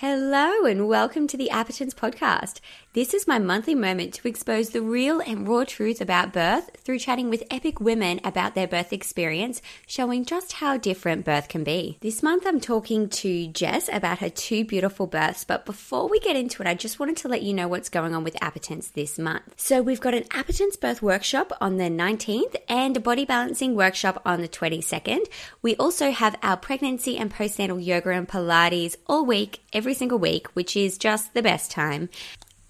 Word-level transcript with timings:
Hello, 0.00 0.64
and 0.64 0.88
welcome 0.88 1.26
to 1.26 1.36
the 1.36 1.50
Appetence 1.50 1.92
Podcast. 1.92 2.60
This 2.94 3.12
is 3.12 3.28
my 3.28 3.38
monthly 3.38 3.74
moment 3.74 4.14
to 4.14 4.26
expose 4.26 4.70
the 4.70 4.80
real 4.80 5.20
and 5.20 5.46
raw 5.46 5.62
truth 5.62 6.00
about 6.00 6.32
birth 6.32 6.70
through 6.78 6.98
chatting 6.98 7.28
with 7.28 7.44
epic 7.50 7.80
women 7.80 8.18
about 8.24 8.54
their 8.54 8.66
birth 8.66 8.94
experience, 8.94 9.60
showing 9.86 10.24
just 10.24 10.54
how 10.54 10.78
different 10.78 11.26
birth 11.26 11.48
can 11.48 11.64
be. 11.64 11.98
This 12.00 12.22
month, 12.22 12.46
I'm 12.46 12.60
talking 12.60 13.10
to 13.10 13.46
Jess 13.48 13.90
about 13.92 14.20
her 14.20 14.30
two 14.30 14.64
beautiful 14.64 15.06
births, 15.06 15.44
but 15.44 15.66
before 15.66 16.08
we 16.08 16.18
get 16.18 16.34
into 16.34 16.62
it, 16.62 16.66
I 16.66 16.72
just 16.74 16.98
wanted 16.98 17.18
to 17.18 17.28
let 17.28 17.42
you 17.42 17.52
know 17.52 17.68
what's 17.68 17.90
going 17.90 18.14
on 18.14 18.24
with 18.24 18.42
Appetence 18.42 18.88
this 18.88 19.18
month. 19.18 19.54
So, 19.58 19.82
we've 19.82 20.00
got 20.00 20.14
an 20.14 20.24
Appetence 20.32 20.76
birth 20.76 21.02
workshop 21.02 21.52
on 21.60 21.76
the 21.76 21.90
19th 21.90 22.56
and 22.70 22.96
a 22.96 23.00
body 23.00 23.26
balancing 23.26 23.74
workshop 23.74 24.22
on 24.24 24.40
the 24.40 24.48
22nd. 24.48 25.26
We 25.60 25.76
also 25.76 26.10
have 26.10 26.36
our 26.42 26.56
pregnancy 26.56 27.18
and 27.18 27.30
postnatal 27.30 27.84
yoga 27.84 28.10
and 28.10 28.26
Pilates 28.26 28.96
all 29.06 29.26
week, 29.26 29.60
every 29.74 29.89
every 29.90 29.98
single 29.98 30.20
week, 30.20 30.46
which 30.54 30.76
is 30.76 30.96
just 30.96 31.34
the 31.34 31.42
best 31.42 31.68
time. 31.68 32.08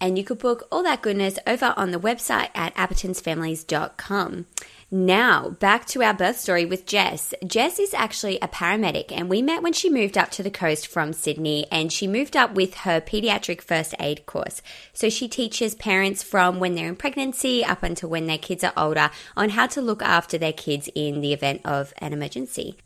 And 0.01 0.17
you 0.17 0.25
could 0.25 0.39
book 0.39 0.67
all 0.73 0.83
that 0.85 1.03
goodness 1.03 1.39
over 1.47 1.75
on 1.77 1.91
the 1.91 2.01
website 2.01 2.49
at 2.55 2.75
appetencefamilies.com. 2.77 4.47
Now, 4.91 5.51
back 5.51 5.85
to 5.89 6.03
our 6.03 6.15
birth 6.15 6.39
story 6.39 6.65
with 6.65 6.87
Jess. 6.87 7.35
Jess 7.47 7.79
is 7.79 7.93
actually 7.93 8.39
a 8.41 8.49
paramedic, 8.49 9.13
and 9.13 9.29
we 9.29 9.43
met 9.43 9.63
when 9.63 9.75
she 9.75 9.91
moved 9.91 10.17
up 10.17 10.31
to 10.31 10.43
the 10.43 10.51
coast 10.51 10.87
from 10.87 11.13
Sydney, 11.13 11.67
and 11.71 11.93
she 11.93 12.07
moved 12.07 12.39
up 12.39 12.55
with 12.55 12.73
her 12.87 13.03
pediatric 13.03 13.61
first 13.61 13.95
aid 14.01 14.25
course. 14.25 14.63
So 14.95 15.11
she 15.11 15.29
teaches 15.29 15.75
parents 15.75 16.23
from 16.23 16.59
when 16.59 16.75
they're 16.75 16.89
in 16.89 16.97
pregnancy 16.97 17.63
up 17.63 17.83
until 17.83 18.09
when 18.09 18.29
their 18.29 18.39
kids 18.39 18.65
are 18.65 18.73
older 18.79 19.11
on 19.37 19.51
how 19.51 19.67
to 19.67 19.83
look 19.83 20.03
after 20.03 20.39
their 20.39 20.55
kids 20.55 20.89
in 20.95 21.21
the 21.21 21.35
event 21.35 21.61
of 21.67 21.93
an 21.99 22.15
emergency. 22.15 22.79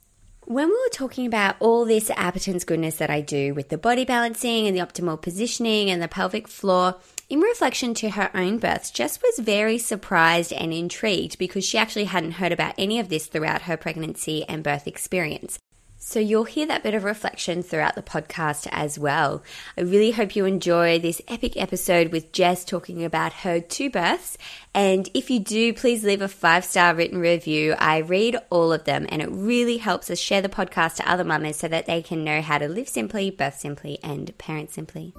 When 0.47 0.69
we 0.69 0.75
were 0.75 0.91
talking 0.93 1.25
about 1.25 1.57
all 1.59 1.87
this 1.87 2.11
appetence 2.11 2.65
goodness 2.65 2.97
that 2.97 3.09
I 3.09 3.23
do 3.23 3.55
with 3.55 3.71
the 3.71 3.79
body 3.79 4.05
balancing 4.05 4.67
and 4.67 4.77
the 4.77 4.83
optimal 4.83 5.23
positioning 5.23 5.89
and 5.91 6.03
the 6.03 6.09
pelvic 6.09 6.49
floor, 6.49 6.97
in 7.31 7.41
reflection 7.41 7.95
to 7.95 8.11
her 8.11 8.31
own 8.35 8.59
births, 8.59 8.91
Jess 8.91 9.19
was 9.23 9.39
very 9.39 9.79
surprised 9.79 10.53
and 10.53 10.75
intrigued 10.75 11.39
because 11.39 11.65
she 11.65 11.79
actually 11.79 12.05
hadn't 12.05 12.33
heard 12.33 12.53
about 12.53 12.75
any 12.77 13.01
of 13.01 13.09
this 13.09 13.27
throughout 13.27 13.63
her 13.63 13.79
pregnancy 13.79 14.45
and 14.47 14.63
birth 14.63 14.87
experience. 14.87 15.59
So 16.07 16.21
you'll 16.21 16.45
hear 16.45 16.67
that 16.67 16.83
bit 16.83 16.93
of 16.93 17.03
reflection 17.03 17.63
throughout 17.63 17.95
the 17.95 18.03
podcast 18.03 18.69
as 18.71 18.99
well. 18.99 19.43
I 19.77 19.81
really 19.81 20.11
hope 20.11 20.37
you 20.37 20.45
enjoy 20.45 20.99
this 20.99 21.23
epic 21.27 21.57
episode 21.57 22.13
with 22.13 22.31
Jess 22.31 22.63
talking 22.63 23.03
about 23.03 23.33
her 23.33 23.59
two 23.59 23.89
births. 23.89 24.37
And 24.75 25.09
if 25.15 25.31
you 25.31 25.41
do, 25.41 25.73
please 25.73 26.05
leave 26.05 26.21
a 26.21 26.29
five 26.29 26.67
star 26.67 26.95
written 26.95 27.19
review. 27.19 27.75
I 27.79 27.99
read 27.99 28.37
all 28.51 28.71
of 28.71 28.85
them 28.85 29.07
and 29.09 29.23
it 29.23 29.31
really 29.31 29.79
helps 29.79 30.11
us 30.11 30.19
share 30.19 30.43
the 30.43 30.51
podcast 30.51 30.97
to 30.97 31.11
other 31.11 31.25
mamas 31.25 31.57
so 31.57 31.69
that 31.69 31.87
they 31.87 32.03
can 32.03 32.23
know 32.23 32.43
how 32.43 32.59
to 32.59 32.69
live 32.69 32.89
simply, 32.89 33.31
birth 33.31 33.59
simply, 33.59 33.99
and 34.03 34.37
parent 34.37 34.73
simply. 34.73 35.15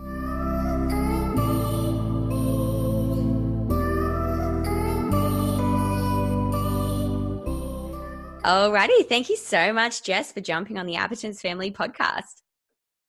Alrighty. 8.46 9.10
Thank 9.10 9.32
you 9.32 9.38
so 9.38 9.74
much, 9.74 10.04
Jess, 10.04 10.32
for 10.32 10.40
jumping 10.40 10.78
on 10.78 10.86
the 10.86 10.98
Appetence 10.98 11.42
Family 11.42 11.72
podcast. 11.72 12.44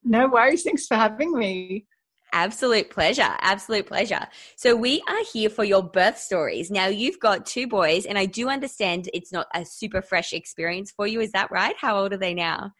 No 0.02 0.28
worries. 0.28 0.62
Thanks 0.62 0.86
for 0.86 0.94
having 0.94 1.30
me. 1.36 1.84
Absolute 2.32 2.88
pleasure. 2.88 3.36
Absolute 3.40 3.84
pleasure. 3.84 4.26
So, 4.56 4.74
we 4.74 5.02
are 5.06 5.22
here 5.30 5.50
for 5.50 5.62
your 5.62 5.82
birth 5.82 6.16
stories. 6.16 6.70
Now, 6.70 6.86
you've 6.86 7.20
got 7.20 7.44
two 7.44 7.66
boys, 7.66 8.06
and 8.06 8.16
I 8.16 8.24
do 8.24 8.48
understand 8.48 9.10
it's 9.12 9.30
not 9.30 9.46
a 9.52 9.62
super 9.66 10.00
fresh 10.00 10.32
experience 10.32 10.90
for 10.96 11.06
you. 11.06 11.20
Is 11.20 11.32
that 11.32 11.50
right? 11.50 11.74
How 11.78 11.98
old 11.98 12.14
are 12.14 12.18
they 12.18 12.32
now? 12.32 12.70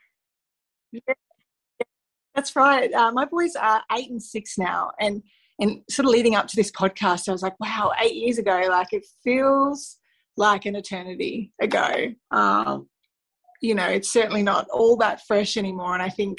Yeah, 0.92 1.00
that's 2.34 2.56
right. 2.56 2.90
Uh, 2.90 3.12
my 3.12 3.26
boys 3.26 3.54
are 3.54 3.82
eight 3.92 4.08
and 4.08 4.22
six 4.22 4.56
now. 4.56 4.92
And, 4.98 5.22
and 5.58 5.82
sort 5.90 6.06
of 6.06 6.12
leading 6.12 6.36
up 6.36 6.46
to 6.48 6.56
this 6.56 6.72
podcast, 6.72 7.28
I 7.28 7.32
was 7.32 7.42
like, 7.42 7.60
wow, 7.60 7.92
eight 8.00 8.14
years 8.14 8.38
ago, 8.38 8.62
like 8.70 8.92
it 8.92 9.04
feels 9.22 9.98
like 10.36 10.66
an 10.66 10.76
eternity 10.76 11.52
ago. 11.60 12.14
Um, 12.30 12.88
you 13.60 13.74
know, 13.74 13.86
it's 13.86 14.12
certainly 14.12 14.42
not 14.42 14.68
all 14.72 14.96
that 14.98 15.22
fresh 15.26 15.56
anymore. 15.56 15.94
And 15.94 16.02
I 16.02 16.10
think 16.10 16.38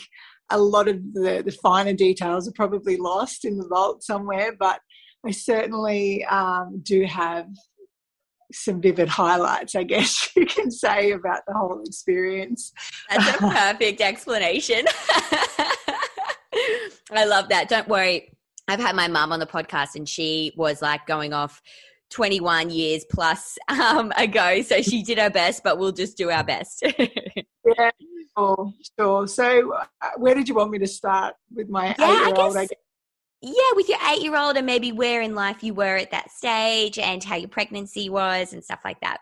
a 0.50 0.58
lot 0.58 0.88
of 0.88 1.02
the, 1.14 1.44
the 1.46 1.52
finer 1.52 1.94
details 1.94 2.48
are 2.48 2.54
probably 2.54 2.98
lost 2.98 3.44
in 3.44 3.58
the 3.58 3.68
vault 3.68 4.04
somewhere, 4.04 4.56
but 4.58 4.80
I 5.26 5.32
certainly 5.32 6.24
um, 6.26 6.82
do 6.84 7.04
have 7.06 7.48
some 8.54 8.80
vivid 8.82 9.10
highlights, 9.10 9.76
I 9.76 9.84
guess 9.84 10.30
you 10.36 10.46
can 10.46 10.72
say, 10.72 11.12
about 11.12 11.42
the 11.48 11.54
whole 11.54 11.82
experience. 11.86 12.72
That's 13.10 13.30
a 13.30 13.38
perfect 13.50 14.02
explanation. 14.02 14.86
I 17.12 17.26
love 17.26 17.50
that. 17.50 17.68
Don't 17.70 17.88
worry. 17.88 18.32
I've 18.68 18.80
had 18.80 18.96
my 18.96 19.08
mum 19.08 19.32
on 19.32 19.40
the 19.40 19.46
podcast 19.46 19.96
and 19.96 20.08
she 20.08 20.54
was 20.58 20.82
like 20.82 21.06
going 21.08 21.34
off 21.34 21.62
21 22.10 22.70
years 22.70 23.06
plus 23.10 23.58
um, 23.70 24.12
ago. 24.18 24.62
So 24.62 24.82
she 24.82 25.04
did 25.04 25.18
her 25.18 25.30
best, 25.30 25.64
but 25.64 25.78
we'll 25.78 25.92
just 25.92 26.18
do 26.18 26.30
our 26.30 26.44
best. 26.44 26.84
yeah, 27.00 27.92
sure, 28.38 28.74
sure. 29.00 29.28
So, 29.28 29.74
uh, 29.74 29.86
where 30.18 30.36
did 30.36 30.48
you 30.48 30.56
want 30.56 30.72
me 30.72 30.80
to 30.80 30.88
start 30.88 31.36
with 31.54 31.70
my 31.70 31.96
yeah, 32.00 32.12
eight 32.12 32.28
year 32.28 32.36
old? 32.36 32.58
Yeah, 33.42 33.52
with 33.76 33.88
your 33.88 34.00
eight 34.10 34.22
year 34.22 34.36
old, 34.36 34.58
and 34.58 34.66
maybe 34.66 34.92
where 34.92 35.22
in 35.22 35.36
life 35.36 35.64
you 35.64 35.74
were 35.74 35.96
at 35.96 36.12
that 36.12 36.32
stage 36.32 36.98
and 36.98 37.24
how 37.24 37.36
your 37.36 37.50
pregnancy 37.50 38.10
was 38.10 38.54
and 38.54 38.64
stuff 38.64 38.80
like 38.84 39.00
that. 39.02 39.20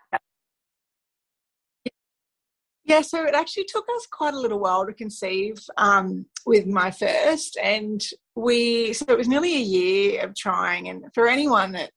Yeah, 2.86 3.02
so 3.02 3.26
it 3.26 3.34
actually 3.34 3.66
took 3.66 3.86
us 3.96 4.06
quite 4.06 4.36
a 4.36 4.40
little 4.40 4.60
while 4.60 4.86
to 4.86 4.94
conceive 4.94 5.58
um, 5.78 6.28
with 6.46 6.68
my 6.68 6.92
first, 6.92 7.58
and 7.62 8.06
we 8.36 8.94
so 8.94 9.06
it 9.10 9.18
was 9.18 9.28
nearly 9.28 9.56
a 9.56 9.60
year 9.60 10.24
of 10.24 10.36
trying. 10.36 10.90
And 10.90 11.06
for 11.14 11.28
anyone 11.28 11.72
that 11.72 11.90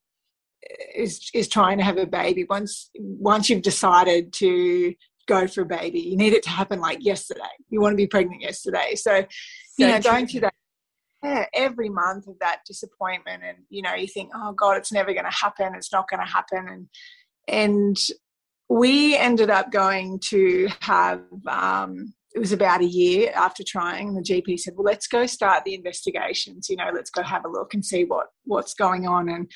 is 0.94 1.30
is 1.34 1.48
trying 1.48 1.78
to 1.78 1.84
have 1.84 1.98
a 1.98 2.06
baby. 2.06 2.44
Once 2.48 2.91
once 2.96 3.48
you've 3.48 3.62
decided 3.62 4.32
to 4.34 4.94
go 5.26 5.46
for 5.46 5.60
a 5.60 5.66
baby 5.66 6.00
you 6.00 6.16
need 6.16 6.32
it 6.32 6.42
to 6.42 6.50
happen 6.50 6.80
like 6.80 7.04
yesterday. 7.04 7.42
You 7.69 7.80
want 7.80 7.92
to 7.92 7.96
be 7.96 8.06
pregnant 8.06 8.42
yesterday. 8.42 8.94
So, 8.94 9.20
so 9.20 9.26
you 9.78 9.86
know 9.86 10.00
true. 10.00 10.10
going 10.10 10.26
through 10.26 10.41
that 10.41 10.54
yeah, 11.22 11.46
every 11.52 11.88
month 11.88 12.28
of 12.28 12.38
that 12.41 12.60
disappointment 12.64 13.42
and 13.44 13.58
you 13.70 13.82
know 13.82 13.94
you 13.94 14.06
think 14.06 14.30
oh 14.34 14.52
god 14.52 14.76
it's 14.76 14.92
never 14.92 15.12
going 15.12 15.24
to 15.24 15.36
happen. 15.36 15.74
It's 15.74 15.92
not 15.92 16.08
going 16.08 16.20
to 16.20 16.32
happen. 16.32 16.69
And 16.69 16.88
and 17.48 17.96
we 18.69 19.16
ended 19.16 19.50
up 19.50 19.72
going 19.72 20.20
to 20.30 20.69
have 20.80 21.22
um, 21.46 22.14
it 22.34 22.38
was 22.38 22.52
about 22.52 22.82
a 22.82 22.86
year 22.86 23.32
after 23.34 23.64
trying 23.66 24.14
the 24.14 24.20
gp 24.20 24.58
said 24.58 24.75
well 24.76 24.84
let's 24.84 25.06
go 25.06 25.25
start 25.25 25.64
the 25.64 25.72
investigations 25.72 26.69
you 26.69 26.76
know 26.76 26.90
let's 26.94 27.08
go 27.08 27.22
have 27.22 27.46
a 27.46 27.48
look 27.48 27.72
and 27.72 27.84
see 27.84 28.04
what 28.04 28.26
what's 28.48 28.75
going 28.75 29.06
on. 29.06 29.28
And 29.28 29.50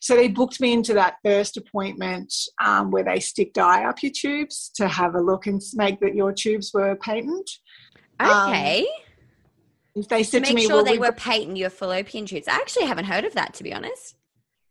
so 0.00 0.14
they 0.14 0.28
booked 0.28 0.60
me 0.60 0.72
into 0.72 0.94
that 0.94 1.16
first 1.24 1.56
appointment 1.56 2.32
um, 2.64 2.90
where 2.90 3.04
they 3.04 3.20
stick 3.20 3.52
dye 3.52 3.84
up 3.84 4.02
your 4.02 4.12
tubes 4.14 4.70
to 4.76 4.88
have 4.88 5.14
a 5.14 5.20
look 5.20 5.46
and 5.46 5.60
make 5.74 6.00
that 6.00 6.14
your 6.14 6.32
tubes 6.32 6.72
were 6.72 6.96
patent. 6.96 7.50
Okay. 8.20 8.86
Um, 9.96 10.04
they 10.08 10.22
said 10.22 10.44
to, 10.44 10.50
to 10.50 10.54
me, 10.54 10.66
sure 10.66 10.76
well, 10.76 10.84
they 10.84 10.98
were 10.98 11.12
patent 11.12 11.56
your 11.56 11.70
fallopian 11.70 12.26
tubes. 12.26 12.46
I 12.48 12.54
actually 12.54 12.86
haven't 12.86 13.06
heard 13.06 13.24
of 13.24 13.34
that 13.34 13.54
to 13.54 13.64
be 13.64 13.72
honest. 13.72 14.14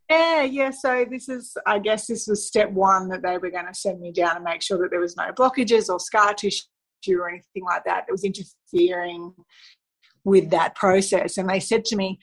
Yeah, 0.09 0.43
yeah. 0.43 0.69
So 0.69 1.05
this 1.09 1.27
is, 1.27 1.57
I 1.65 1.79
guess, 1.79 2.07
this 2.07 2.27
was 2.27 2.47
step 2.47 2.71
one 2.71 3.09
that 3.09 3.21
they 3.23 3.38
were 3.38 3.51
going 3.51 3.67
to 3.67 3.73
send 3.73 3.99
me 3.99 4.11
down 4.13 4.38
and 4.38 4.45
make 4.45 4.61
sure 4.61 4.77
that 4.77 4.89
there 4.89 5.01
was 5.01 5.17
no 5.17 5.31
blockages 5.33 5.89
or 5.89 5.99
scar 5.99 6.33
tissue 6.33 6.63
or 7.19 7.29
anything 7.29 7.65
like 7.65 7.83
that 7.83 8.05
that 8.07 8.11
was 8.11 8.23
interfering 8.23 9.33
with 10.23 10.49
that 10.51 10.75
process. 10.75 11.38
And 11.38 11.49
they 11.49 11.59
said 11.59 11.83
to 11.85 11.97
me, 11.97 12.19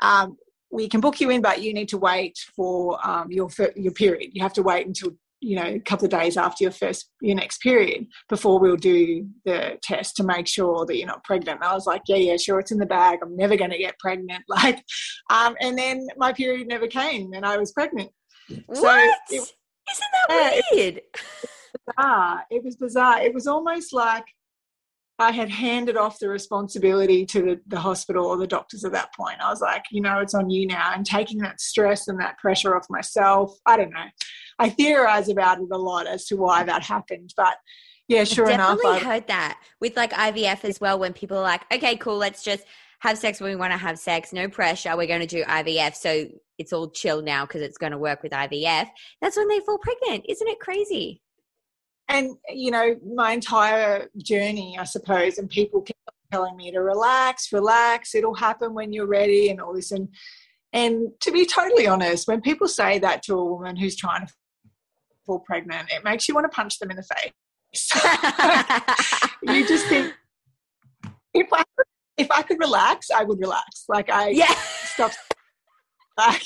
um, 0.00 0.36
we 0.74 0.88
can 0.88 1.00
book 1.00 1.20
you 1.20 1.30
in, 1.30 1.40
but 1.40 1.62
you 1.62 1.72
need 1.72 1.88
to 1.88 1.98
wait 1.98 2.36
for 2.54 2.98
um, 3.06 3.30
your 3.30 3.48
your 3.76 3.92
period. 3.92 4.30
You 4.34 4.42
have 4.42 4.52
to 4.54 4.62
wait 4.62 4.86
until 4.86 5.12
you 5.40 5.56
know 5.56 5.64
a 5.64 5.78
couple 5.78 6.06
of 6.06 6.10
days 6.10 6.36
after 6.36 6.64
your 6.64 6.72
first 6.72 7.10
your 7.20 7.36
next 7.36 7.58
period 7.58 8.06
before 8.28 8.58
we'll 8.58 8.76
do 8.76 9.26
the 9.44 9.78
test 9.82 10.16
to 10.16 10.24
make 10.24 10.46
sure 10.48 10.84
that 10.84 10.96
you're 10.96 11.06
not 11.06 11.22
pregnant. 11.22 11.60
And 11.60 11.68
I 11.68 11.74
was 11.74 11.86
like, 11.86 12.02
yeah, 12.08 12.16
yeah, 12.16 12.36
sure, 12.36 12.58
it's 12.58 12.72
in 12.72 12.78
the 12.78 12.86
bag. 12.86 13.20
I'm 13.22 13.36
never 13.36 13.56
going 13.56 13.70
to 13.70 13.78
get 13.78 13.98
pregnant. 13.98 14.44
Like, 14.54 14.82
um, 15.30 15.56
and 15.60 15.76
then 15.76 16.06
my 16.16 16.32
period 16.32 16.68
never 16.68 16.86
came, 16.86 17.32
and 17.34 17.44
I 17.44 17.56
was 17.56 17.72
pregnant. 17.72 18.10
What? 18.66 19.10
So 19.28 19.36
it, 19.36 19.40
Isn't 19.40 20.12
that 20.28 20.28
yeah, 20.30 20.60
weird? 20.72 20.96
It 20.96 21.04
was 21.12 21.86
bizarre. 21.86 22.44
It 22.50 22.64
was 22.64 22.76
bizarre. 22.76 23.22
It 23.22 23.34
was 23.34 23.46
almost 23.46 23.92
like 23.92 24.24
I 25.18 25.30
had 25.30 25.48
handed 25.48 25.96
off 25.96 26.18
the 26.18 26.28
responsibility 26.28 27.24
to 27.26 27.42
the, 27.42 27.60
the, 27.68 27.78
hospital 27.78 28.26
or 28.26 28.36
the 28.36 28.48
doctors 28.48 28.84
at 28.84 28.92
that 28.92 29.14
point. 29.14 29.40
I 29.40 29.48
was 29.48 29.60
like, 29.60 29.84
you 29.92 30.00
know, 30.00 30.18
it's 30.18 30.34
on 30.34 30.50
you 30.50 30.66
now. 30.66 30.92
And 30.92 31.06
taking 31.06 31.38
that 31.38 31.60
stress 31.60 32.08
and 32.08 32.20
that 32.20 32.38
pressure 32.38 32.76
off 32.76 32.86
myself. 32.90 33.56
I 33.64 33.76
don't 33.76 33.92
know. 33.92 34.06
I 34.58 34.70
theorize 34.70 35.28
about 35.28 35.58
it 35.58 35.68
a 35.70 35.78
lot 35.78 36.08
as 36.08 36.24
to 36.26 36.36
why 36.36 36.64
that 36.64 36.82
happened. 36.82 37.32
But 37.36 37.56
yeah, 38.08 38.24
sure 38.24 38.46
I've 38.46 38.54
enough. 38.54 38.78
Definitely 38.78 39.08
heard 39.08 39.28
that 39.28 39.60
with 39.80 39.96
like 39.96 40.12
IVF 40.12 40.64
as 40.64 40.80
well. 40.80 40.98
When 40.98 41.12
people 41.12 41.38
are 41.38 41.42
like, 41.42 41.62
okay, 41.72 41.96
cool, 41.96 42.16
let's 42.16 42.42
just 42.42 42.64
have 43.00 43.16
sex 43.16 43.40
when 43.40 43.50
we 43.50 43.56
want 43.56 43.72
to 43.72 43.78
have 43.78 43.98
sex. 43.98 44.32
No 44.32 44.48
pressure. 44.48 44.96
We're 44.96 45.06
going 45.06 45.20
to 45.20 45.26
do 45.26 45.44
IVF. 45.44 45.94
So 45.94 46.26
it's 46.58 46.72
all 46.72 46.90
chill 46.90 47.22
now 47.22 47.46
because 47.46 47.62
it's 47.62 47.78
going 47.78 47.92
to 47.92 47.98
work 47.98 48.22
with 48.22 48.32
IVF. 48.32 48.88
That's 49.20 49.36
when 49.36 49.48
they 49.48 49.60
fall 49.60 49.78
pregnant. 49.78 50.24
Isn't 50.28 50.48
it 50.48 50.58
crazy? 50.58 51.22
And 52.08 52.36
you 52.48 52.70
know 52.70 52.94
my 53.14 53.32
entire 53.32 54.08
journey 54.18 54.76
i 54.78 54.84
suppose 54.84 55.38
and 55.38 55.48
people 55.48 55.80
kept 55.80 55.98
telling 56.34 56.56
me 56.56 56.72
to 56.72 56.80
relax, 56.80 57.52
relax, 57.52 58.14
it'll 58.14 58.34
happen 58.34 58.74
when 58.74 58.92
you're 58.92 59.06
ready, 59.06 59.50
and 59.50 59.60
all 59.60 59.72
this. 59.72 59.92
And 59.92 60.08
and 60.72 61.08
to 61.20 61.30
be 61.30 61.46
totally 61.46 61.86
honest, 61.86 62.26
when 62.26 62.40
people 62.40 62.66
say 62.66 62.98
that 62.98 63.22
to 63.24 63.34
a 63.34 63.44
woman 63.44 63.76
who's 63.76 63.96
trying 63.96 64.26
to 64.26 64.32
fall 65.24 65.38
pregnant, 65.40 65.92
it 65.92 66.02
makes 66.02 66.28
you 66.28 66.34
want 66.34 66.50
to 66.50 66.54
punch 66.54 66.78
them 66.80 66.90
in 66.90 66.96
the 66.96 67.04
face. 67.04 67.90
you 69.42 69.66
just 69.66 69.86
think 69.86 70.12
if 71.32 71.46
I 71.52 71.62
if 72.16 72.30
I 72.30 72.42
could 72.42 72.58
relax, 72.58 73.10
I 73.10 73.22
would 73.22 73.38
relax. 73.38 73.84
Like 73.88 74.10
I 74.10 74.30
yeah. 74.30 74.54
stop 74.94 75.12
like 76.18 76.42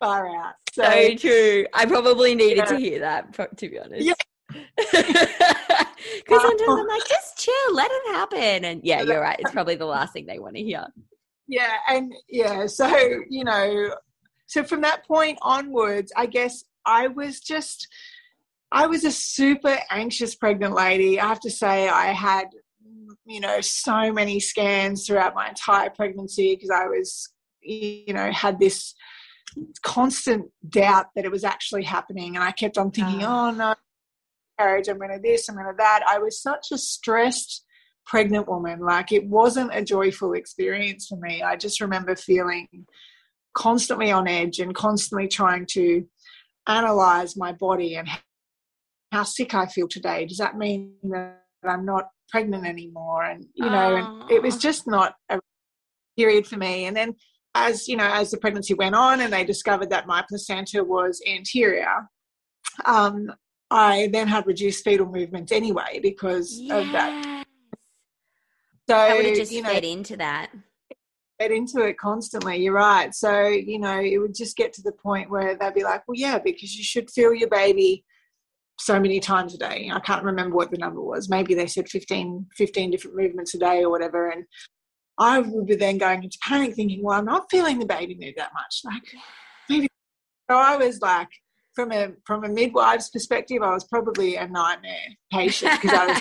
far 0.00 0.26
out. 0.28 0.54
So, 0.72 0.84
so 0.84 1.14
true. 1.16 1.66
I 1.74 1.84
probably 1.84 2.34
needed 2.34 2.58
yeah. 2.58 2.64
to 2.64 2.76
hear 2.78 3.00
that 3.00 3.58
to 3.58 3.68
be 3.68 3.78
honest. 3.78 4.06
Yeah. 4.06 4.14
Because 6.28 6.42
sometimes 6.42 6.80
I'm 6.80 6.86
like, 6.86 7.02
just 7.08 7.38
chill, 7.38 7.74
let 7.74 7.90
it 7.90 8.14
happen. 8.14 8.64
And 8.64 8.80
yeah, 8.84 9.02
you're 9.02 9.20
right. 9.20 9.36
It's 9.38 9.50
probably 9.52 9.76
the 9.76 9.86
last 9.86 10.12
thing 10.12 10.26
they 10.26 10.38
want 10.38 10.56
to 10.56 10.62
hear. 10.62 10.86
Yeah, 11.46 11.76
and 11.88 12.12
yeah, 12.28 12.66
so 12.66 12.86
you 13.28 13.44
know, 13.44 13.94
so 14.46 14.64
from 14.64 14.82
that 14.82 15.06
point 15.06 15.38
onwards, 15.40 16.12
I 16.16 16.26
guess 16.26 16.64
I 16.84 17.08
was 17.08 17.40
just 17.40 17.88
I 18.70 18.86
was 18.86 19.04
a 19.04 19.10
super 19.10 19.78
anxious 19.90 20.34
pregnant 20.34 20.74
lady. 20.74 21.18
I 21.18 21.26
have 21.26 21.40
to 21.40 21.50
say, 21.50 21.88
I 21.88 22.12
had, 22.12 22.48
mm, 22.86 23.14
you 23.24 23.40
know, 23.40 23.62
so 23.62 24.12
many 24.12 24.40
scans 24.40 25.06
throughout 25.06 25.34
my 25.34 25.48
entire 25.48 25.88
pregnancy 25.88 26.54
because 26.54 26.70
I 26.70 26.86
was, 26.86 27.32
you 27.62 28.12
know, 28.12 28.30
had 28.30 28.58
this 28.58 28.94
constant 29.82 30.50
doubt 30.68 31.06
that 31.16 31.24
it 31.24 31.30
was 31.30 31.44
actually 31.44 31.84
happening. 31.84 32.36
And 32.36 32.44
I 32.44 32.52
kept 32.52 32.76
on 32.76 32.90
thinking, 32.90 33.22
oh, 33.22 33.48
oh 33.48 33.50
no, 33.52 33.74
marriage, 34.58 34.88
I'm 34.88 34.98
going 34.98 35.12
to 35.12 35.20
this, 35.22 35.48
I'm 35.48 35.54
going 35.54 35.66
to 35.66 35.74
that. 35.78 36.02
I 36.06 36.18
was 36.18 36.40
such 36.40 36.68
a 36.72 36.78
stressed 36.78 37.64
pregnant 38.06 38.48
woman. 38.48 38.80
Like 38.80 39.12
it 39.12 39.26
wasn't 39.26 39.74
a 39.74 39.84
joyful 39.84 40.32
experience 40.32 41.06
for 41.06 41.18
me. 41.18 41.42
I 41.42 41.56
just 41.56 41.80
remember 41.80 42.16
feeling 42.16 42.66
constantly 43.54 44.10
on 44.10 44.26
edge 44.26 44.58
and 44.58 44.74
constantly 44.74 45.28
trying 45.28 45.66
to 45.70 46.04
analyze 46.66 47.36
my 47.36 47.52
body 47.52 47.96
and 47.96 48.08
how 49.12 49.22
sick 49.24 49.54
I 49.54 49.66
feel 49.66 49.88
today. 49.88 50.26
Does 50.26 50.38
that 50.38 50.56
mean 50.56 50.94
that 51.10 51.38
I'm 51.64 51.84
not 51.84 52.08
pregnant 52.30 52.66
anymore? 52.66 53.24
And 53.24 53.46
you 53.54 53.68
know, 53.68 53.96
and 53.96 54.30
it 54.30 54.42
was 54.42 54.56
just 54.56 54.86
not 54.86 55.14
a 55.28 55.40
period 56.16 56.46
for 56.46 56.56
me. 56.56 56.86
And 56.86 56.96
then 56.96 57.14
as 57.54 57.88
you 57.88 57.96
know, 57.96 58.08
as 58.10 58.30
the 58.30 58.38
pregnancy 58.38 58.74
went 58.74 58.94
on 58.94 59.20
and 59.20 59.32
they 59.32 59.44
discovered 59.44 59.90
that 59.90 60.06
my 60.06 60.24
placenta 60.28 60.84
was 60.84 61.20
anterior, 61.26 62.08
um, 62.84 63.30
I 63.70 64.08
then 64.12 64.28
had 64.28 64.46
reduced 64.46 64.84
fetal 64.84 65.06
movements 65.06 65.52
anyway 65.52 66.00
because 66.02 66.58
yes. 66.58 66.86
of 66.86 66.92
that. 66.92 67.44
So 68.88 68.96
I 68.96 69.14
would 69.14 69.26
have 69.26 69.36
just 69.36 69.52
you 69.52 69.62
know, 69.62 69.70
fed 69.70 69.84
into 69.84 70.16
that. 70.16 70.50
Fed 71.38 71.50
into 71.50 71.84
it 71.84 71.98
constantly. 71.98 72.56
You're 72.56 72.72
right. 72.72 73.14
So 73.14 73.46
you 73.48 73.78
know, 73.78 74.00
it 74.00 74.18
would 74.18 74.34
just 74.34 74.56
get 74.56 74.72
to 74.74 74.82
the 74.82 74.92
point 74.92 75.30
where 75.30 75.56
they'd 75.56 75.74
be 75.74 75.84
like, 75.84 76.02
"Well, 76.08 76.16
yeah, 76.16 76.38
because 76.38 76.74
you 76.74 76.84
should 76.84 77.10
feel 77.10 77.34
your 77.34 77.48
baby." 77.48 78.04
so 78.80 79.00
many 79.00 79.18
times 79.18 79.54
a 79.54 79.58
day. 79.58 79.90
I 79.92 79.98
can't 80.00 80.24
remember 80.24 80.54
what 80.54 80.70
the 80.70 80.78
number 80.78 81.00
was. 81.00 81.28
Maybe 81.28 81.52
they 81.52 81.66
said 81.66 81.88
15, 81.88 82.46
15 82.56 82.90
different 82.92 83.16
movements 83.16 83.54
a 83.54 83.58
day 83.58 83.82
or 83.82 83.90
whatever. 83.90 84.30
And 84.30 84.44
I 85.18 85.40
would 85.40 85.66
be 85.66 85.74
then 85.74 85.98
going 85.98 86.22
into 86.22 86.38
panic 86.46 86.74
thinking, 86.74 87.02
well, 87.02 87.18
I'm 87.18 87.24
not 87.24 87.50
feeling 87.50 87.80
the 87.80 87.86
baby 87.86 88.16
move 88.20 88.34
that 88.36 88.52
much. 88.54 88.82
Like 88.84 89.02
maybe 89.68 89.88
so 90.48 90.56
I 90.56 90.76
was 90.76 91.00
like 91.00 91.28
from 91.78 91.92
a 91.92 92.08
from 92.26 92.42
a 92.42 92.48
midwife's 92.48 93.08
perspective, 93.08 93.62
I 93.62 93.72
was 93.72 93.84
probably 93.84 94.34
a 94.34 94.48
nightmare 94.48 95.14
patient 95.32 95.80
because 95.80 95.96
I 95.96 96.06
was 96.06 96.20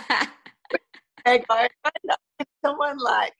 going, 1.49 1.67
someone 2.63 2.99
like, 2.99 3.33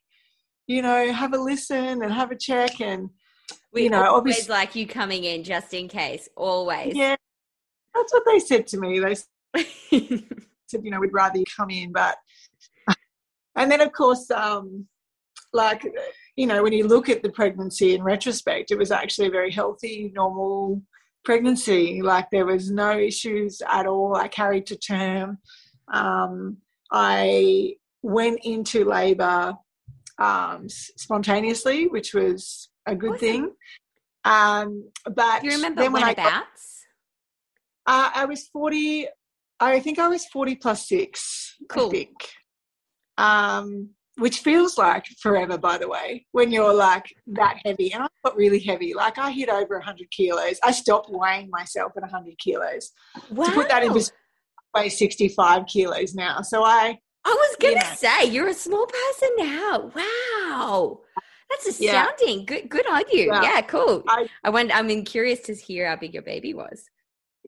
you 0.65 0.81
know, 0.81 1.13
have 1.13 1.33
a 1.33 1.37
listen 1.37 2.01
and 2.01 2.11
have 2.11 2.31
a 2.31 2.35
check 2.35 2.81
and 2.81 3.11
we 3.71 3.83
you 3.83 3.91
know, 3.91 4.01
always 4.01 4.49
like 4.49 4.73
you 4.73 4.87
coming 4.87 5.25
in 5.25 5.43
just 5.43 5.75
in 5.75 5.87
case, 5.87 6.27
always. 6.35 6.95
Yeah, 6.95 7.17
that's 7.93 8.11
what 8.11 8.23
they 8.25 8.39
said 8.39 8.65
to 8.67 8.79
me. 8.79 8.97
They 8.97 9.13
said, 10.65 10.83
you 10.83 10.89
know, 10.89 10.99
we'd 10.99 11.13
rather 11.13 11.37
you 11.37 11.45
come 11.55 11.69
in, 11.69 11.91
but 11.91 12.15
and 13.55 13.69
then 13.69 13.79
of 13.79 13.91
course, 13.91 14.31
um, 14.31 14.87
like 15.53 15.85
you 16.35 16.47
know, 16.47 16.63
when 16.63 16.73
you 16.73 16.87
look 16.87 17.09
at 17.09 17.21
the 17.21 17.29
pregnancy 17.29 17.93
in 17.93 18.01
retrospect, 18.01 18.71
it 18.71 18.77
was 18.79 18.89
actually 18.89 19.27
a 19.27 19.31
very 19.31 19.51
healthy, 19.51 20.11
normal 20.15 20.81
pregnancy. 21.27 22.01
Like 22.01 22.29
there 22.31 22.45
was 22.45 22.71
no 22.71 22.97
issues 22.97 23.61
at 23.69 23.85
all. 23.85 24.15
I 24.15 24.29
carried 24.29 24.65
to 24.67 24.77
term. 24.77 25.39
Um, 25.93 26.57
I 26.89 27.73
went 28.01 28.39
into 28.45 28.85
labour 28.85 29.55
um, 30.17 30.69
spontaneously, 30.69 31.89
which 31.89 32.13
was 32.13 32.69
a 32.85 32.95
good 32.95 33.15
awesome. 33.15 33.19
thing. 33.19 33.51
Um, 34.23 34.89
but 35.03 35.41
Do 35.41 35.47
you 35.49 35.57
remember 35.57 35.81
then 35.81 35.91
when 35.91 36.03
I 36.05 36.13
got, 36.13 36.45
uh, 37.85 38.09
I 38.15 38.23
was 38.23 38.47
40, 38.47 39.07
I 39.59 39.81
think 39.81 39.99
I 39.99 40.07
was 40.07 40.25
40 40.27 40.55
plus 40.55 40.87
six, 40.87 41.55
cool. 41.67 41.87
I 41.87 41.91
think. 41.91 42.15
Um, 43.17 43.89
which 44.17 44.39
feels 44.39 44.77
like 44.77 45.05
forever, 45.19 45.57
by 45.57 45.77
the 45.77 45.87
way, 45.87 46.25
when 46.31 46.51
you're 46.51 46.73
like 46.73 47.05
that 47.27 47.57
heavy. 47.63 47.93
And 47.93 48.03
I 48.03 48.07
got 48.25 48.35
really 48.35 48.59
heavy. 48.59 48.93
Like 48.93 49.17
I 49.17 49.31
hit 49.31 49.49
over 49.49 49.75
100 49.75 50.09
kilos. 50.11 50.59
I 50.63 50.71
stopped 50.71 51.09
weighing 51.09 51.49
myself 51.51 51.93
at 51.95 52.01
100 52.01 52.37
kilos. 52.37 52.91
Wow. 53.29 53.45
To 53.45 53.51
put 53.51 53.69
that 53.69 53.83
in 53.83 53.93
perspective, 53.93 54.19
I 54.75 54.81
weigh 54.81 54.89
65 54.89 55.65
kilos 55.67 56.15
now. 56.15 56.41
So 56.41 56.63
I. 56.63 56.97
I 57.25 57.29
was 57.29 57.57
going 57.59 57.77
to 57.77 57.95
say, 57.97 58.25
you're 58.25 58.47
a 58.47 58.53
small 58.53 58.87
person 58.87 59.29
now. 59.37 59.91
Wow. 59.93 61.01
That's 61.49 61.67
astounding. 61.67 62.39
Yeah. 62.39 62.45
Good, 62.45 62.69
good 62.69 62.87
on 62.87 63.03
you. 63.11 63.27
Yeah, 63.27 63.41
yeah 63.41 63.61
cool. 63.61 64.03
I, 64.07 64.27
I 64.45 64.49
went, 64.49 64.73
I'm 64.73 65.03
curious 65.03 65.41
to 65.41 65.53
hear 65.53 65.89
how 65.89 65.97
big 65.97 66.13
your 66.13 66.23
baby 66.23 66.53
was. 66.53 66.85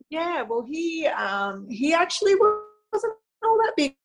Yeah, 0.09 0.41
well, 0.41 0.65
he 0.67 1.05
um, 1.07 1.67
he 1.69 1.93
actually 1.93 2.33
wasn't 2.35 3.13
all 3.43 3.57
that 3.63 3.73
big. 3.77 3.95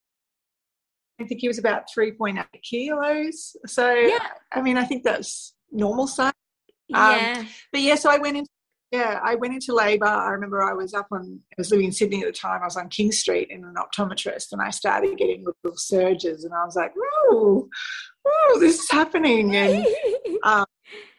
I 1.20 1.24
think 1.24 1.40
he 1.40 1.48
was 1.48 1.58
about 1.58 1.84
three 1.92 2.12
point 2.12 2.38
eight 2.38 2.62
kilos. 2.62 3.56
So 3.66 3.92
yeah, 3.92 4.28
I 4.52 4.62
mean, 4.62 4.76
I 4.76 4.84
think 4.84 5.04
that's 5.04 5.54
normal 5.70 6.06
size. 6.06 6.32
Um, 6.92 7.16
yeah. 7.16 7.44
But 7.72 7.80
yeah, 7.80 7.94
so 7.94 8.10
I 8.10 8.18
went 8.18 8.36
into 8.36 8.50
yeah, 8.94 9.18
I 9.24 9.34
went 9.34 9.54
into 9.54 9.74
labour. 9.74 10.06
I 10.06 10.30
remember 10.30 10.62
I 10.62 10.72
was 10.72 10.94
up 10.94 11.08
on, 11.10 11.40
I 11.50 11.54
was 11.58 11.72
living 11.72 11.86
in 11.86 11.92
Sydney 11.92 12.20
at 12.20 12.26
the 12.26 12.32
time. 12.32 12.60
I 12.62 12.66
was 12.66 12.76
on 12.76 12.88
King 12.88 13.10
Street 13.10 13.48
in 13.50 13.64
an 13.64 13.74
optometrist, 13.74 14.52
and 14.52 14.62
I 14.62 14.70
started 14.70 15.18
getting 15.18 15.44
little 15.44 15.76
surges, 15.76 16.44
and 16.44 16.54
I 16.54 16.64
was 16.64 16.76
like, 16.76 16.92
"Oh, 16.96 17.68
oh, 18.24 18.58
this 18.60 18.78
is 18.78 18.90
happening!" 18.90 19.56
And 19.56 19.84
um, 20.44 20.66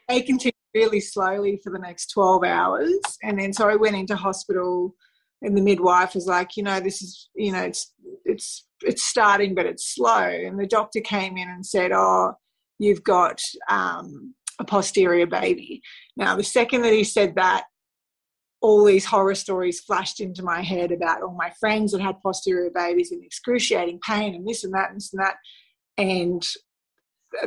they 0.08 0.22
continued 0.22 0.54
really 0.74 1.02
slowly 1.02 1.60
for 1.64 1.70
the 1.72 1.80
next 1.80 2.12
12 2.12 2.44
hours. 2.44 3.00
And 3.24 3.40
then 3.40 3.54
so 3.54 3.68
I 3.68 3.76
went 3.76 3.96
into 3.96 4.16
hospital 4.16 4.94
and 5.42 5.58
the 5.58 5.62
midwife 5.62 6.16
was 6.16 6.28
like, 6.28 6.58
you 6.58 6.64
know, 6.64 6.80
this 6.80 7.02
is, 7.02 7.30
you 7.36 7.52
know, 7.52 7.64
it's, 7.64 7.94
it's, 8.24 8.66
it's 8.82 9.04
starting, 9.04 9.56
but 9.56 9.66
it's 9.66 9.94
slow. 9.94 10.28
And 10.28 10.60
the 10.60 10.68
doctor 10.68 11.02
came 11.02 11.38
in 11.38 11.50
and 11.50 11.66
said, 11.66 11.92
oh, 11.94 12.34
you've 12.80 13.04
got 13.04 13.40
um, 13.70 14.34
a 14.60 14.64
posterior 14.64 15.28
baby. 15.28 15.82
Now, 16.18 16.36
the 16.36 16.44
second 16.44 16.82
that 16.84 16.94
he 16.94 17.04
said 17.04 17.36
that, 17.36 17.66
all 18.62 18.84
these 18.84 19.06
horror 19.06 19.36
stories 19.36 19.82
flashed 19.82 20.20
into 20.20 20.42
my 20.42 20.62
head 20.62 20.92
about 20.92 21.22
all 21.22 21.36
my 21.38 21.52
friends 21.60 21.92
that 21.92 22.02
had 22.02 22.20
posterior 22.22 22.72
babies 22.74 23.12
in 23.12 23.22
excruciating 23.22 24.00
pain 24.00 24.34
and 24.34 24.48
this 24.48 24.64
and 24.64 24.74
that 24.74 24.90
and 24.90 24.98
this 24.98 25.14
and 25.14 25.22
that. 25.22 25.36
And 25.98 26.44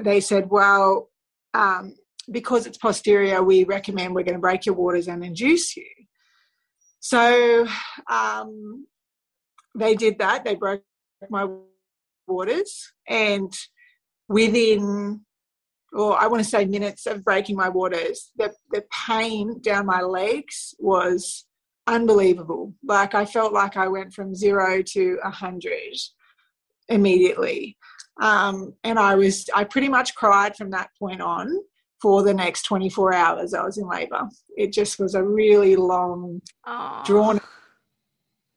they 0.04 0.20
said, 0.20 0.48
well, 0.50 1.10
um, 1.54 1.94
because 2.30 2.66
it's 2.66 2.78
posterior, 2.78 3.42
we 3.42 3.64
recommend 3.64 4.14
we're 4.14 4.22
going 4.22 4.34
to 4.34 4.40
break 4.40 4.64
your 4.64 4.76
waters 4.76 5.08
and 5.08 5.24
induce 5.24 5.76
you. 5.76 5.86
So 7.08 7.66
um, 8.10 8.86
they 9.74 9.94
did 9.94 10.18
that. 10.18 10.44
They 10.44 10.56
broke 10.56 10.82
my 11.30 11.48
waters, 12.26 12.92
and 13.08 13.50
within, 14.28 15.22
or 15.94 16.20
I 16.20 16.26
want 16.26 16.44
to 16.44 16.48
say 16.48 16.66
minutes 16.66 17.06
of 17.06 17.24
breaking 17.24 17.56
my 17.56 17.70
waters, 17.70 18.30
the, 18.36 18.52
the 18.72 18.84
pain 19.06 19.58
down 19.62 19.86
my 19.86 20.02
legs 20.02 20.74
was 20.78 21.46
unbelievable. 21.86 22.74
Like 22.84 23.14
I 23.14 23.24
felt 23.24 23.54
like 23.54 23.78
I 23.78 23.88
went 23.88 24.12
from 24.12 24.34
zero 24.34 24.82
to 24.82 25.18
a 25.24 25.30
hundred 25.30 25.96
immediately. 26.90 27.78
Um, 28.20 28.74
and 28.84 28.98
I 28.98 29.14
was, 29.14 29.48
I 29.54 29.64
pretty 29.64 29.88
much 29.88 30.14
cried 30.14 30.56
from 30.56 30.72
that 30.72 30.90
point 30.98 31.22
on 31.22 31.58
for 32.00 32.22
the 32.22 32.34
next 32.34 32.62
24 32.62 33.14
hours 33.14 33.54
I 33.54 33.62
was 33.62 33.78
in 33.78 33.88
labor. 33.88 34.28
It 34.56 34.72
just 34.72 34.98
was 34.98 35.14
a 35.14 35.22
really 35.22 35.76
long, 35.76 36.40
Aww. 36.66 37.04
drawn. 37.04 37.40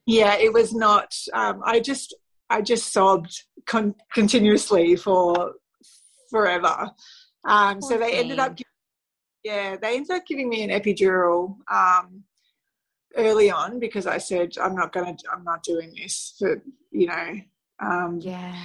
Yeah, 0.06 0.36
it 0.36 0.54
was 0.54 0.74
not. 0.74 1.16
Um, 1.34 1.62
I 1.64 1.80
just, 1.80 2.16
I 2.50 2.62
just 2.62 2.92
sobbed 2.92 3.44
con- 3.66 3.96
continuously 4.14 4.96
for 4.96 5.54
forever. 6.30 6.92
Um, 7.48 7.82
so 7.82 7.98
they 7.98 8.14
ended 8.14 8.40
up, 8.40 8.58
yeah, 9.44 9.76
they 9.76 9.96
ended 9.96 10.12
up 10.12 10.26
giving 10.28 10.50
me 10.50 10.64
an 10.64 10.70
epidural 10.70 11.58
um, 11.72 12.24
early 13.16 13.50
on 13.50 13.80
because 13.80 14.06
I 14.06 14.18
said 14.18 14.54
I'm 14.62 14.76
not 14.76 14.94
going 14.94 15.18
to, 15.18 15.24
I'm 15.32 15.44
not 15.44 15.64
doing 15.64 15.94
this 15.96 16.36
for, 16.38 16.62
you 16.92 17.08
know. 17.08 17.34
Um, 17.80 18.20
yeah. 18.22 18.56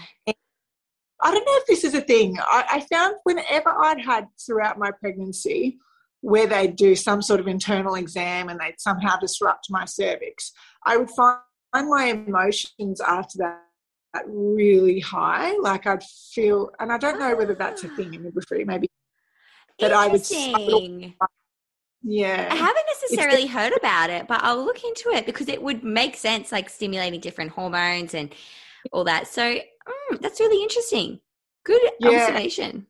I 1.21 1.33
don't 1.33 1.45
know 1.45 1.57
if 1.57 1.67
this 1.67 1.85
is 1.85 1.95
a 1.95 2.01
thing. 2.01 2.39
I, 2.39 2.65
I 2.73 2.81
found 2.81 3.17
whenever 3.25 3.71
I'd 3.71 4.01
had 4.01 4.27
throughout 4.45 4.79
my 4.79 4.91
pregnancy, 4.91 5.79
where 6.21 6.47
they'd 6.47 6.77
do 6.77 6.95
some 6.95 7.23
sort 7.23 7.41
of 7.41 7.47
internal 7.47 7.95
exam 7.95 8.49
and 8.49 8.59
they'd 8.59 8.81
somehow 8.81 9.17
disrupt 9.17 9.69
my 9.71 9.85
cervix, 9.85 10.53
I 10.85 10.97
would 10.97 11.11
find 11.11 11.39
my 11.73 12.05
emotions 12.07 13.01
after 13.01 13.39
that 13.39 14.25
really 14.27 15.01
high. 15.01 15.57
Like 15.59 15.87
I'd 15.87 16.03
feel, 16.33 16.71
and 16.81 16.93
I 16.93 16.99
don't 16.99 17.19
know 17.19 17.37
whether 17.37 17.55
that's 17.55 17.85
a 17.85 17.89
thing 17.89 18.15
in 18.15 18.23
midwifery, 18.23 18.65
maybe. 18.65 18.89
But 19.79 19.93
I 19.93 20.09
would. 20.09 20.27
Yeah. 22.09 22.49
I 22.51 22.55
haven't 22.55 22.87
necessarily 22.89 23.47
heard 23.47 23.73
about 23.77 24.11
it, 24.11 24.29
but 24.29 24.41
I'll 24.43 24.65
look 24.65 24.85
into 24.85 25.11
it 25.11 25.27
because 25.27 25.49
it 25.49 25.61
would 25.61 25.83
make 25.83 26.17
sense, 26.17 26.53
like 26.53 26.71
stimulating 26.71 27.21
different 27.21 27.51
hormones 27.51 28.15
and 28.15 28.35
all 28.93 29.05
that. 29.05 29.27
So 29.27 29.59
mm, 29.89 30.21
that's 30.21 30.41
really 30.41 30.63
interesting. 30.63 31.21
Good 31.65 31.83
yeah. 32.01 32.09
observation. 32.09 32.87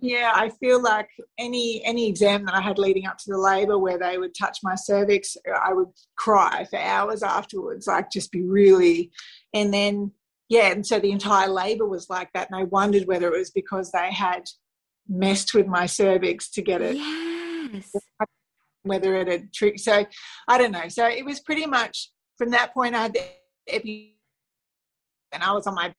Yeah, 0.00 0.32
I 0.32 0.50
feel 0.50 0.80
like 0.80 1.08
any 1.38 1.82
any 1.84 2.08
exam 2.08 2.44
that 2.44 2.54
I 2.54 2.60
had 2.60 2.78
leading 2.78 3.06
up 3.06 3.18
to 3.18 3.30
the 3.30 3.38
labour 3.38 3.78
where 3.78 3.98
they 3.98 4.16
would 4.16 4.34
touch 4.34 4.58
my 4.62 4.76
cervix, 4.76 5.36
I 5.64 5.72
would 5.72 5.88
cry 6.16 6.66
for 6.70 6.78
hours 6.78 7.22
afterwards, 7.24 7.88
like 7.88 8.10
just 8.10 8.30
be 8.30 8.42
really 8.42 9.10
and 9.52 9.74
then 9.74 10.12
yeah, 10.48 10.70
and 10.70 10.86
so 10.86 10.98
the 10.98 11.10
entire 11.10 11.48
labour 11.48 11.86
was 11.86 12.08
like 12.08 12.30
that. 12.32 12.48
And 12.50 12.58
I 12.58 12.64
wondered 12.64 13.06
whether 13.06 13.26
it 13.34 13.38
was 13.38 13.50
because 13.50 13.90
they 13.90 14.12
had 14.12 14.44
messed 15.08 15.52
with 15.52 15.66
my 15.66 15.86
cervix 15.86 16.48
to 16.50 16.62
get 16.62 16.82
it 16.82 16.96
yes. 17.72 17.90
whether 18.82 19.16
it 19.16 19.26
had 19.26 19.52
tricked 19.52 19.80
so 19.80 20.04
I 20.46 20.58
don't 20.58 20.72
know. 20.72 20.88
So 20.88 21.06
it 21.06 21.24
was 21.24 21.40
pretty 21.40 21.66
much 21.66 22.12
from 22.36 22.50
that 22.50 22.72
point 22.72 22.94
I 22.94 23.02
had 23.02 23.14
the 23.14 23.24
epi 23.66 24.16
and 25.32 25.42
I 25.42 25.52
was 25.52 25.66
on 25.66 25.74
my 25.74 25.94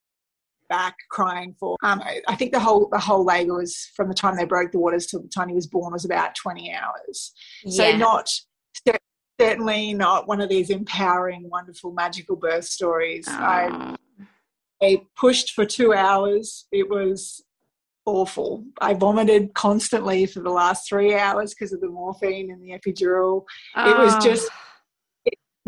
back 0.70 0.96
crying 1.10 1.56
for 1.60 1.76
um, 1.84 2.02
I 2.28 2.36
think 2.36 2.52
the 2.52 2.60
whole 2.60 2.88
the 2.92 3.00
whole 3.00 3.26
labour 3.26 3.56
was 3.56 3.90
from 3.96 4.08
the 4.08 4.14
time 4.14 4.38
they 4.38 4.46
broke 4.46 4.72
the 4.72 4.80
waters 4.80 5.08
till 5.08 5.22
the 5.22 5.28
time 5.28 5.50
he 5.50 5.56
was 5.56 5.68
born 5.68 5.92
was 5.92 6.06
about 6.06 6.36
20 6.36 6.74
hours. 6.74 7.34
Yeah. 7.64 7.92
so 7.92 7.98
not 7.98 8.32
certainly 9.40 9.94
not 9.94 10.28
one 10.28 10.42
of 10.42 10.50
these 10.50 10.70
empowering 10.70 11.50
wonderful 11.50 11.92
magical 11.92 12.36
birth 12.36 12.66
stories. 12.66 13.26
I, 13.28 13.96
I 14.82 15.02
pushed 15.16 15.52
for 15.52 15.66
two 15.66 15.94
hours. 15.94 16.68
It 16.72 16.90
was 16.90 17.44
awful. 18.06 18.66
I 18.82 18.94
vomited 18.94 19.54
constantly 19.54 20.26
for 20.26 20.42
the 20.42 20.50
last 20.50 20.90
three 20.90 21.16
hours 21.16 21.54
because 21.54 21.72
of 21.72 21.80
the 21.80 21.88
morphine 21.88 22.52
and 22.52 22.62
the 22.62 22.78
epidural. 22.78 23.44
Oh. 23.76 23.92
it 23.92 23.98
was 23.98 24.24
just 24.24 24.50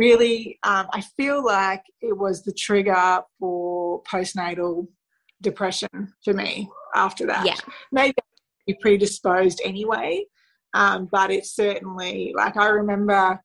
really, 0.02 0.58
um, 0.64 0.88
I 0.92 1.02
feel 1.16 1.46
like 1.46 1.84
it 2.02 2.18
was 2.18 2.44
the 2.44 2.54
trigger 2.54 3.22
for 3.40 4.02
postnatal 4.04 4.88
depression 5.42 6.14
for 6.24 6.34
me 6.34 6.70
after 6.96 7.28
that. 7.28 7.46
Yeah. 7.46 7.56
Maybe 7.92 8.16
be 8.66 8.76
predisposed 8.82 9.62
anyway, 9.64 10.26
um, 10.74 11.08
but 11.12 11.32
it's 11.32 11.56
certainly 11.56 12.34
like 12.36 12.58
I 12.58 12.68
remember 12.68 13.40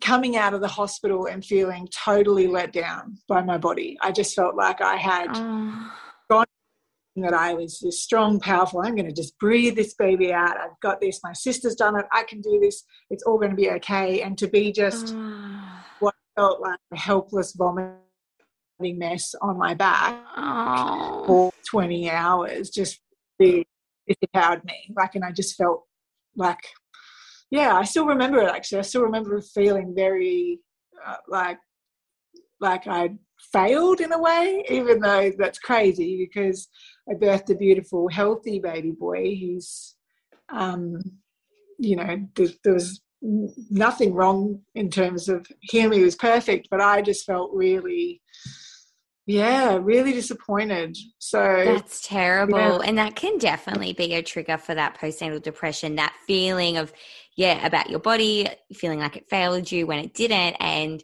coming 0.00 0.36
out 0.36 0.54
of 0.54 0.60
the 0.60 0.68
hospital 0.68 1.26
and 1.26 1.44
feeling 1.44 1.88
totally 2.04 2.46
let 2.46 2.72
down 2.72 3.18
by 3.26 3.42
my 3.42 3.58
body. 3.58 3.96
I 4.02 4.12
just 4.12 4.34
felt 4.34 4.54
like 4.54 4.80
I 4.80 4.96
had 4.96 5.28
oh. 5.34 5.92
gone 6.30 6.46
that 7.22 7.34
I 7.34 7.54
was 7.54 7.78
this 7.80 8.02
strong, 8.02 8.40
powerful. 8.40 8.80
I'm 8.80 8.94
going 8.94 9.08
to 9.08 9.14
just 9.14 9.38
breathe 9.38 9.76
this 9.76 9.94
baby 9.94 10.32
out. 10.32 10.56
I've 10.56 10.78
got 10.80 11.00
this. 11.00 11.20
My 11.22 11.32
sister's 11.32 11.74
done 11.74 11.98
it. 11.98 12.06
I 12.12 12.24
can 12.24 12.40
do 12.40 12.58
this. 12.60 12.84
It's 13.10 13.22
all 13.24 13.38
going 13.38 13.50
to 13.50 13.56
be 13.56 13.70
okay. 13.72 14.22
And 14.22 14.36
to 14.38 14.48
be 14.48 14.72
just 14.72 15.14
oh. 15.16 15.80
what 16.00 16.14
felt 16.36 16.60
like 16.60 16.78
a 16.92 16.98
helpless 16.98 17.52
vomiting 17.52 17.98
mess 18.80 19.34
on 19.42 19.58
my 19.58 19.74
back 19.74 20.22
oh. 20.36 21.24
for 21.26 21.52
20 21.68 22.10
hours 22.10 22.70
just 22.70 23.00
really 23.38 23.66
empowered 24.22 24.64
me. 24.64 24.92
Like, 24.96 25.14
and 25.14 25.24
I 25.24 25.32
just 25.32 25.56
felt 25.56 25.84
like, 26.36 26.60
yeah, 27.50 27.76
I 27.76 27.84
still 27.84 28.06
remember 28.06 28.38
it 28.40 28.50
actually. 28.50 28.78
I 28.78 28.82
still 28.82 29.02
remember 29.02 29.40
feeling 29.40 29.94
very 29.96 30.60
uh, 31.06 31.16
like, 31.28 31.58
like 32.60 32.86
I'd 32.86 33.18
failed 33.52 34.00
in 34.00 34.12
a 34.12 34.18
way, 34.18 34.64
even 34.68 35.00
though 35.00 35.32
that's 35.38 35.58
crazy 35.58 36.28
because 36.28 36.68
I 37.10 37.14
birthed 37.14 37.50
a 37.50 37.54
beautiful, 37.54 38.08
healthy 38.08 38.58
baby 38.58 38.90
boy. 38.90 39.36
who's, 39.36 39.96
um, 40.48 41.00
you 41.78 41.96
know, 41.96 42.26
there, 42.34 42.48
there 42.64 42.74
was 42.74 43.00
nothing 43.20 44.14
wrong 44.14 44.60
in 44.74 44.90
terms 44.90 45.28
of 45.28 45.46
him. 45.62 45.92
He 45.92 46.02
was 46.02 46.16
perfect, 46.16 46.68
but 46.70 46.80
I 46.80 47.02
just 47.02 47.24
felt 47.26 47.50
really, 47.52 48.20
yeah, 49.26 49.78
really 49.80 50.12
disappointed. 50.12 50.96
So 51.18 51.62
that's 51.64 52.06
terrible. 52.06 52.58
Yeah. 52.58 52.78
And 52.84 52.98
that 52.98 53.16
can 53.16 53.38
definitely 53.38 53.92
be 53.92 54.14
a 54.14 54.22
trigger 54.22 54.58
for 54.58 54.74
that 54.74 54.98
postnatal 54.98 55.42
depression, 55.42 55.96
that 55.96 56.14
feeling 56.26 56.76
of, 56.76 56.92
yeah, 57.36 57.64
about 57.66 57.90
your 57.90 58.00
body, 58.00 58.48
feeling 58.74 59.00
like 59.00 59.16
it 59.16 59.28
failed 59.28 59.70
you 59.70 59.86
when 59.86 59.98
it 59.98 60.14
didn't. 60.14 60.56
And 60.60 61.02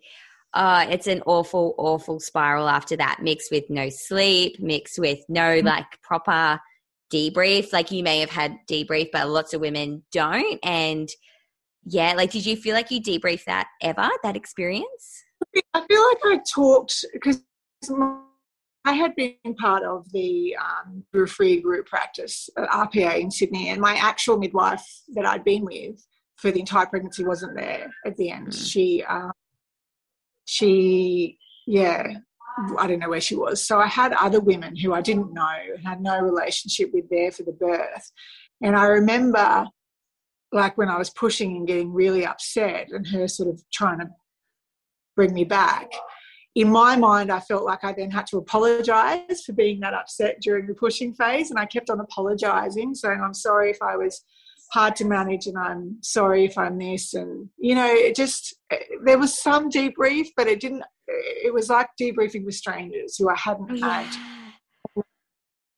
uh, 0.55 0.87
it's 0.89 1.09
an 1.09 1.21
awful, 1.27 1.75
awful 1.79 2.21
spiral 2.21 2.69
after 2.69 2.97
that, 2.97 3.19
mixed 3.21 3.51
with 3.51 3.69
no 3.69 3.89
sleep, 3.89 4.61
mixed 4.61 4.99
with 4.99 5.19
no 5.29 5.41
mm-hmm. 5.41 5.67
like 5.67 5.87
proper 6.03 6.61
debrief. 7.13 7.73
Like 7.73 7.91
you 7.91 8.03
may 8.03 8.21
have 8.21 8.31
had 8.31 8.57
debrief, 8.71 9.11
but 9.13 9.29
lots 9.29 9.53
of 9.53 9.61
women 9.61 10.05
don't. 10.13 10.59
And 10.63 11.09
yeah, 11.85 12.15
like 12.15 12.31
did 12.31 12.47
you 12.47 12.57
feel 12.57 12.75
like 12.75 12.91
you 12.91 13.03
debrief 13.03 13.45
that 13.45 13.67
ever, 13.83 14.09
that 14.23 14.37
experience? 14.37 15.25
I 15.75 15.85
feel 15.87 16.03
like 16.03 16.19
I 16.25 16.41
talked 16.55 17.05
because 17.13 17.43
I 18.85 18.93
had 18.93 19.15
been 19.17 19.35
part 19.61 19.83
of 19.83 20.11
the 20.13 20.57
um, 20.57 21.27
free 21.27 21.61
group 21.61 21.87
practice 21.87 22.49
at 22.57 22.69
RPA 22.69 23.19
in 23.19 23.31
Sydney, 23.31 23.71
and 23.71 23.81
my 23.81 23.95
actual 23.95 24.39
midwife 24.39 24.85
that 25.15 25.27
I'd 25.27 25.45
been 25.45 25.65
with 25.65 26.05
for 26.37 26.51
the 26.51 26.61
entire 26.61 26.87
pregnancy 26.87 27.25
wasn't 27.25 27.57
there 27.57 27.91
at 28.07 28.17
the 28.17 28.31
end. 28.31 28.49
Mm. 28.49 28.71
She 28.71 29.03
um, 29.05 29.33
she, 30.45 31.39
yeah, 31.67 32.19
I 32.79 32.87
don't 32.87 33.01
know 33.01 33.09
where 33.09 33.21
she 33.21 33.35
was. 33.35 33.67
So 33.67 33.79
I 33.79 33.87
had 33.87 34.13
other 34.13 34.41
women 34.41 34.77
who 34.77 34.93
I 34.93 35.01
didn't 35.01 35.33
know 35.33 35.57
and 35.75 35.87
had 35.87 36.01
no 36.01 36.21
relationship 36.21 36.91
with 36.93 37.09
there 37.11 37.33
for 37.33 37.43
the 37.43 37.53
birth. 37.53 38.13
And 38.63 38.77
I 38.77 38.87
remember, 38.87 39.67
like, 40.53 40.79
when 40.79 40.89
I 40.89 40.99
was 40.99 41.11
pushing 41.11 41.57
and 41.57 41.67
getting 41.67 41.93
really 41.93 42.25
upset 42.25 42.89
and 42.91 43.07
her 43.09 43.27
sort 43.27 43.49
of 43.49 43.63
trying 43.73 43.99
to 43.99 44.09
bring 45.17 45.35
me 45.35 45.45
back. 45.45 45.91
In 46.55 46.71
my 46.71 46.95
mind, 46.95 47.33
I 47.33 47.41
felt 47.41 47.65
like 47.65 47.83
I 47.83 47.93
then 47.93 48.13
had 48.13 48.29
to 48.29 48.39
apologize 48.39 49.43
for 49.45 49.53
being 49.53 49.81
that 49.81 49.95
upset 49.95 50.41
during 50.41 50.69
the 50.69 50.75
pushing 50.75 51.13
phase. 51.13 51.51
And 51.51 51.59
I 51.59 51.67
kept 51.67 51.91
on 51.91 51.99
apologizing, 51.99 52.95
saying, 52.95 53.21
I'm 53.21 53.35
sorry 53.35 53.71
if 53.71 53.83
I 53.83 53.97
was 53.97 54.23
hard 54.75 54.97
to 54.97 55.05
manage 55.05 55.47
and 55.47 55.57
I'm 55.57 55.99
sorry 56.03 56.45
if 56.45 56.59
I 56.59 56.69
miss 56.69 57.15
and 57.15 57.49
you 57.57 57.77
know 57.77 57.87
it 57.89 58.17
just 58.17 58.57
eh, 58.73 58.79
there 59.05 59.19
was 59.19 59.41
some 59.41 59.71
debrief 59.71 60.27
but 60.37 60.49
it 60.49 60.59
didn't 60.59 60.83
eh, 61.09 61.47
it 61.47 61.55
was 61.55 61.69
like 61.71 61.91
debriefing 62.01 62.45
with 62.45 62.57
strangers 62.57 63.15
who 63.17 63.31
I 63.31 63.37
hadn't 63.37 63.77
yeah. 63.77 64.03
had 64.03 65.05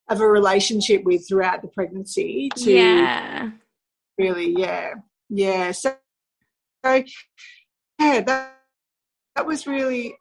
of 0.08 0.22
a 0.22 0.26
relationship 0.26 1.04
with 1.04 1.28
throughout 1.28 1.60
the 1.60 1.68
pregnancy 1.68 2.48
to 2.56 2.72
yeah. 2.72 3.50
really 4.16 4.54
yeah 4.56 4.94
yeah. 5.28 5.72
So, 5.72 5.94
so 6.82 7.04
yeah 8.00 8.22
that 8.22 8.56
that 9.34 9.44
was 9.44 9.66
really 9.66 10.16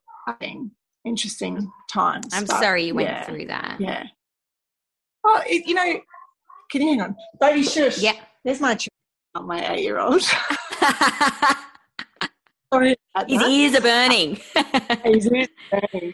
interesting 1.05 1.71
times 1.89 2.27
I'm 2.33 2.43
but, 2.43 2.59
sorry 2.59 2.87
you 2.87 2.95
went 2.95 3.07
yeah, 3.07 3.23
through 3.23 3.45
that. 3.45 3.77
Yeah. 3.79 4.03
Well 5.23 5.41
it, 5.47 5.65
you 5.65 5.75
know 5.75 6.01
can 6.69 6.81
you 6.81 6.89
hang 6.89 7.01
on? 7.01 7.15
Baby 7.39 7.63
shush. 7.63 7.99
Yeah 7.99 8.15
there's 8.45 8.61
my 8.61 8.75
child, 8.75 9.47
my 9.47 9.73
eight 9.73 9.83
year 9.83 9.99
old. 9.99 10.21
his 13.27 13.41
ears 13.41 13.75
are 13.75 13.81
burning. 13.81 14.39
his 15.03 15.29
ears 15.31 15.47
are 15.73 15.81
burning. 15.91 16.13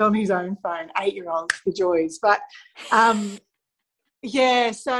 On 0.00 0.12
his 0.12 0.32
own 0.32 0.56
phone, 0.60 0.90
eight 1.00 1.14
year 1.14 1.30
olds, 1.30 1.54
the 1.64 1.72
joys. 1.72 2.18
But 2.20 2.40
um, 2.90 3.38
yeah, 4.22 4.72
so 4.72 4.96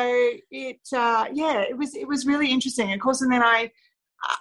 it 0.52 0.78
uh, 0.96 1.26
yeah, 1.32 1.62
it 1.62 1.76
was 1.76 1.96
it 1.96 2.06
was 2.06 2.24
really 2.24 2.50
interesting. 2.50 2.92
Of 2.92 3.00
course, 3.00 3.20
and 3.20 3.32
then 3.32 3.42
I 3.42 3.72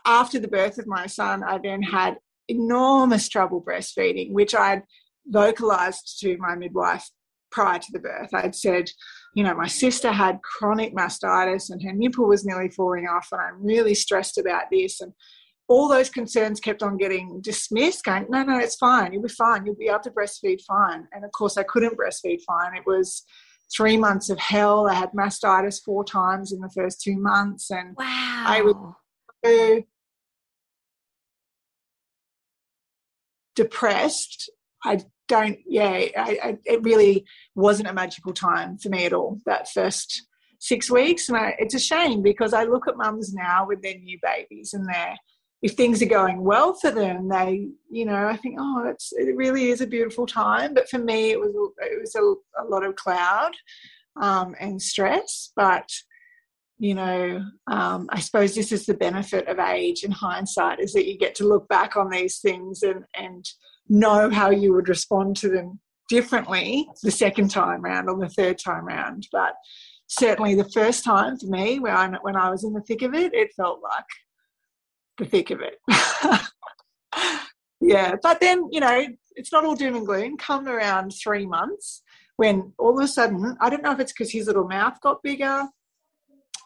after 0.05 0.37
the 0.39 0.47
birth 0.47 0.77
of 0.77 0.85
my 0.85 1.07
son, 1.07 1.43
I 1.43 1.57
then 1.57 1.81
had 1.81 2.17
enormous 2.47 3.27
trouble 3.29 3.63
breastfeeding, 3.63 4.31
which 4.31 4.53
I'd 4.53 4.83
vocalized 5.25 6.19
to 6.19 6.37
my 6.37 6.55
midwife 6.55 7.09
prior 7.51 7.79
to 7.79 7.91
the 7.91 7.99
birth. 7.99 8.29
I'd 8.33 8.55
said, 8.55 8.91
you 9.33 9.43
know, 9.43 9.55
my 9.55 9.67
sister 9.67 10.11
had 10.11 10.41
chronic 10.43 10.95
mastitis 10.95 11.69
and 11.69 11.81
her 11.81 11.91
nipple 11.91 12.27
was 12.27 12.45
nearly 12.45 12.69
falling 12.69 13.05
off, 13.07 13.27
and 13.31 13.41
I'm 13.41 13.63
really 13.63 13.95
stressed 13.95 14.37
about 14.37 14.63
this. 14.71 15.01
And 15.01 15.13
all 15.67 15.87
those 15.87 16.09
concerns 16.09 16.59
kept 16.59 16.83
on 16.83 16.97
getting 16.97 17.41
dismissed, 17.41 18.03
going, 18.03 18.27
no, 18.29 18.43
no, 18.43 18.59
it's 18.59 18.75
fine. 18.75 19.13
You'll 19.13 19.23
be 19.23 19.29
fine. 19.29 19.65
You'll 19.65 19.75
be 19.75 19.87
able 19.87 20.01
to 20.01 20.11
breastfeed 20.11 20.61
fine. 20.67 21.07
And 21.13 21.23
of 21.25 21.31
course, 21.31 21.57
I 21.57 21.63
couldn't 21.63 21.97
breastfeed 21.97 22.41
fine. 22.45 22.75
It 22.75 22.83
was 22.85 23.23
three 23.75 23.97
months 23.97 24.29
of 24.29 24.37
hell. 24.37 24.87
I 24.87 24.93
had 24.93 25.11
mastitis 25.13 25.81
four 25.83 26.03
times 26.03 26.51
in 26.51 26.59
the 26.59 26.69
first 26.69 27.01
two 27.01 27.17
months. 27.17 27.71
And 27.71 27.95
wow. 27.97 28.43
I 28.45 28.61
was 28.61 29.83
depressed. 33.55 34.51
I 34.83 34.99
don't 35.27 35.57
yeah 35.65 36.05
I, 36.17 36.39
I, 36.43 36.57
it 36.65 36.83
really 36.83 37.25
wasn't 37.55 37.87
a 37.87 37.93
magical 37.93 38.33
time 38.33 38.77
for 38.77 38.89
me 38.89 39.05
at 39.05 39.13
all 39.13 39.39
that 39.45 39.69
first 39.69 40.27
six 40.59 40.89
weeks. 40.89 41.27
And 41.27 41.37
I, 41.37 41.55
it's 41.59 41.75
a 41.75 41.79
shame 41.79 42.21
because 42.21 42.53
i 42.53 42.63
look 42.63 42.87
at 42.87 42.97
mums 42.97 43.33
now 43.33 43.65
with 43.67 43.81
their 43.81 43.97
new 43.97 44.17
babies 44.21 44.73
and 44.73 44.87
if 45.61 45.73
things 45.73 46.01
are 46.01 46.07
going 46.07 46.41
well 46.43 46.73
for 46.73 46.91
them 46.91 47.29
they 47.29 47.69
you 47.89 48.05
know 48.05 48.27
i 48.27 48.35
think 48.35 48.57
oh 48.59 48.85
it's 48.87 49.13
it 49.13 49.35
really 49.35 49.69
is 49.69 49.81
a 49.81 49.87
beautiful 49.87 50.25
time. 50.25 50.73
But 50.73 50.89
for 50.89 50.99
me 50.99 51.31
it 51.31 51.39
was 51.39 51.53
it 51.79 51.99
was 51.99 52.15
a, 52.15 52.63
a 52.63 52.65
lot 52.67 52.85
of 52.85 52.95
cloud 52.95 53.51
um, 54.21 54.55
and 54.59 54.81
stress. 54.81 55.51
But 55.55 55.89
you 56.79 56.95
know 56.95 57.45
um, 57.67 58.07
i 58.11 58.19
suppose 58.19 58.55
this 58.55 58.71
is 58.71 58.85
the 58.85 58.93
benefit 58.95 59.47
of 59.47 59.59
age 59.59 60.03
and 60.03 60.13
hindsight 60.13 60.79
is 60.79 60.91
that 60.93 61.07
you 61.07 61.17
get 61.17 61.35
to 61.35 61.47
look 61.47 61.67
back 61.67 61.95
on 61.95 62.09
these 62.09 62.39
things 62.39 62.81
and 62.83 63.03
and 63.15 63.45
know 63.89 64.29
how 64.29 64.49
you 64.49 64.73
would 64.73 64.89
respond 64.89 65.35
to 65.37 65.49
them 65.49 65.79
differently 66.09 66.87
the 67.01 67.11
second 67.11 67.49
time 67.49 67.81
round 67.81 68.09
or 68.09 68.19
the 68.19 68.29
third 68.29 68.59
time 68.59 68.85
round. 68.85 69.27
But 69.31 69.53
certainly 70.07 70.55
the 70.55 70.69
first 70.69 71.03
time 71.03 71.37
for 71.37 71.47
me, 71.47 71.79
when 71.79 71.93
I, 71.93 72.07
when 72.21 72.35
I 72.35 72.49
was 72.49 72.63
in 72.63 72.73
the 72.73 72.81
thick 72.81 73.01
of 73.01 73.13
it, 73.13 73.33
it 73.33 73.53
felt 73.55 73.81
like 73.81 74.05
the 75.17 75.25
thick 75.25 75.51
of 75.51 75.61
it. 75.61 75.79
yeah, 77.81 78.15
but 78.21 78.39
then, 78.39 78.67
you 78.71 78.79
know, 78.79 79.05
it's 79.35 79.51
not 79.51 79.65
all 79.65 79.75
doom 79.75 79.95
and 79.95 80.05
gloom. 80.05 80.37
Come 80.37 80.67
around 80.67 81.11
three 81.11 81.45
months 81.45 82.03
when 82.37 82.73
all 82.77 82.97
of 82.97 83.03
a 83.03 83.07
sudden, 83.07 83.57
I 83.59 83.69
don't 83.69 83.83
know 83.83 83.91
if 83.91 83.99
it's 83.99 84.11
because 84.11 84.31
his 84.31 84.47
little 84.47 84.67
mouth 84.67 84.99
got 85.01 85.23
bigger 85.23 85.67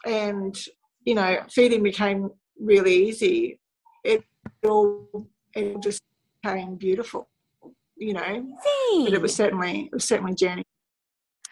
and, 0.05 0.57
you 1.05 1.15
know, 1.15 1.39
feeding 1.49 1.83
became 1.83 2.29
really 2.59 3.07
easy. 3.07 3.59
It 4.03 4.23
all, 4.65 5.27
it 5.53 5.81
just 5.81 6.01
became 6.41 6.75
beautiful, 6.75 7.29
you 7.97 8.13
know. 8.13 8.45
But 9.03 9.13
it 9.13 9.21
was 9.21 9.35
certainly 9.35 9.85
it 9.85 9.93
was 9.93 10.05
certainly 10.05 10.35
journey. 10.35 10.63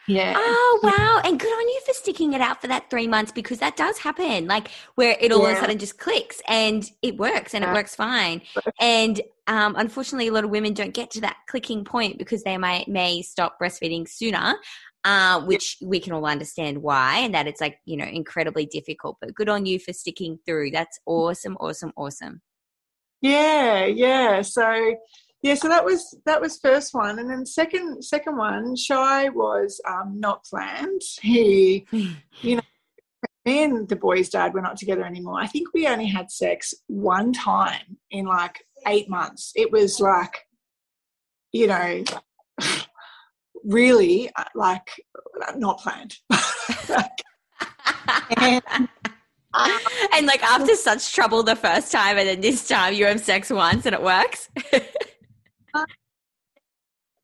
Yeah. 0.08 0.36
Oh 0.38 0.80
wow! 0.84 1.22
And 1.24 1.40
good 1.40 1.52
on 1.52 1.68
you 1.68 1.82
for 1.86 1.94
sticking 1.94 2.34
it 2.34 2.42
out 2.42 2.62
for 2.62 2.68
that 2.68 2.90
three 2.90 3.08
months 3.08 3.32
because 3.32 3.60
that 3.60 3.76
does 3.76 3.98
happen. 3.98 4.48
Like 4.48 4.70
where 4.96 5.18
it 5.20 5.32
all 5.32 5.44
yeah. 5.44 5.52
of 5.52 5.58
a 5.58 5.62
sudden 5.62 5.80
just 5.80 5.98
clicks 5.98 6.42
and 6.48 6.90
it 7.02 7.18
works 7.18 7.56
and 7.56 7.64
yeah. 7.64 7.72
it 7.72 7.74
works 7.74 7.96
fine. 7.96 8.42
And 8.80 9.20
um, 9.48 9.76
unfortunately, 9.76 10.28
a 10.28 10.32
lot 10.32 10.44
of 10.44 10.52
women 10.52 10.74
don't 10.74 10.94
get 10.94 11.12
to 11.12 11.22
that 11.22 11.38
clicking 11.48 11.84
point 11.84 12.20
because 12.20 12.44
they 12.44 12.58
may 12.58 12.86
may 12.88 13.22
stop 13.22 13.58
breastfeeding 13.62 14.08
sooner. 14.08 14.56
Uh, 15.04 15.40
which 15.42 15.78
we 15.84 16.00
can 16.00 16.14
all 16.14 16.26
understand 16.26 16.82
why, 16.82 17.20
and 17.20 17.36
that 17.36 17.46
it's 17.46 17.62
like 17.62 17.78
you 17.86 17.96
know 17.96 18.06
incredibly 18.06 18.66
difficult. 18.66 19.18
But 19.22 19.36
good 19.36 19.50
on 19.50 19.68
you 19.68 19.78
for 19.78 19.94
sticking 19.94 20.40
through. 20.48 20.72
That's 20.72 21.00
awesome, 21.06 21.56
awesome, 21.60 21.92
awesome. 21.96 22.42
Yeah, 23.26 23.86
yeah. 23.86 24.44
So 24.44 24.96
yeah, 25.42 25.56
so 25.56 25.68
that 25.68 25.84
was 25.84 26.16
that 26.28 26.40
was 26.40 26.60
first 26.60 26.94
one, 26.94 27.18
and 27.18 27.28
then 27.28 27.44
second 27.44 28.04
second 28.04 28.38
one, 28.38 28.76
shy 28.76 29.30
was 29.30 29.82
um, 29.90 30.20
not 30.20 30.46
planned. 30.46 31.02
He, 31.24 31.88
you 32.42 32.58
know, 32.58 32.62
me 33.44 33.64
and 33.64 33.90
the 33.90 33.96
boy's 33.96 34.30
dad 34.30 34.54
were 34.54 34.62
not 34.62 34.78
together 34.78 35.04
anymore. 35.04 35.42
I 35.42 35.48
think 35.48 35.70
we 35.74 35.88
only 35.88 36.06
had 36.06 36.30
sex 36.30 36.72
one 36.86 37.34
time 37.34 37.98
in 38.12 38.28
like 38.28 38.64
eight 38.86 39.10
months. 39.10 39.54
It 39.56 39.72
was 39.72 40.00
like, 40.00 40.46
you 41.52 41.66
know, 41.66 42.04
really 43.64 44.30
uh, 44.36 44.44
like 44.54 45.02
not 45.56 45.80
planned. 45.80 46.16
and 48.38 48.88
and 50.14 50.26
like 50.26 50.44
after 50.44 50.76
such 50.76 51.14
trouble 51.14 51.44
the 51.44 51.56
first 51.56 51.92
time, 51.92 52.18
and 52.18 52.28
then 52.28 52.42
this 52.42 52.68
time 52.68 52.94
you 52.94 53.06
have 53.06 53.20
sex 53.20 53.50
once 53.50 53.86
and 53.86 53.96
it 53.96 54.02
works. 54.02 54.50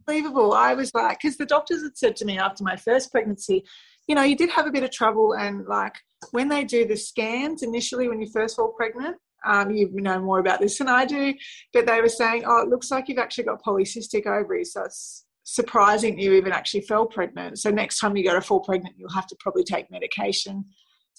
Unbelievable. 0.07 0.53
I 0.53 0.73
was 0.73 0.91
like, 0.93 1.19
because 1.21 1.37
the 1.37 1.45
doctors 1.45 1.83
had 1.83 1.97
said 1.97 2.15
to 2.17 2.25
me 2.25 2.37
after 2.37 2.63
my 2.63 2.75
first 2.75 3.11
pregnancy, 3.11 3.63
you 4.07 4.15
know, 4.15 4.23
you 4.23 4.35
did 4.35 4.49
have 4.49 4.67
a 4.67 4.71
bit 4.71 4.83
of 4.83 4.91
trouble, 4.91 5.33
and 5.33 5.65
like 5.67 5.95
when 6.31 6.49
they 6.49 6.63
do 6.63 6.85
the 6.85 6.97
scans 6.97 7.63
initially 7.63 8.07
when 8.07 8.21
you 8.21 8.29
first 8.31 8.55
fall 8.55 8.73
pregnant, 8.75 9.17
um, 9.45 9.71
you 9.71 9.89
know 9.93 10.19
more 10.19 10.39
about 10.39 10.59
this 10.59 10.77
than 10.77 10.87
I 10.87 11.05
do, 11.05 11.33
but 11.73 11.85
they 11.85 12.01
were 12.01 12.09
saying, 12.09 12.43
oh, 12.45 12.61
it 12.61 12.69
looks 12.69 12.91
like 12.91 13.09
you've 13.09 13.17
actually 13.17 13.45
got 13.45 13.63
polycystic 13.63 14.25
ovaries, 14.27 14.73
so 14.73 14.83
it's 14.83 15.25
surprising 15.43 16.19
you 16.19 16.33
even 16.33 16.51
actually 16.51 16.81
fell 16.81 17.05
pregnant. 17.05 17.59
So 17.59 17.69
next 17.69 17.99
time 17.99 18.15
you 18.15 18.23
go 18.23 18.33
to 18.33 18.41
fall 18.41 18.59
pregnant, 18.59 18.95
you'll 18.97 19.09
have 19.11 19.27
to 19.27 19.35
probably 19.39 19.63
take 19.63 19.89
medication. 19.91 20.65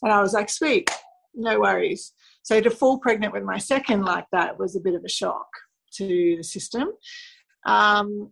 And 0.03 0.13
I 0.13 0.21
was 0.21 0.33
like, 0.33 0.49
sweet, 0.49 0.91
no 1.35 1.61
worries. 1.61 2.13
So 2.43 2.61
to 2.61 2.71
fall 2.71 2.99
pregnant 2.99 3.33
with 3.33 3.45
my 3.45 3.59
second 3.59 4.05
like 4.05 4.27
that 4.33 4.59
was 4.59 4.77
a 4.77 4.81
bit 4.81 4.95
of 4.95 5.05
a 5.05 5.09
shock 5.09 5.47
to 5.95 6.37
the 6.37 6.45
system. 6.45 6.89
Um, 7.67 8.31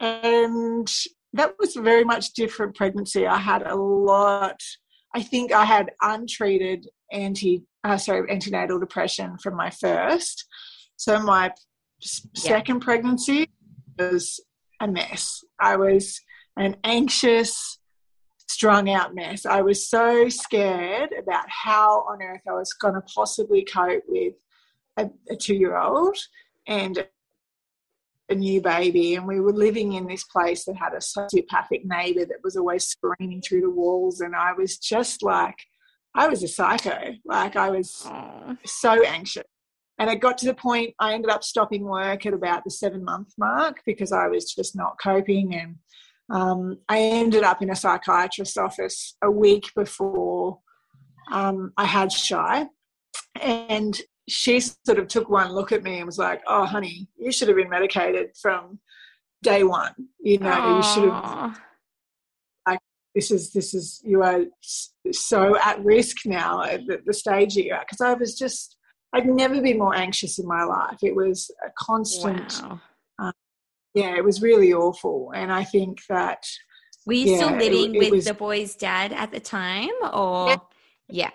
and 0.00 0.90
that 1.34 1.54
was 1.58 1.76
a 1.76 1.82
very 1.82 2.04
much 2.04 2.32
different 2.32 2.76
pregnancy. 2.76 3.26
I 3.26 3.38
had 3.38 3.66
a 3.66 3.74
lot, 3.74 4.60
I 5.14 5.22
think 5.22 5.52
I 5.52 5.64
had 5.64 5.90
untreated 6.00 6.88
anti, 7.12 7.64
uh, 7.82 7.98
sorry, 7.98 8.30
antenatal 8.30 8.78
depression 8.78 9.36
from 9.38 9.56
my 9.56 9.70
first. 9.70 10.46
So 10.96 11.20
my 11.20 11.52
second 12.00 12.76
yeah. 12.76 12.84
pregnancy 12.84 13.50
was 13.98 14.40
a 14.80 14.88
mess. 14.88 15.44
I 15.60 15.76
was 15.76 16.20
an 16.56 16.76
anxious, 16.84 17.78
strung 18.48 18.90
out 18.90 19.14
mess. 19.14 19.46
I 19.46 19.62
was 19.62 19.88
so 19.88 20.28
scared 20.28 21.10
about 21.18 21.44
how 21.48 22.00
on 22.08 22.22
earth 22.22 22.42
I 22.48 22.52
was 22.52 22.72
going 22.74 22.94
to 22.94 23.00
possibly 23.02 23.64
cope 23.64 24.04
with 24.06 24.34
a, 24.96 25.10
a 25.30 25.36
two 25.36 25.54
year 25.54 25.76
old 25.76 26.16
and 26.66 27.06
a 28.28 28.34
new 28.34 28.60
baby. 28.60 29.14
And 29.14 29.26
we 29.26 29.40
were 29.40 29.52
living 29.52 29.94
in 29.94 30.06
this 30.06 30.24
place 30.24 30.64
that 30.64 30.76
had 30.76 30.94
a 30.94 30.98
sociopathic 30.98 31.84
neighbor 31.84 32.24
that 32.24 32.42
was 32.42 32.56
always 32.56 32.86
screaming 32.86 33.42
through 33.42 33.62
the 33.62 33.70
walls. 33.70 34.20
And 34.20 34.34
I 34.34 34.52
was 34.52 34.78
just 34.78 35.22
like, 35.22 35.56
I 36.14 36.28
was 36.28 36.42
a 36.42 36.48
psycho. 36.48 37.14
Like, 37.24 37.56
I 37.56 37.70
was 37.70 38.02
Aww. 38.06 38.56
so 38.64 39.02
anxious. 39.04 39.44
And 39.98 40.10
it 40.10 40.20
got 40.20 40.38
to 40.38 40.46
the 40.46 40.54
point 40.54 40.94
I 40.98 41.14
ended 41.14 41.30
up 41.30 41.44
stopping 41.44 41.84
work 41.84 42.26
at 42.26 42.34
about 42.34 42.64
the 42.64 42.70
seven 42.70 43.04
month 43.04 43.32
mark 43.38 43.80
because 43.86 44.10
I 44.10 44.26
was 44.26 44.52
just 44.52 44.74
not 44.74 44.96
coping 45.00 45.54
and 45.54 45.76
um, 46.30 46.78
I 46.88 47.00
ended 47.00 47.42
up 47.42 47.62
in 47.62 47.70
a 47.70 47.76
psychiatrist's 47.76 48.56
office 48.56 49.16
a 49.22 49.30
week 49.30 49.70
before 49.76 50.58
um, 51.30 51.72
I 51.76 51.84
had 51.84 52.12
Shy. 52.12 52.66
And 53.40 54.00
she 54.28 54.60
sort 54.60 54.98
of 54.98 55.08
took 55.08 55.28
one 55.28 55.52
look 55.52 55.72
at 55.72 55.82
me 55.82 55.98
and 55.98 56.06
was 56.06 56.18
like, 56.18 56.42
Oh, 56.46 56.64
honey, 56.64 57.08
you 57.16 57.30
should 57.30 57.48
have 57.48 57.56
been 57.56 57.68
medicated 57.68 58.30
from 58.40 58.78
day 59.42 59.64
one. 59.64 59.92
You 60.20 60.38
know, 60.38 60.50
Aww. 60.50 60.76
you 60.76 60.82
should 60.82 61.12
have. 61.12 61.60
Like, 62.66 62.80
this 63.14 63.30
is, 63.30 63.52
this 63.52 63.74
is, 63.74 64.00
you 64.04 64.22
are 64.22 64.44
so 65.12 65.58
at 65.58 65.84
risk 65.84 66.18
now 66.24 66.62
at 66.62 66.86
the, 66.86 67.00
the 67.04 67.12
stage 67.12 67.54
that 67.54 67.64
you're 67.64 67.76
at. 67.76 67.86
Because 67.86 68.00
I 68.00 68.14
was 68.14 68.36
just, 68.38 68.76
I'd 69.12 69.26
never 69.26 69.60
been 69.60 69.78
more 69.78 69.94
anxious 69.94 70.38
in 70.38 70.46
my 70.46 70.64
life. 70.64 70.98
It 71.02 71.14
was 71.14 71.50
a 71.64 71.70
constant. 71.78 72.60
Wow 72.62 72.80
yeah, 73.94 74.16
it 74.16 74.24
was 74.24 74.42
really 74.42 74.72
awful. 74.72 75.32
And 75.34 75.52
I 75.52 75.64
think 75.64 76.04
that. 76.08 76.46
Were 77.06 77.12
you 77.12 77.32
yeah, 77.32 77.36
still 77.36 77.50
living 77.50 77.94
it, 77.94 77.96
it 77.96 78.00
with 78.00 78.10
was, 78.12 78.24
the 78.24 78.34
boy's 78.34 78.76
dad 78.76 79.12
at 79.12 79.30
the 79.30 79.40
time, 79.40 79.90
or 80.10 80.48
yeah, 80.48 80.56
yeah. 81.08 81.30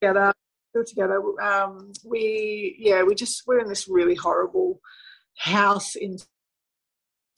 together, 0.00 0.32
still 0.70 0.84
together. 0.84 1.20
Um, 1.40 1.92
we 2.04 2.76
yeah, 2.80 3.04
we 3.04 3.14
just 3.14 3.46
were 3.46 3.60
in 3.60 3.68
this 3.68 3.86
really 3.86 4.16
horrible 4.16 4.80
house 5.36 5.94
in 5.94 6.18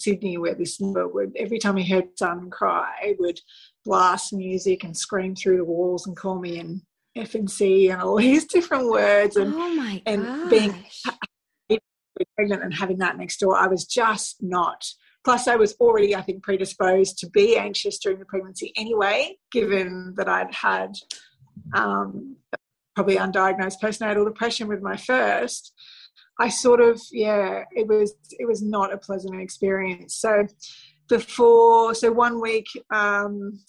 Sydney 0.01 0.39
where 0.39 0.55
this 0.55 0.79
would 0.81 1.37
every 1.37 1.59
time 1.59 1.77
he 1.77 1.89
heard 1.89 2.19
son 2.19 2.51
cry 2.51 3.15
would 3.19 3.41
blast 3.85 4.33
music 4.33 4.83
and 4.83 4.97
scream 4.97 5.35
through 5.35 5.59
the 5.59 5.65
walls 5.65 6.07
and 6.07 6.17
call 6.17 6.41
me 6.41 6.59
an 6.59 6.83
F 7.17 7.35
and 7.35 7.51
C 7.51 7.91
and 7.91 8.01
all 8.01 8.17
these 8.17 8.47
different 8.47 8.89
words 8.89 9.37
and 9.37 9.55
oh 9.55 9.75
my 9.75 10.03
and 10.07 10.51
being 10.51 10.75
pregnant 12.37 12.62
and 12.62 12.74
having 12.74 12.98
that 12.98 13.18
next 13.18 13.38
door, 13.38 13.56
I 13.56 13.66
was 13.66 13.85
just 13.85 14.37
not. 14.40 14.85
Plus, 15.24 15.46
I 15.46 15.56
was 15.56 15.74
already, 15.80 16.16
I 16.16 16.22
think, 16.22 16.42
predisposed 16.42 17.18
to 17.18 17.28
be 17.28 17.56
anxious 17.56 17.98
during 17.98 18.18
the 18.18 18.24
pregnancy 18.24 18.72
anyway, 18.76 19.37
given 19.52 20.14
that 20.16 20.28
I'd 20.28 20.54
had 20.54 20.94
um, 21.74 22.37
probably 22.94 23.16
undiagnosed 23.16 23.80
postnatal 23.83 24.24
depression 24.24 24.66
with 24.66 24.80
my 24.80 24.96
first. 24.96 25.72
I 26.38 26.48
sort 26.48 26.80
of, 26.80 27.00
yeah, 27.12 27.64
it 27.72 27.87
was 27.87 28.14
it 28.30 28.48
was 28.48 28.62
not 28.62 28.94
a 28.94 28.98
pleasant 28.98 29.38
experience. 29.40 30.14
So 30.16 30.46
before, 31.09 31.94
so 31.94 32.11
one 32.11 32.40
week 32.40 32.66
um, 32.90 33.61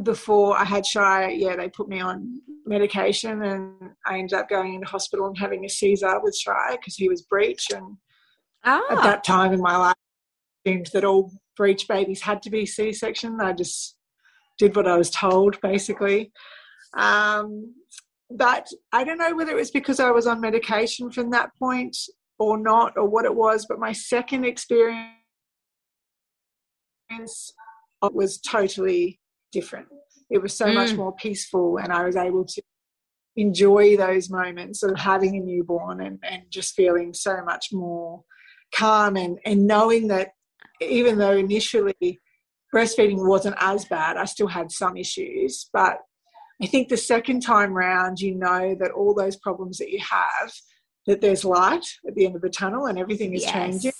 before 0.00 0.56
I 0.56 0.64
had 0.64 0.86
Shy, 0.86 1.30
yeah, 1.30 1.56
they 1.56 1.68
put 1.68 1.88
me 1.88 2.00
on 2.00 2.40
medication 2.66 3.42
and 3.42 3.90
I 4.06 4.18
ended 4.18 4.34
up 4.34 4.48
going 4.48 4.74
into 4.74 4.86
hospital 4.86 5.26
and 5.26 5.38
having 5.38 5.64
a 5.64 5.68
Caesar 5.68 6.20
with 6.22 6.36
Shy 6.36 6.72
because 6.72 6.96
he 6.96 7.08
was 7.08 7.22
breech. 7.22 7.66
And 7.74 7.96
ah. 8.64 8.82
at 8.90 9.02
that 9.02 9.24
time 9.24 9.52
in 9.52 9.60
my 9.60 9.76
life, 9.76 9.96
it 10.64 10.70
seemed 10.70 10.86
that 10.92 11.04
all 11.04 11.32
breech 11.56 11.86
babies 11.88 12.22
had 12.22 12.42
to 12.42 12.50
be 12.50 12.66
C 12.66 12.92
section. 12.92 13.40
I 13.40 13.52
just 13.52 13.96
did 14.58 14.74
what 14.76 14.88
I 14.88 14.96
was 14.96 15.10
told, 15.10 15.60
basically. 15.60 16.32
Um, 16.96 17.74
but 18.30 18.68
I 18.92 19.04
don't 19.04 19.18
know 19.18 19.34
whether 19.36 19.52
it 19.52 19.56
was 19.56 19.70
because 19.70 20.00
I 20.00 20.10
was 20.10 20.26
on 20.26 20.40
medication 20.40 21.10
from 21.10 21.30
that 21.30 21.50
point 21.58 21.96
or 22.38 22.58
not, 22.58 22.94
or 22.96 23.08
what 23.08 23.24
it 23.24 23.34
was. 23.34 23.66
But 23.68 23.78
my 23.78 23.92
second 23.92 24.44
experience 24.44 25.10
was 28.02 28.38
totally 28.38 29.20
different. 29.54 29.86
It 30.30 30.42
was 30.42 30.54
so 30.56 30.66
mm. 30.66 30.74
much 30.74 30.94
more 30.94 31.14
peaceful, 31.14 31.78
and 31.78 31.92
I 31.92 32.04
was 32.04 32.16
able 32.16 32.44
to 32.44 32.62
enjoy 33.36 33.96
those 33.96 34.30
moments 34.30 34.82
of 34.82 34.96
having 34.96 35.36
a 35.36 35.40
newborn 35.40 36.00
and, 36.00 36.18
and 36.22 36.42
just 36.50 36.74
feeling 36.74 37.14
so 37.14 37.42
much 37.44 37.68
more 37.72 38.22
calm 38.74 39.16
and, 39.16 39.38
and 39.44 39.66
knowing 39.66 40.08
that 40.08 40.30
even 40.80 41.18
though 41.18 41.36
initially 41.36 42.20
breastfeeding 42.74 43.26
wasn't 43.26 43.56
as 43.60 43.84
bad, 43.86 44.16
I 44.16 44.24
still 44.24 44.46
had 44.46 44.70
some 44.70 44.96
issues. 44.96 45.68
But 45.72 45.98
I 46.62 46.66
think 46.66 46.88
the 46.88 46.96
second 46.96 47.40
time 47.40 47.72
round, 47.72 48.20
you 48.20 48.34
know 48.34 48.76
that 48.80 48.92
all 48.92 49.14
those 49.14 49.36
problems 49.36 49.78
that 49.78 49.90
you 49.90 50.00
have, 50.00 50.52
that 51.06 51.20
there's 51.20 51.44
light 51.44 51.86
at 52.06 52.14
the 52.14 52.26
end 52.26 52.36
of 52.36 52.42
the 52.42 52.50
tunnel 52.50 52.86
and 52.86 52.98
everything 52.98 53.34
is 53.34 53.42
yes. 53.42 53.52
changing. 53.52 53.92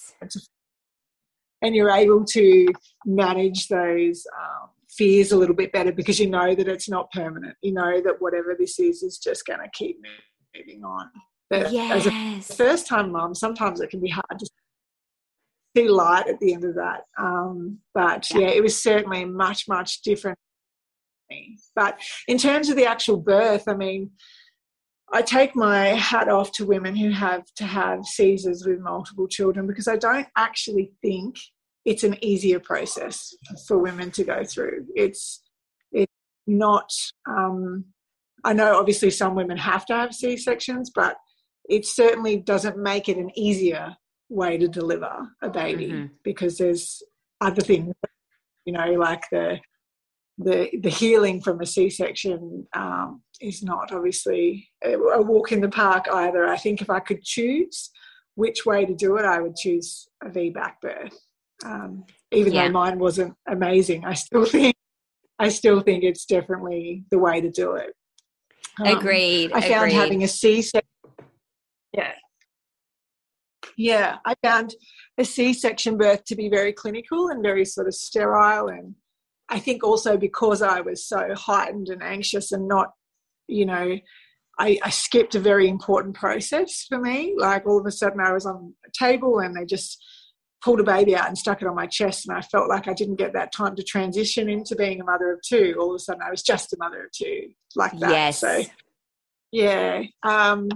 And 1.62 1.74
you're 1.74 1.90
able 1.90 2.24
to 2.26 2.66
manage 3.06 3.68
those 3.68 4.26
um, 4.38 4.68
fears 4.96 5.32
a 5.32 5.36
little 5.36 5.54
bit 5.54 5.72
better 5.72 5.92
because 5.92 6.18
you 6.18 6.28
know 6.28 6.54
that 6.54 6.68
it's 6.68 6.88
not 6.88 7.10
permanent. 7.12 7.56
You 7.62 7.72
know 7.72 8.00
that 8.00 8.20
whatever 8.20 8.56
this 8.58 8.78
is 8.78 9.02
is 9.02 9.18
just 9.18 9.46
going 9.46 9.60
to 9.60 9.68
keep 9.72 9.98
moving 10.56 10.84
on. 10.84 11.10
But 11.50 11.72
yes. 11.72 12.06
as 12.06 12.12
a 12.12 12.54
first 12.54 12.86
time 12.86 13.12
mom, 13.12 13.34
sometimes 13.34 13.80
it 13.80 13.90
can 13.90 14.00
be 14.00 14.08
hard 14.08 14.38
to 14.38 14.46
see 15.76 15.88
light 15.88 16.28
at 16.28 16.38
the 16.40 16.54
end 16.54 16.64
of 16.64 16.74
that. 16.76 17.02
Um, 17.18 17.78
but 17.92 18.30
yeah. 18.30 18.40
yeah, 18.40 18.48
it 18.48 18.62
was 18.62 18.80
certainly 18.80 19.24
much, 19.24 19.68
much 19.68 20.02
different. 20.02 20.38
But 21.74 21.98
in 22.28 22.38
terms 22.38 22.68
of 22.68 22.76
the 22.76 22.86
actual 22.86 23.16
birth, 23.16 23.64
I 23.66 23.74
mean, 23.74 24.10
I 25.12 25.22
take 25.22 25.54
my 25.56 25.88
hat 25.88 26.28
off 26.28 26.52
to 26.52 26.66
women 26.66 26.94
who 26.96 27.10
have 27.10 27.44
to 27.56 27.64
have 27.64 28.04
Caesars 28.04 28.64
with 28.66 28.80
multiple 28.80 29.28
children 29.28 29.66
because 29.66 29.88
I 29.88 29.96
don't 29.96 30.26
actually 30.36 30.92
think 31.02 31.36
it's 31.84 32.04
an 32.04 32.22
easier 32.24 32.60
process 32.60 33.34
for 33.66 33.78
women 33.78 34.10
to 34.12 34.24
go 34.24 34.44
through. 34.44 34.86
It's 34.94 35.42
it's 35.92 36.12
not. 36.46 36.90
Um, 37.28 37.86
I 38.44 38.52
know 38.52 38.78
obviously 38.78 39.10
some 39.10 39.34
women 39.34 39.56
have 39.56 39.86
to 39.86 39.94
have 39.94 40.14
C 40.14 40.36
sections, 40.36 40.90
but 40.94 41.16
it 41.68 41.86
certainly 41.86 42.36
doesn't 42.36 42.76
make 42.76 43.08
it 43.08 43.16
an 43.16 43.30
easier 43.38 43.96
way 44.28 44.58
to 44.58 44.68
deliver 44.68 45.28
a 45.42 45.50
baby 45.50 45.88
mm-hmm. 45.88 46.06
because 46.22 46.58
there's 46.58 47.02
other 47.40 47.62
things, 47.62 47.94
you 48.64 48.72
know, 48.72 48.92
like 48.92 49.24
the 49.30 49.58
the 50.38 50.68
the 50.82 50.90
healing 50.90 51.40
from 51.40 51.60
a 51.60 51.66
C-section 51.66 52.66
um, 52.74 53.22
is 53.40 53.62
not 53.62 53.92
obviously 53.92 54.68
a 54.82 55.22
walk 55.22 55.52
in 55.52 55.60
the 55.60 55.68
park 55.68 56.06
either. 56.12 56.46
I 56.46 56.56
think 56.56 56.82
if 56.82 56.90
I 56.90 57.00
could 57.00 57.22
choose 57.22 57.90
which 58.34 58.66
way 58.66 58.84
to 58.84 58.94
do 58.94 59.16
it, 59.16 59.24
I 59.24 59.40
would 59.40 59.54
choose 59.54 60.08
a 60.22 60.28
VBAC 60.28 60.72
birth. 60.82 61.16
Um, 61.64 62.04
even 62.32 62.52
yeah. 62.52 62.66
though 62.66 62.72
mine 62.72 62.98
wasn't 62.98 63.34
amazing, 63.46 64.04
I 64.04 64.14
still 64.14 64.44
think 64.46 64.74
I 65.38 65.48
still 65.48 65.80
think 65.80 66.04
it's 66.04 66.26
definitely 66.26 67.04
the 67.10 67.18
way 67.18 67.40
to 67.40 67.50
do 67.50 67.74
it. 67.74 67.94
Um, 68.80 68.98
agreed. 68.98 69.52
I 69.52 69.60
found 69.60 69.90
agreed. 69.90 69.94
having 69.94 70.24
a 70.24 70.28
C-section. 70.28 70.88
Yeah, 71.92 72.12
yeah, 73.76 74.18
I 74.24 74.34
found 74.42 74.74
a 75.18 75.24
C-section 75.24 75.96
birth 75.96 76.24
to 76.26 76.36
be 76.36 76.48
very 76.48 76.72
clinical 76.72 77.28
and 77.28 77.42
very 77.42 77.64
sort 77.64 77.86
of 77.86 77.94
sterile, 77.94 78.68
and 78.68 78.94
I 79.48 79.58
think 79.58 79.82
also 79.84 80.16
because 80.16 80.62
I 80.62 80.80
was 80.80 81.06
so 81.06 81.34
heightened 81.34 81.88
and 81.88 82.02
anxious 82.02 82.52
and 82.52 82.68
not, 82.68 82.92
you 83.48 83.66
know, 83.66 83.98
I, 84.58 84.78
I, 84.82 84.90
skipped 84.90 85.34
a 85.34 85.40
very 85.40 85.68
important 85.68 86.14
process 86.14 86.86
for 86.88 86.98
me. 86.98 87.34
Like 87.36 87.66
all 87.66 87.80
of 87.80 87.86
a 87.86 87.90
sudden, 87.90 88.20
I 88.20 88.32
was 88.32 88.46
on 88.46 88.74
a 88.86 88.90
table 88.96 89.40
and 89.40 89.56
they 89.56 89.64
just 89.64 90.02
pulled 90.64 90.80
a 90.80 90.84
baby 90.84 91.14
out 91.14 91.28
and 91.28 91.36
stuck 91.36 91.60
it 91.60 91.68
on 91.68 91.74
my 91.74 91.86
chest, 91.86 92.26
and 92.26 92.36
I 92.36 92.40
felt 92.40 92.68
like 92.68 92.88
I 92.88 92.94
didn't 92.94 93.16
get 93.16 93.34
that 93.34 93.52
time 93.52 93.76
to 93.76 93.82
transition 93.82 94.48
into 94.48 94.74
being 94.74 95.00
a 95.00 95.04
mother 95.04 95.32
of 95.32 95.42
two. 95.42 95.76
All 95.78 95.90
of 95.90 95.96
a 95.96 95.98
sudden, 95.98 96.22
I 96.22 96.30
was 96.30 96.42
just 96.42 96.72
a 96.72 96.76
mother 96.78 97.04
of 97.04 97.12
two, 97.12 97.50
like 97.76 97.98
that. 98.00 98.10
Yes. 98.10 98.40
So, 98.40 98.62
yeah, 99.52 100.04
um, 100.22 100.68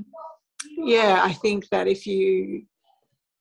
yeah, 0.76 1.20
I 1.22 1.32
think 1.32 1.68
that 1.70 1.88
if 1.88 2.06
you 2.06 2.66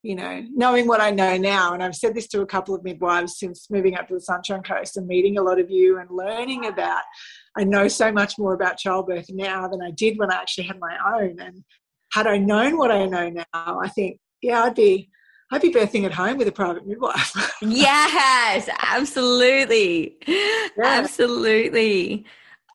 you 0.04 0.16
know, 0.16 0.42
knowing 0.54 0.88
what 0.88 1.02
I 1.02 1.12
know 1.12 1.36
now, 1.36 1.74
and 1.74 1.84
I've 1.84 1.96
said 1.96 2.16
this 2.16 2.28
to 2.30 2.42
a 2.42 2.46
couple 2.46 2.74
of 2.74 2.82
midwives 2.82 3.40
since 3.40 3.70
moving 3.70 3.98
up 3.98 4.08
to 4.08 4.14
the 4.14 4.22
Sunshine 4.22 4.64
Coast 4.64 4.96
and 4.96 5.06
meeting 5.06 5.38
a 5.38 5.42
lot 5.42 5.60
of 5.60 5.70
you 5.70 6.00
and 6.00 6.10
learning 6.10 6.66
about, 6.66 7.02
I 7.58 7.66
know 7.66 7.90
so 7.90 8.10
much 8.12 8.38
more 8.38 8.54
about 8.54 8.78
childbirth 8.78 9.26
now 9.30 9.68
than 9.68 9.82
I 9.82 9.92
did 9.92 10.18
when 10.18 10.32
I 10.32 10.36
actually 10.36 10.68
had 10.68 10.80
my 10.80 10.98
own. 11.18 11.42
And 11.42 11.64
had 12.14 12.26
I 12.26 12.38
known 12.38 12.78
what 12.78 12.90
I 12.90 13.06
know 13.06 13.30
now, 13.30 13.80
I 13.82 13.90
think, 13.90 14.20
yeah, 14.42 14.64
I'd 14.64 14.76
be, 14.76 15.10
I'd 15.52 15.62
be 15.62 15.72
birthing 15.72 16.04
at 16.04 16.12
home 16.12 16.38
with 16.38 16.48
a 16.48 16.52
private 16.52 16.86
midwife. 16.86 17.34
yes, 17.62 18.70
absolutely. 18.80 20.18
Yeah. 20.28 20.84
Absolutely. 20.84 22.26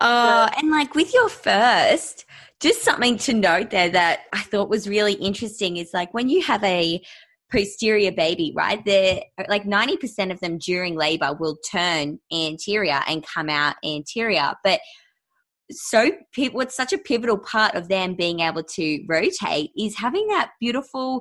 Uh, 0.00 0.48
yeah. 0.50 0.58
And 0.58 0.70
like 0.70 0.94
with 0.94 1.12
your 1.12 1.28
first, 1.28 2.24
just 2.60 2.82
something 2.82 3.18
to 3.18 3.34
note 3.34 3.70
there 3.70 3.90
that 3.90 4.20
I 4.32 4.40
thought 4.40 4.70
was 4.70 4.88
really 4.88 5.14
interesting 5.14 5.76
is 5.76 5.90
like 5.92 6.14
when 6.14 6.28
you 6.28 6.42
have 6.42 6.64
a 6.64 7.02
posterior 7.50 8.10
baby, 8.10 8.52
right? 8.56 8.82
They're 8.84 9.20
like 9.48 9.64
90% 9.64 10.32
of 10.32 10.40
them 10.40 10.58
during 10.58 10.96
labor 10.96 11.36
will 11.38 11.58
turn 11.70 12.18
anterior 12.32 13.00
and 13.06 13.24
come 13.26 13.50
out 13.50 13.76
anterior. 13.84 14.54
But 14.64 14.80
so 15.70 16.12
people, 16.32 16.56
what's 16.56 16.76
such 16.76 16.92
a 16.92 16.98
pivotal 16.98 17.38
part 17.38 17.74
of 17.74 17.88
them 17.88 18.14
being 18.14 18.40
able 18.40 18.62
to 18.62 19.04
rotate 19.08 19.70
is 19.76 19.98
having 19.98 20.26
that 20.28 20.52
beautiful 20.60 21.20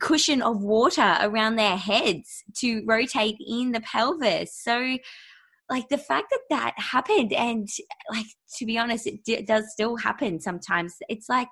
cushion 0.00 0.42
of 0.42 0.62
water 0.62 1.16
around 1.20 1.56
their 1.56 1.76
heads 1.76 2.42
to 2.58 2.82
rotate 2.86 3.36
in 3.46 3.72
the 3.72 3.80
pelvis. 3.80 4.54
So 4.54 4.98
like 5.70 5.88
the 5.88 5.98
fact 5.98 6.26
that 6.30 6.40
that 6.50 6.74
happened 6.76 7.32
and 7.32 7.68
like 8.10 8.26
to 8.56 8.66
be 8.66 8.78
honest 8.78 9.06
it 9.06 9.24
d- 9.24 9.42
does 9.42 9.72
still 9.72 9.96
happen 9.96 10.40
sometimes. 10.40 10.96
It's 11.08 11.28
like 11.28 11.48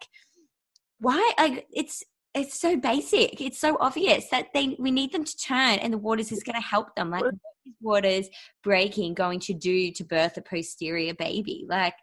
why 0.98 1.32
like 1.38 1.66
it's 1.72 2.02
it's 2.34 2.58
so 2.60 2.76
basic. 2.76 3.40
It's 3.40 3.60
so 3.60 3.76
obvious 3.80 4.28
that 4.30 4.48
they 4.54 4.76
we 4.78 4.90
need 4.90 5.12
them 5.12 5.24
to 5.24 5.36
turn 5.36 5.78
and 5.78 5.92
the 5.92 5.98
waters 5.98 6.32
is 6.32 6.42
going 6.42 6.60
to 6.60 6.66
help 6.66 6.94
them. 6.96 7.10
Like 7.10 7.22
what 7.22 7.34
is 7.34 7.40
waters 7.80 8.28
breaking 8.62 9.14
going 9.14 9.40
to 9.40 9.54
do 9.54 9.90
to 9.92 10.04
birth 10.04 10.36
a 10.36 10.42
posterior 10.42 11.14
baby. 11.14 11.64
Like 11.68 11.94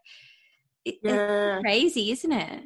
it, 0.86 0.96
yeah. 1.04 1.56
it's 1.56 1.62
crazy 1.62 2.12
isn't 2.12 2.32
it 2.32 2.64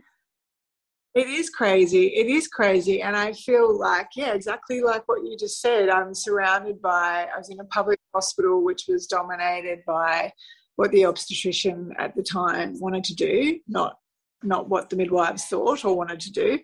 it 1.16 1.28
is 1.28 1.50
crazy. 1.50 2.08
It 2.08 2.28
is 2.28 2.50
crazy. 2.50 3.02
And 3.02 3.16
I 3.16 3.32
feel 3.32 3.78
like, 3.78 4.10
yeah, 4.16 4.34
exactly 4.34 4.82
like 4.82 5.08
what 5.08 5.24
you 5.24 5.38
just 5.38 5.62
said. 5.62 5.90
I'm 5.90 6.14
surrounded 6.14 6.82
by, 6.82 7.28
I 7.34 7.38
was 7.38 7.50
in 7.50 7.60
a 7.60 7.66
public 7.66 8.00
hospital 8.14 8.64
which 8.64 8.84
was 8.90 9.08
dominated 9.08 9.80
by 9.88 10.34
what 10.76 10.92
the 10.92 11.06
obstetrician 11.06 11.94
at 11.98 12.16
the 12.16 12.24
time 12.24 12.78
wanted 12.82 13.06
to 13.06 13.16
do, 13.16 13.60
not 13.68 13.96
not 14.44 14.70
what 14.70 14.90
the 14.90 14.96
midwives 14.96 15.46
thought 15.46 15.84
or 15.86 15.96
wanted 15.96 16.20
to 16.20 16.32
do. 16.32 16.60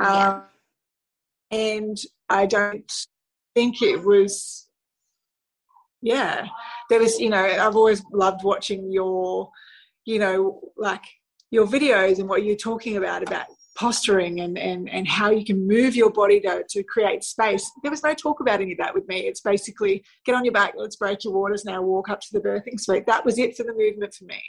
Yeah. 0.00 0.28
Um, 0.28 0.42
and 1.50 1.98
I 2.28 2.46
don't 2.46 2.90
think 3.54 3.82
it 3.82 4.02
was, 4.04 4.68
yeah, 6.00 6.46
there 6.88 7.00
was, 7.00 7.18
you 7.18 7.28
know, 7.28 7.44
I've 7.44 7.76
always 7.76 8.02
loved 8.12 8.42
watching 8.42 8.90
your, 8.90 9.50
you 10.04 10.18
know, 10.18 10.60
like 10.76 11.02
your 11.50 11.66
videos 11.66 12.18
and 12.18 12.28
what 12.28 12.44
you're 12.44 12.56
talking 12.56 12.96
about, 12.96 13.22
about 13.22 13.46
posturing 13.76 14.40
and, 14.40 14.58
and, 14.58 14.88
and 14.88 15.06
how 15.06 15.30
you 15.30 15.44
can 15.44 15.66
move 15.66 15.94
your 15.94 16.10
body 16.10 16.40
to, 16.40 16.64
to 16.68 16.82
create 16.82 17.22
space. 17.22 17.70
There 17.82 17.90
was 17.90 18.02
no 18.02 18.14
talk 18.14 18.40
about 18.40 18.60
any 18.60 18.72
of 18.72 18.78
that 18.78 18.94
with 18.94 19.06
me. 19.06 19.20
It's 19.20 19.40
basically 19.40 20.02
get 20.24 20.34
on 20.34 20.44
your 20.44 20.52
back, 20.52 20.74
let's 20.76 20.96
break 20.96 21.24
your 21.24 21.34
waters 21.34 21.64
now, 21.64 21.82
walk 21.82 22.08
up 22.08 22.20
to 22.22 22.28
the 22.32 22.40
birthing 22.40 22.80
suite. 22.80 23.06
That 23.06 23.24
was 23.24 23.38
it 23.38 23.56
for 23.56 23.62
the 23.62 23.74
movement 23.74 24.14
for 24.14 24.24
me. 24.24 24.42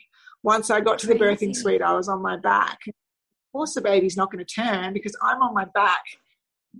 Once 0.43 0.71
I 0.71 0.79
got 0.79 0.97
to 0.99 1.07
the 1.07 1.15
birthing 1.15 1.55
suite, 1.55 1.81
I 1.81 1.93
was 1.93 2.07
on 2.07 2.21
my 2.21 2.37
back. 2.37 2.79
Of 2.87 2.93
course, 3.51 3.73
the 3.73 3.81
baby's 3.81 4.17
not 4.17 4.31
going 4.31 4.43
to 4.43 4.53
turn 4.53 4.93
because 4.93 5.15
I'm 5.21 5.41
on 5.41 5.53
my 5.53 5.65
back, 5.73 6.03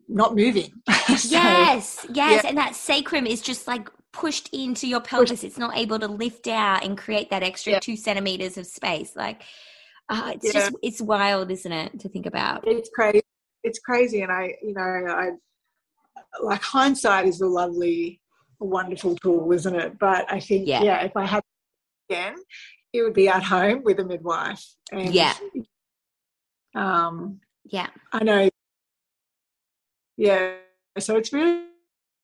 not 0.07 0.35
moving. 0.35 0.71
so, 0.89 1.29
yes, 1.29 2.05
yes. 2.09 2.09
Yeah. 2.13 2.41
And 2.45 2.57
that 2.57 2.75
sacrum 2.75 3.25
is 3.25 3.41
just 3.41 3.67
like 3.67 3.89
pushed 4.13 4.49
into 4.53 4.87
your 4.87 5.01
pelvis. 5.01 5.43
It's 5.43 5.57
not 5.57 5.77
able 5.77 5.99
to 5.99 6.07
lift 6.07 6.47
out 6.47 6.83
and 6.83 6.97
create 6.97 7.29
that 7.29 7.43
extra 7.43 7.73
yeah. 7.73 7.79
two 7.79 7.97
centimeters 7.97 8.57
of 8.57 8.67
space. 8.67 9.15
Like, 9.15 9.43
uh, 10.09 10.31
it's 10.35 10.45
yeah. 10.45 10.51
just 10.53 10.75
it's 10.81 11.01
wild, 11.01 11.51
isn't 11.51 11.71
it, 11.71 11.99
to 11.99 12.09
think 12.09 12.25
about? 12.25 12.67
It's 12.67 12.89
crazy. 12.89 13.21
It's 13.63 13.79
crazy, 13.79 14.21
and 14.21 14.31
I, 14.31 14.55
you 14.61 14.73
know, 14.73 14.81
I 14.81 15.31
like 16.41 16.61
hindsight 16.61 17.27
is 17.27 17.41
a 17.41 17.47
lovely, 17.47 18.21
wonderful 18.59 19.15
tool, 19.17 19.51
isn't 19.51 19.75
it? 19.75 19.99
But 19.99 20.31
I 20.31 20.39
think, 20.39 20.67
yeah, 20.67 20.83
yeah 20.83 21.03
if 21.03 21.17
I 21.17 21.25
had 21.25 21.43
again, 22.09 22.35
it 22.93 23.01
would 23.01 23.13
be 23.13 23.27
at 23.27 23.43
home 23.43 23.81
with 23.83 23.99
a 23.99 24.05
midwife. 24.05 24.63
And, 24.91 25.13
yeah. 25.13 25.33
Um. 26.75 27.41
Yeah. 27.65 27.87
I 28.13 28.23
know. 28.23 28.49
Yeah. 30.15 30.53
So 30.99 31.17
it's 31.17 31.33
really, 31.33 31.65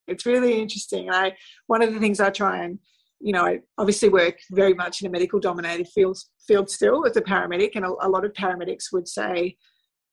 it's 0.08 0.26
really 0.26 0.62
interesting. 0.62 1.10
I 1.10 1.36
one 1.67 1.82
of 1.82 1.93
the 1.93 2.00
things 2.00 2.19
I 2.19 2.30
try 2.30 2.63
and 2.63 2.80
you 3.23 3.31
know, 3.31 3.45
I 3.45 3.59
obviously 3.77 4.09
work 4.09 4.38
very 4.51 4.73
much 4.73 5.01
in 5.01 5.07
a 5.07 5.09
medical 5.09 5.39
dominated 5.39 5.88
field, 5.88 6.17
field 6.45 6.69
still 6.69 7.05
as 7.05 7.15
a 7.15 7.21
paramedic, 7.21 7.71
and 7.75 7.86
a, 7.86 7.93
a, 8.01 8.09
lot 8.09 8.25
of 8.25 8.33
paramedics 8.33 8.91
would 8.91 9.07
say, 9.07 9.55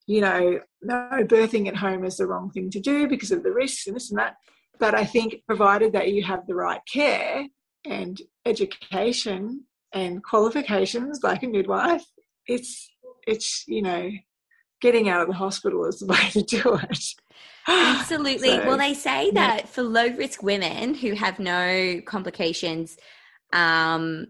you 0.06 0.20
know, 0.20 0.60
no, 0.80 1.10
birthing 1.24 1.66
at 1.66 1.76
home 1.76 2.04
is 2.04 2.18
the 2.18 2.26
wrong 2.26 2.50
thing 2.50 2.70
to 2.70 2.78
do 2.78 3.08
because 3.08 3.32
of 3.32 3.42
the 3.42 3.52
risks 3.52 3.88
and 3.88 3.96
this 3.96 4.10
and 4.10 4.18
that. 4.18 4.36
but 4.78 4.94
I 4.94 5.04
think 5.04 5.42
provided 5.46 5.92
that 5.92 6.12
you 6.12 6.22
have 6.22 6.46
the 6.46 6.54
right 6.54 6.80
care 6.90 7.46
and 7.84 8.20
education 8.46 9.64
and 9.92 10.22
qualifications 10.22 11.20
like 11.24 11.42
a 11.42 11.48
midwife, 11.48 12.04
it's 12.46 12.90
it's 13.26 13.64
you 13.66 13.82
know 13.82 14.08
getting 14.80 15.08
out 15.08 15.22
of 15.22 15.28
the 15.28 15.34
hospital 15.34 15.84
is 15.86 16.00
the 16.00 16.06
way 16.12 16.28
to 16.30 16.42
do 16.42 16.74
it. 16.74 17.04
Absolutely. 17.68 18.48
so, 18.48 18.66
well, 18.66 18.78
they 18.78 18.94
say 18.94 19.30
that 19.32 19.60
yeah. 19.60 19.66
for 19.66 19.82
low 19.82 20.08
risk 20.08 20.42
women 20.42 20.94
who 20.94 21.12
have 21.12 21.38
no 21.38 22.00
complications, 22.06 22.96
um, 23.52 24.28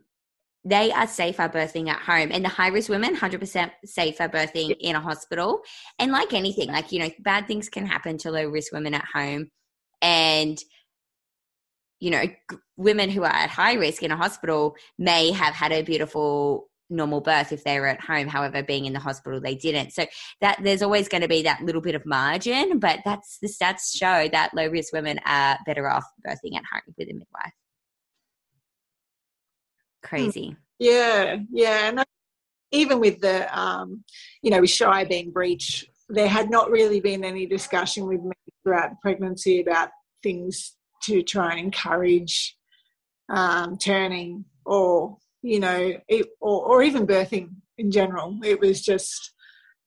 they 0.65 0.93
are 0.93 1.07
safer 1.07 1.49
birthing 1.49 1.89
at 1.89 2.01
home 2.01 2.31
and 2.33 2.45
the 2.45 2.49
high 2.49 2.69
risk 2.69 2.91
women 2.91 3.17
100% 3.17 3.71
safer 3.85 4.29
birthing 4.29 4.77
in 4.81 4.95
a 4.95 5.01
hospital 5.01 5.63
and 5.99 6.13
like 6.13 6.35
anything 6.35 6.69
like 6.71 6.93
you 6.93 6.99
know 6.99 7.11
bad 7.21 7.47
things 7.47 7.69
can 7.69 7.87
happen 7.87 8.19
to 8.19 8.31
low 8.31 8.45
risk 8.45 8.73
women 8.73 8.93
at 8.93 9.05
home 9.15 9.51
and 10.03 10.59
you 11.99 12.11
know 12.11 12.25
women 12.77 13.09
who 13.09 13.23
are 13.23 13.33
at 13.33 13.49
high 13.49 13.75
risk 13.75 14.03
in 14.03 14.11
a 14.11 14.17
hospital 14.17 14.75
may 14.99 15.31
have 15.31 15.55
had 15.55 15.73
a 15.73 15.83
beautiful 15.83 16.70
normal 16.91 17.21
birth 17.21 17.53
if 17.53 17.65
they 17.65 17.79
were 17.81 17.87
at 17.87 18.01
home 18.01 18.27
however 18.27 18.63
being 18.63 18.85
in 18.85 18.93
the 18.93 18.99
hospital 18.99 19.41
they 19.41 19.55
didn't 19.55 19.93
so 19.93 20.05
that 20.41 20.59
there's 20.63 20.83
always 20.83 21.09
going 21.09 21.23
to 21.23 21.29
be 21.29 21.43
that 21.43 21.63
little 21.63 21.81
bit 21.81 21.95
of 21.95 22.05
margin 22.05 22.79
but 22.79 22.99
that's 23.05 23.39
the 23.41 23.49
stats 23.49 23.97
show 23.97 24.29
that 24.33 24.53
low 24.55 24.69
risk 24.69 24.93
women 24.93 25.19
are 25.25 25.57
better 25.67 25.89
off 25.89 26.05
birthing 26.27 26.57
at 26.57 26.65
home 26.71 26.95
with 26.99 27.09
a 27.09 27.13
midwife 27.13 27.53
crazy. 30.03 30.57
Yeah, 30.79 31.37
yeah, 31.51 31.89
and 31.89 32.05
even 32.73 33.01
with 33.01 33.21
the, 33.21 33.59
um, 33.59 34.05
you 34.43 34.51
know, 34.51 34.61
with 34.61 34.71
shy 34.71 35.05
being 35.05 35.31
breech, 35.31 35.87
there 36.09 36.29
had 36.29 36.51
not 36.51 36.71
really 36.71 37.01
been 37.01 37.25
any 37.25 37.47
discussion 37.47 38.07
with 38.07 38.23
me 38.23 38.33
throughout 38.63 39.01
pregnancy 39.01 39.61
about 39.61 39.91
things 40.23 40.77
to 41.03 41.23
try 41.23 41.51
and 41.53 41.61
encourage 41.61 42.57
um, 43.29 43.77
turning 43.79 44.45
or 44.65 45.17
you 45.43 45.61
know 45.61 45.93
it, 46.09 46.27
or, 46.41 46.67
or 46.67 46.83
even 46.83 47.07
birthing 47.07 47.51
in 47.79 47.91
general 47.91 48.39
it 48.45 48.61
was 48.61 48.83
just 48.83 49.33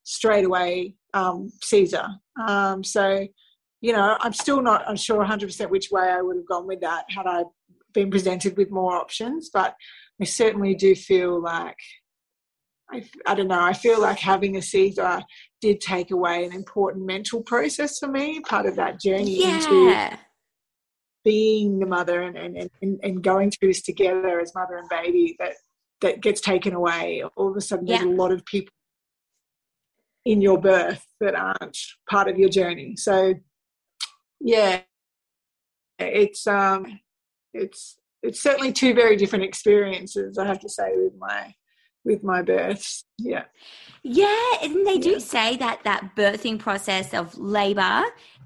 straight 0.02 0.44
away 0.44 0.94
um, 1.14 1.50
caesar 1.62 2.06
um, 2.46 2.82
so 2.82 3.26
you 3.80 3.92
know 3.92 4.16
i'm 4.20 4.32
still 4.32 4.62
not 4.62 4.86
i'm 4.88 4.96
sure 4.96 5.24
100% 5.24 5.70
which 5.70 5.90
way 5.90 6.10
i 6.10 6.20
would 6.20 6.36
have 6.36 6.48
gone 6.48 6.66
with 6.66 6.80
that 6.80 7.04
had 7.08 7.26
i 7.26 7.42
been 7.92 8.10
presented 8.10 8.56
with 8.56 8.70
more 8.70 8.96
options 8.96 9.50
but 9.52 9.76
I 10.20 10.24
certainly 10.24 10.74
do 10.74 10.94
feel 10.94 11.40
like 11.42 11.78
I, 12.90 13.04
I 13.26 13.34
don't 13.34 13.48
know. 13.48 13.60
I 13.60 13.72
feel 13.72 14.00
like 14.00 14.18
having 14.18 14.56
a 14.56 14.62
Caesar 14.62 15.22
did 15.60 15.80
take 15.80 16.10
away 16.10 16.44
an 16.44 16.52
important 16.52 17.06
mental 17.06 17.42
process 17.42 17.98
for 17.98 18.08
me. 18.08 18.40
Part 18.40 18.66
of 18.66 18.76
that 18.76 19.00
journey 19.00 19.40
yeah. 19.40 19.56
into 19.56 20.18
being 21.24 21.78
the 21.78 21.86
mother 21.86 22.22
and, 22.22 22.36
and, 22.36 22.70
and, 22.82 23.00
and 23.02 23.22
going 23.22 23.50
through 23.50 23.68
this 23.68 23.82
together 23.82 24.40
as 24.40 24.54
mother 24.54 24.76
and 24.76 24.88
baby 24.88 25.36
that 25.38 25.54
that 26.00 26.20
gets 26.20 26.40
taken 26.40 26.74
away. 26.74 27.22
All 27.36 27.50
of 27.50 27.56
a 27.56 27.60
sudden, 27.60 27.86
yeah. 27.86 27.98
there's 27.98 28.10
a 28.10 28.14
lot 28.14 28.32
of 28.32 28.44
people 28.44 28.72
in 30.24 30.40
your 30.40 30.60
birth 30.60 31.06
that 31.20 31.34
aren't 31.34 31.78
part 32.10 32.28
of 32.28 32.38
your 32.38 32.48
journey. 32.48 32.96
So, 32.96 33.34
yeah, 34.40 34.82
it's 35.98 36.46
um, 36.46 37.00
it's 37.54 37.98
it's 38.24 38.42
certainly 38.42 38.72
two 38.72 38.94
very 38.94 39.16
different 39.16 39.44
experiences 39.44 40.38
i 40.38 40.46
have 40.46 40.58
to 40.58 40.68
say 40.68 40.92
with 40.96 41.12
my 41.18 41.54
with 42.04 42.24
my 42.24 42.42
births 42.42 43.04
yeah 43.18 43.44
yeah 44.02 44.50
and 44.62 44.86
they 44.86 44.98
do 44.98 45.12
yeah. 45.12 45.18
say 45.18 45.56
that 45.56 45.80
that 45.84 46.14
birthing 46.16 46.58
process 46.58 47.14
of 47.14 47.36
labor 47.38 48.02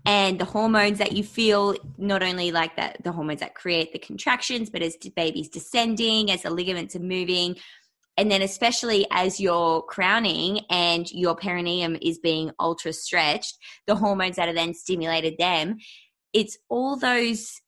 and 0.09 0.39
the 0.39 0.45
hormones 0.47 0.97
that 0.99 1.13
you 1.13 1.23
feel 1.23 1.77
not 1.99 2.23
only 2.23 2.51
like 2.51 2.75
that 2.77 2.97
the 3.05 3.13
hormones 3.13 3.41
that 3.41 3.55
create 3.55 3.93
the 3.93 3.99
contractions 3.99 4.71
but 4.71 4.83
as 4.83 4.97
the 4.97 5.11
baby's 5.11 5.49
descending 5.49 6.31
as 6.31 6.43
the 6.43 6.51
ligaments 6.51 6.97
are 6.97 7.01
moving 7.01 7.55
and 8.17 8.31
then 8.33 8.43
especially 8.43 9.07
as 9.13 9.39
you're 9.39 9.83
crowning 9.83 10.61
and 10.71 11.13
your 11.13 11.37
perineum 11.37 11.97
is 12.01 12.19
being 12.19 12.51
ultra 12.59 12.93
stretched 12.93 13.59
the 13.87 13.95
hormones 13.95 14.37
that 14.37 14.49
are 14.49 14.55
then 14.55 14.75
stimulated 14.75 15.37
them 15.39 15.77
it's 16.33 16.57
all 16.69 16.97
those 16.97 17.61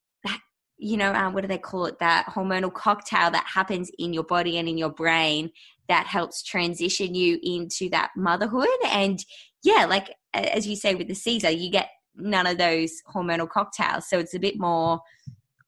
you 0.81 0.97
know, 0.97 1.13
um, 1.13 1.35
what 1.35 1.43
do 1.43 1.49
they 1.49 1.59
call 1.59 1.85
it? 1.85 1.99
That 1.99 2.27
hormonal 2.27 2.73
cocktail 2.73 3.31
that 3.31 3.47
happens 3.47 3.91
in 3.99 4.15
your 4.15 4.25
body 4.25 4.57
and 4.57 4.67
in 4.67 4.79
your 4.79 4.89
brain 4.89 5.51
that 5.89 6.07
helps 6.07 6.43
transition 6.43 7.15
you 7.15 7.39
into 7.43 7.91
that 7.91 8.11
motherhood. 8.17 8.67
And 8.87 9.23
yeah, 9.63 9.85
like 9.85 10.15
as 10.33 10.67
you 10.67 10.77
say 10.77 10.95
with 10.95 11.09
the 11.09 11.15
Caesar, 11.15 11.51
you 11.51 11.71
get 11.71 11.91
none 12.21 12.47
of 12.47 12.59
those 12.59 13.03
hormonal 13.15 13.49
cocktails. 13.49 14.09
So 14.09 14.19
it's 14.19 14.35
a 14.35 14.39
bit 14.39 14.59
more 14.59 15.01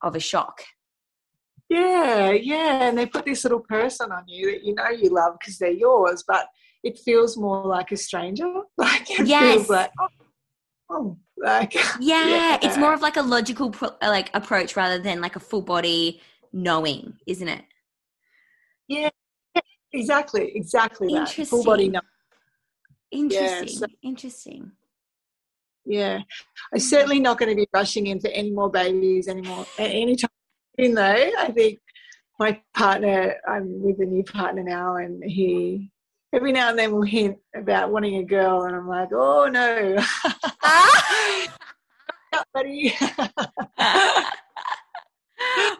of 0.01 0.15
a 0.15 0.19
shock. 0.19 0.61
Yeah, 1.69 2.31
yeah. 2.31 2.83
And 2.83 2.97
they 2.97 3.05
put 3.05 3.25
this 3.25 3.43
little 3.43 3.61
person 3.61 4.11
on 4.11 4.23
you 4.27 4.51
that 4.51 4.63
you 4.63 4.75
know 4.75 4.89
you 4.89 5.09
love 5.09 5.37
because 5.39 5.57
they're 5.57 5.71
yours, 5.71 6.23
but 6.27 6.47
it 6.83 6.99
feels 6.99 7.37
more 7.37 7.65
like 7.65 7.91
a 7.91 7.97
stranger. 7.97 8.51
Like 8.77 9.09
it 9.09 9.27
yes. 9.27 9.53
feels 9.55 9.69
like, 9.69 9.91
oh, 9.99 10.07
oh 10.89 11.17
like 11.37 11.73
yeah, 11.99 12.27
yeah, 12.27 12.57
it's 12.61 12.77
more 12.77 12.93
of 12.93 13.01
like 13.01 13.17
a 13.17 13.21
logical 13.21 13.71
pro- 13.71 13.95
like 14.01 14.29
approach 14.33 14.75
rather 14.75 14.99
than 14.99 15.21
like 15.21 15.35
a 15.35 15.39
full 15.39 15.61
body 15.61 16.21
knowing 16.53 17.13
isn't 17.25 17.47
it 17.47 17.63
yeah 18.87 19.09
exactly 19.91 20.51
exactly 20.55 21.13
that 21.13 21.29
full 21.47 21.63
body 21.63 21.89
knowing 21.89 22.03
interesting 23.11 23.67
yeah, 23.67 23.79
so, 23.79 23.85
interesting 24.03 24.71
yeah 25.85 26.19
i'm 26.73 26.79
mm. 26.79 26.81
certainly 26.81 27.19
not 27.19 27.37
going 27.37 27.49
to 27.49 27.55
be 27.55 27.67
rushing 27.73 28.07
in 28.07 28.19
for 28.19 28.29
any 28.29 28.51
more 28.51 28.69
babies 28.69 29.27
anymore 29.27 29.65
anytime 29.77 30.29
soon 30.79 30.93
though 30.93 31.29
i 31.39 31.51
think 31.51 31.79
my 32.39 32.59
partner 32.73 33.35
i'm 33.47 33.81
with 33.81 33.99
a 33.99 34.05
new 34.05 34.23
partner 34.23 34.63
now 34.63 34.95
and 34.95 35.23
he 35.23 35.91
every 36.33 36.51
now 36.51 36.69
and 36.69 36.79
then 36.79 36.91
will 36.91 37.03
hint 37.03 37.37
about 37.55 37.91
wanting 37.91 38.15
a 38.15 38.23
girl, 38.23 38.63
and 38.63 38.75
I'm 38.75 38.87
like, 38.87 39.09
oh 39.13 39.47
no, 39.47 40.03
buddy. 42.53 42.93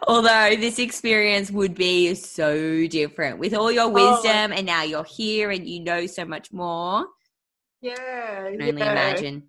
Although 0.06 0.56
this 0.56 0.78
experience 0.78 1.50
would 1.50 1.74
be 1.74 2.14
so 2.14 2.86
different 2.86 3.38
with 3.38 3.54
all 3.54 3.72
your 3.72 3.84
oh, 3.84 3.88
wisdom, 3.88 4.52
oh. 4.52 4.54
and 4.54 4.66
now 4.66 4.82
you're 4.82 5.04
here 5.04 5.50
and 5.50 5.66
you 5.66 5.80
know 5.80 6.06
so 6.06 6.24
much 6.24 6.52
more. 6.52 7.06
Yeah, 7.80 7.94
I 8.46 8.52
can 8.52 8.62
only 8.62 8.80
yeah. 8.80 8.92
imagine. 8.92 9.48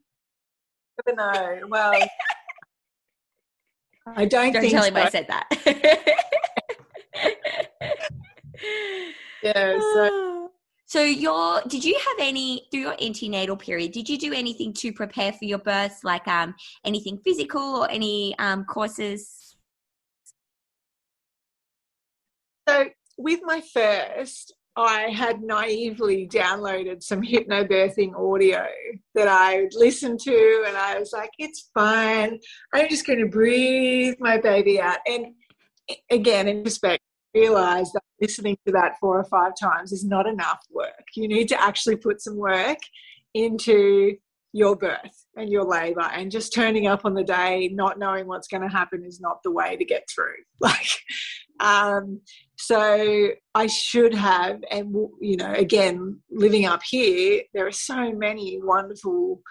I 0.98 1.12
don't 1.12 1.18
know. 1.18 1.68
Well, 1.68 1.94
I 4.08 4.26
don't. 4.26 4.54
Don't 4.54 4.70
tell 4.70 4.84
him 4.84 4.94
so. 4.94 5.02
I 5.02 5.10
said 5.10 5.28
that. 5.28 5.48
yeah. 9.44 9.80
So 9.94 10.52
so 10.86 11.02
your 11.02 11.62
did 11.68 11.84
you 11.84 11.96
have 11.96 12.18
any 12.20 12.68
through 12.72 12.82
your 12.82 12.96
antenatal 13.02 13.58
period, 13.58 13.92
did 13.92 14.08
you 14.08 14.18
do 14.18 14.34
anything 14.34 14.74
to 14.74 14.94
prepare 14.94 15.34
for 15.34 15.46
your 15.46 15.60
birth, 15.60 16.00
like 16.04 16.28
um 16.28 16.56
anything 16.84 17.20
physical 17.24 17.62
or 17.62 17.90
any 17.90 18.38
um 18.40 18.66
courses? 18.66 19.56
So 22.68 22.90
with 23.18 23.42
my 23.44 23.62
first, 23.62 24.54
I 24.78 25.04
had 25.04 25.42
naively 25.42 26.28
downloaded 26.28 27.02
some 27.02 27.22
hypnobirthing 27.22 28.14
audio 28.16 28.66
that 29.14 29.28
I 29.28 29.68
listened 29.74 30.20
to, 30.22 30.64
and 30.68 30.76
I 30.76 31.00
was 31.00 31.14
like, 31.14 31.32
it's 31.40 31.70
fine. 31.74 32.40
I'm 32.74 32.90
just 32.90 33.08
going 33.08 33.20
to 33.20 33.28
breathe 33.28 34.16
my 34.20 34.38
baby 34.38 34.82
out. 34.82 35.00
And 35.08 35.28
again, 36.12 36.48
in 36.48 36.64
respect, 36.64 37.02
realize 37.34 37.92
that 37.94 38.04
listening 38.22 38.58
to 38.66 38.74
that 38.74 38.98
four 39.00 39.20
or 39.20 39.26
five 39.26 39.54
times 39.60 39.92
is 39.92 40.06
not 40.06 40.28
enough 40.28 40.60
work. 40.72 41.06
You 41.16 41.28
need 41.28 41.48
to 41.50 41.62
actually 41.62 41.98
put 41.98 42.22
some 42.22 42.38
work 42.38 42.80
into 43.34 44.16
your 44.56 44.76
birth 44.76 45.26
and 45.36 45.50
your 45.50 45.66
labor 45.66 46.10
and 46.14 46.32
just 46.32 46.54
turning 46.54 46.88
up 46.88 47.04
on 47.04 47.14
the 47.14 47.26
day 47.26 47.70
not 47.74 48.00
knowing 48.00 48.26
what's 48.26 48.48
going 48.48 48.64
to 48.64 48.70
happen 48.70 49.04
is 49.04 49.20
not 49.20 49.44
the 49.44 49.52
way 49.52 49.76
to 49.76 49.84
get 49.84 50.08
through 50.10 50.34
like 50.62 50.88
um 51.60 52.20
so 52.58 53.30
i 53.54 53.68
should 53.68 54.14
have 54.14 54.60
and 54.72 54.94
you 55.22 55.38
know 55.38 55.54
again 55.54 56.20
living 56.30 56.66
up 56.66 56.82
here 56.84 57.42
there 57.54 57.66
are 57.66 57.72
so 57.72 58.12
many 58.12 58.60
wonderful 58.62 59.42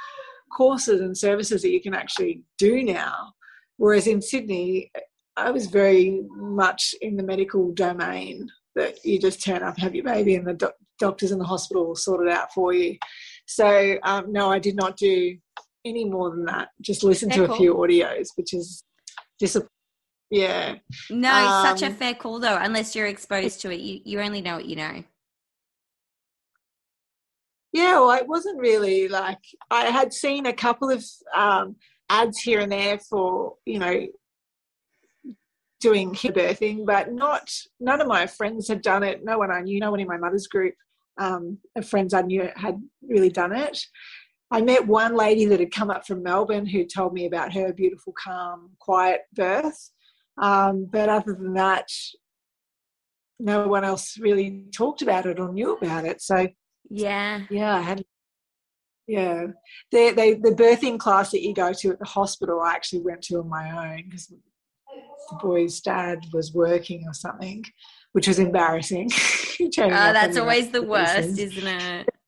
courses 0.55 1.01
and 1.01 1.17
services 1.17 1.63
that 1.63 1.71
you 1.71 1.81
can 1.81 1.95
actually 1.95 2.43
do 2.59 2.83
now 2.83 3.33
whereas 3.79 4.07
in 4.07 4.21
sydney 4.21 4.91
I 5.37 5.51
was 5.51 5.67
very 5.67 6.23
much 6.31 6.95
in 7.01 7.17
the 7.17 7.23
medical 7.23 7.73
domain 7.73 8.49
that 8.77 9.05
you 9.05 9.19
just 9.19 9.43
turn 9.43 9.63
up, 9.63 9.79
have 9.79 9.95
your 9.95 10.05
baby, 10.05 10.35
and 10.37 10.47
the 10.47 10.55
do- 10.55 10.71
doctors 10.99 11.33
in 11.33 11.39
the 11.39 11.45
hospital 11.45 11.87
will 11.87 11.97
sort 11.97 12.27
it 12.27 12.33
out 12.33 12.53
for 12.53 12.73
you. 12.73 12.97
So, 13.47 13.99
um, 14.05 14.33
no, 14.33 14.51
I 14.51 14.59
did 14.59 14.77
not 14.77 14.97
do 14.97 15.37
any 15.85 16.05
more 16.05 16.31
than 16.31 16.45
that. 16.47 16.69
Just 16.81 17.03
listen 17.03 17.31
fair 17.31 17.43
to 17.43 17.47
call. 17.47 17.57
a 17.57 17.59
few 17.59 17.75
audios, 17.75 18.29
which 18.37 18.55
is 18.55 18.85
disappointing. 19.39 19.71
Yeah. 20.31 20.77
No, 21.11 21.33
um, 21.33 21.67
such 21.67 21.83
a 21.83 21.93
um, 21.93 21.95
fair 21.95 22.15
call 22.15 22.41
though. 22.41 22.57
Unless 22.57 22.95
you're 22.97 23.07
exposed 23.07 23.61
to 23.61 23.71
it, 23.71 23.81
you, 23.81 24.01
you 24.05 24.21
only 24.21 24.41
know 24.41 24.57
what 24.57 24.67
you 24.67 24.77
know. 24.77 25.05
Yeah, 27.73 27.99
well, 28.01 28.13
it 28.13 28.29
wasn't 28.29 28.61
really 28.61 29.09
like 29.09 29.41
I 29.71 29.87
had 29.87 30.13
seen 30.13 30.47
a 30.47 30.53
couple 30.53 30.91
of 30.91 31.05
um, 31.35 31.77
ads 32.09 32.39
here 32.41 32.61
and 32.61 32.71
there 32.71 32.99
for 32.99 33.55
you 33.67 33.79
know 33.79 34.07
doing 35.81 36.15
birthing, 36.15 36.87
but 36.87 37.13
not 37.13 37.51
none 37.81 38.01
of 38.01 38.07
my 38.07 38.27
friends 38.27 38.69
had 38.69 38.81
done 38.81 39.03
it. 39.03 39.25
No 39.25 39.39
one 39.39 39.51
I 39.51 39.61
knew, 39.61 39.81
no 39.81 39.91
one 39.91 40.01
in 40.01 40.09
my 40.09 40.17
mother's 40.17 40.47
group 40.47 40.75
um, 41.19 41.59
of 41.77 41.87
friends 41.89 42.15
I 42.15 42.23
knew 42.23 42.49
had 42.57 42.81
really 43.07 43.31
done 43.31 43.53
it. 43.53 43.79
I 44.51 44.63
met 44.63 44.87
one 44.87 45.17
lady 45.17 45.47
that 45.47 45.61
had 45.61 45.73
come 45.73 45.91
up 45.91 46.07
from 46.07 46.23
Melbourne 46.23 46.67
who 46.67 46.85
told 46.85 47.13
me 47.13 47.27
about 47.27 47.53
her 47.55 47.73
beautiful, 47.73 48.15
calm, 48.17 48.71
quiet 48.79 49.23
birth. 49.35 49.91
Um, 50.37 50.89
but 50.91 51.09
other 51.09 51.35
than 51.35 51.55
that, 51.55 51.89
no 53.39 53.69
one 53.69 53.85
else 53.85 54.19
really 54.19 54.65
talked 54.75 55.03
about 55.03 55.27
it 55.27 55.39
or 55.39 55.53
knew 55.53 55.77
about 55.77 56.05
it. 56.05 56.21
So 56.21 56.49
yeah, 56.91 57.43
yeah, 57.51 57.77
I 57.77 57.81
had 57.81 58.05
yeah. 59.07 59.47
The 59.91 60.13
they, 60.17 60.35
the 60.35 60.55
birthing 60.55 60.99
class 60.99 61.31
that 61.33 61.43
you 61.43 61.55
go 61.55 61.73
to 61.73 61.91
at 61.91 61.99
the 61.99 62.05
hospital, 62.05 62.61
I 62.61 62.73
actually 62.73 63.03
went 63.03 63.23
to 63.23 63.39
on 63.39 63.49
my 63.49 63.93
own 63.93 64.05
because 64.05 64.29
the 64.29 65.39
boy's 65.43 65.81
dad 65.81 66.21
was 66.33 66.53
working 66.53 67.05
or 67.07 67.15
something, 67.15 67.65
which 68.13 68.29
was 68.29 68.39
embarrassing. 68.39 69.11
oh, 69.61 69.89
that's 69.89 70.37
always 70.37 70.71
the 70.71 70.83
worst, 70.83 71.39
isn't 71.39 71.67
it? 71.67 72.09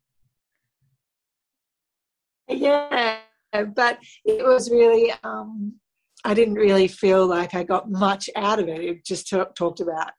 Yeah, 2.48 3.18
but 3.52 3.98
it 4.24 4.46
was 4.46 4.70
really. 4.70 5.12
Um, 5.24 5.80
I 6.24 6.34
didn't 6.34 6.54
really 6.54 6.88
feel 6.88 7.26
like 7.26 7.54
I 7.54 7.62
got 7.62 7.90
much 7.90 8.28
out 8.36 8.58
of 8.58 8.68
it. 8.68 8.80
It 8.80 9.04
just 9.04 9.28
t- 9.28 9.40
talked 9.56 9.80
about. 9.80 10.10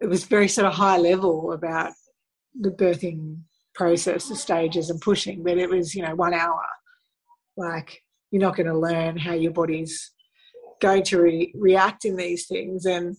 It 0.00 0.06
was 0.06 0.24
very 0.24 0.48
sort 0.48 0.66
of 0.66 0.74
high 0.74 0.98
level 0.98 1.52
about 1.52 1.92
the 2.58 2.70
birthing 2.70 3.40
process, 3.74 4.28
the 4.28 4.36
stages, 4.36 4.90
and 4.90 5.00
pushing. 5.00 5.42
But 5.42 5.58
it 5.58 5.70
was, 5.70 5.94
you 5.94 6.02
know, 6.02 6.14
one 6.14 6.34
hour. 6.34 6.60
Like 7.56 8.02
you're 8.30 8.42
not 8.42 8.56
going 8.56 8.66
to 8.68 8.78
learn 8.78 9.16
how 9.16 9.34
your 9.34 9.52
body's 9.52 10.12
going 10.80 11.02
to 11.04 11.20
re- 11.20 11.52
react 11.56 12.04
in 12.04 12.16
these 12.16 12.46
things, 12.46 12.86
and 12.86 13.16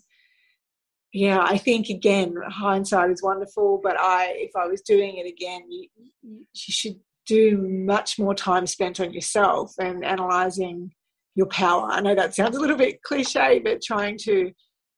yeah, 1.12 1.39
I 1.41 1.58
think 1.58 1.89
again, 1.89 2.36
hindsight 2.47 3.10
is 3.10 3.23
wonderful. 3.23 3.80
But 3.84 3.99
I, 3.99 4.34
if 4.38 4.52
I 4.56 4.67
was 4.67 4.82
doing 4.82 5.17
it 5.17 5.28
again, 5.28 5.63
you, 5.69 5.89
you 6.21 6.45
should 6.54 6.99
do 7.25 7.58
much 7.58 8.19
more 8.19 8.36
time 8.36 8.67
spent 8.67 8.99
on 8.99 9.13
yourself 9.13 9.73
and 9.80 10.06
analyzing 10.06 10.91
your 11.39 11.47
power. 11.47 11.88
I 11.89 12.02
know 12.02 12.13
that 12.15 12.36
sounds 12.36 12.58
a 12.58 12.60
little 12.60 12.75
bit 12.75 13.02
cliche, 13.02 13.60
but 13.63 13.82
trying 13.82 14.17
to 14.23 14.52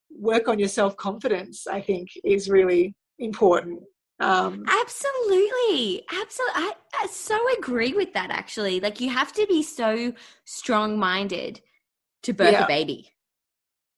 work 0.10 0.48
on 0.48 0.58
your 0.58 0.70
self 0.70 0.98
confidence, 0.98 1.68
I 1.68 1.82
think, 1.82 2.10
is 2.24 2.50
really 2.50 2.96
important. 3.20 3.84
Um, 4.20 4.66
absolutely, 4.68 6.04
absolutely. 6.12 6.64
I, 6.64 6.74
I 6.96 7.08
so 7.12 7.38
agree 7.60 7.94
with 7.94 8.14
that. 8.14 8.32
Actually, 8.32 8.80
like 8.80 9.00
you 9.00 9.12
have 9.12 9.32
to 9.34 9.46
be 9.48 9.62
so 9.62 10.14
strong 10.46 10.98
minded 10.98 11.62
to 12.24 12.34
birth 12.34 12.54
yeah, 12.54 12.66
a 12.66 12.68
baby. 12.68 13.12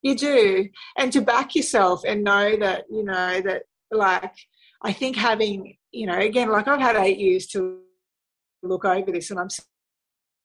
You 0.02 0.18
do, 0.18 0.68
and 0.98 1.14
to 1.14 1.22
back 1.22 1.56
yourself 1.56 2.02
and 2.06 2.26
know 2.26 2.58
that 2.58 2.84
you 2.92 3.06
know 3.06 3.40
that. 3.42 3.64
Like, 3.90 4.34
I 4.82 4.92
think 4.92 5.16
having 5.16 5.78
you 5.94 6.08
know, 6.08 6.20
again, 6.20 6.50
like 6.50 6.68
I've 6.68 6.82
had 6.82 6.98
eight 6.98 7.20
years 7.20 7.48
to 7.48 7.80
look 8.64 8.84
over 8.84 9.12
this, 9.12 9.32
and 9.32 9.40
I'm 9.40 9.50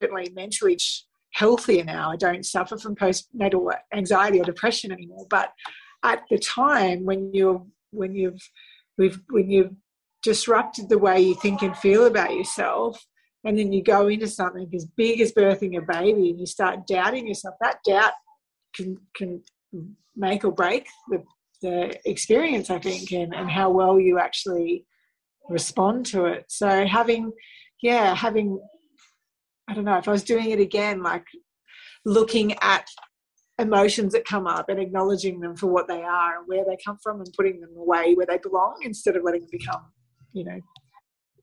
certainly 0.00 0.30
mentally 0.32 0.76
healthier 1.32 1.84
now. 1.84 2.10
I 2.10 2.16
don't 2.16 2.44
suffer 2.44 2.76
from 2.78 2.96
postnatal 2.96 3.74
anxiety 3.94 4.40
or 4.40 4.44
depression 4.44 4.92
anymore. 4.92 5.26
But 5.30 5.52
at 6.02 6.22
the 6.30 6.38
time 6.38 7.04
when 7.04 7.32
you're 7.32 7.64
when 7.90 8.14
you've 8.14 8.40
we've, 8.96 9.20
when 9.30 9.50
you've 9.50 9.74
disrupted 10.22 10.88
the 10.88 10.98
way 10.98 11.20
you 11.20 11.34
think 11.36 11.62
and 11.62 11.76
feel 11.76 12.06
about 12.06 12.34
yourself, 12.34 13.04
and 13.44 13.58
then 13.58 13.72
you 13.72 13.82
go 13.82 14.08
into 14.08 14.28
something 14.28 14.68
as 14.74 14.86
big 14.96 15.20
as 15.20 15.32
birthing 15.32 15.78
a 15.78 15.80
baby, 15.80 16.30
and 16.30 16.40
you 16.40 16.46
start 16.46 16.86
doubting 16.86 17.26
yourself, 17.26 17.54
that 17.60 17.78
doubt 17.86 18.12
can 18.74 18.96
can 19.14 19.42
make 20.16 20.44
or 20.44 20.52
break 20.52 20.86
the 21.08 21.22
the 21.60 21.98
experience, 22.08 22.70
I 22.70 22.78
think, 22.78 23.10
and, 23.10 23.34
and 23.34 23.50
how 23.50 23.70
well 23.70 23.98
you 23.98 24.18
actually 24.18 24.84
respond 25.48 26.06
to 26.06 26.26
it. 26.26 26.44
So 26.48 26.86
having 26.86 27.32
yeah, 27.82 28.14
having, 28.14 28.60
I 29.68 29.74
don't 29.74 29.84
know, 29.84 29.98
if 29.98 30.08
I 30.08 30.12
was 30.12 30.24
doing 30.24 30.50
it 30.50 30.60
again, 30.60 31.02
like 31.02 31.26
looking 32.04 32.54
at 32.60 32.88
emotions 33.58 34.12
that 34.12 34.24
come 34.24 34.46
up 34.46 34.68
and 34.68 34.78
acknowledging 34.78 35.40
them 35.40 35.56
for 35.56 35.66
what 35.66 35.88
they 35.88 36.02
are 36.02 36.38
and 36.38 36.46
where 36.46 36.64
they 36.64 36.78
come 36.84 36.96
from 37.02 37.20
and 37.20 37.32
putting 37.36 37.60
them 37.60 37.76
away 37.76 38.14
where 38.14 38.26
they 38.26 38.38
belong 38.38 38.78
instead 38.82 39.16
of 39.16 39.24
letting 39.24 39.40
them 39.40 39.50
become, 39.50 39.84
you 40.32 40.44
know, 40.44 40.60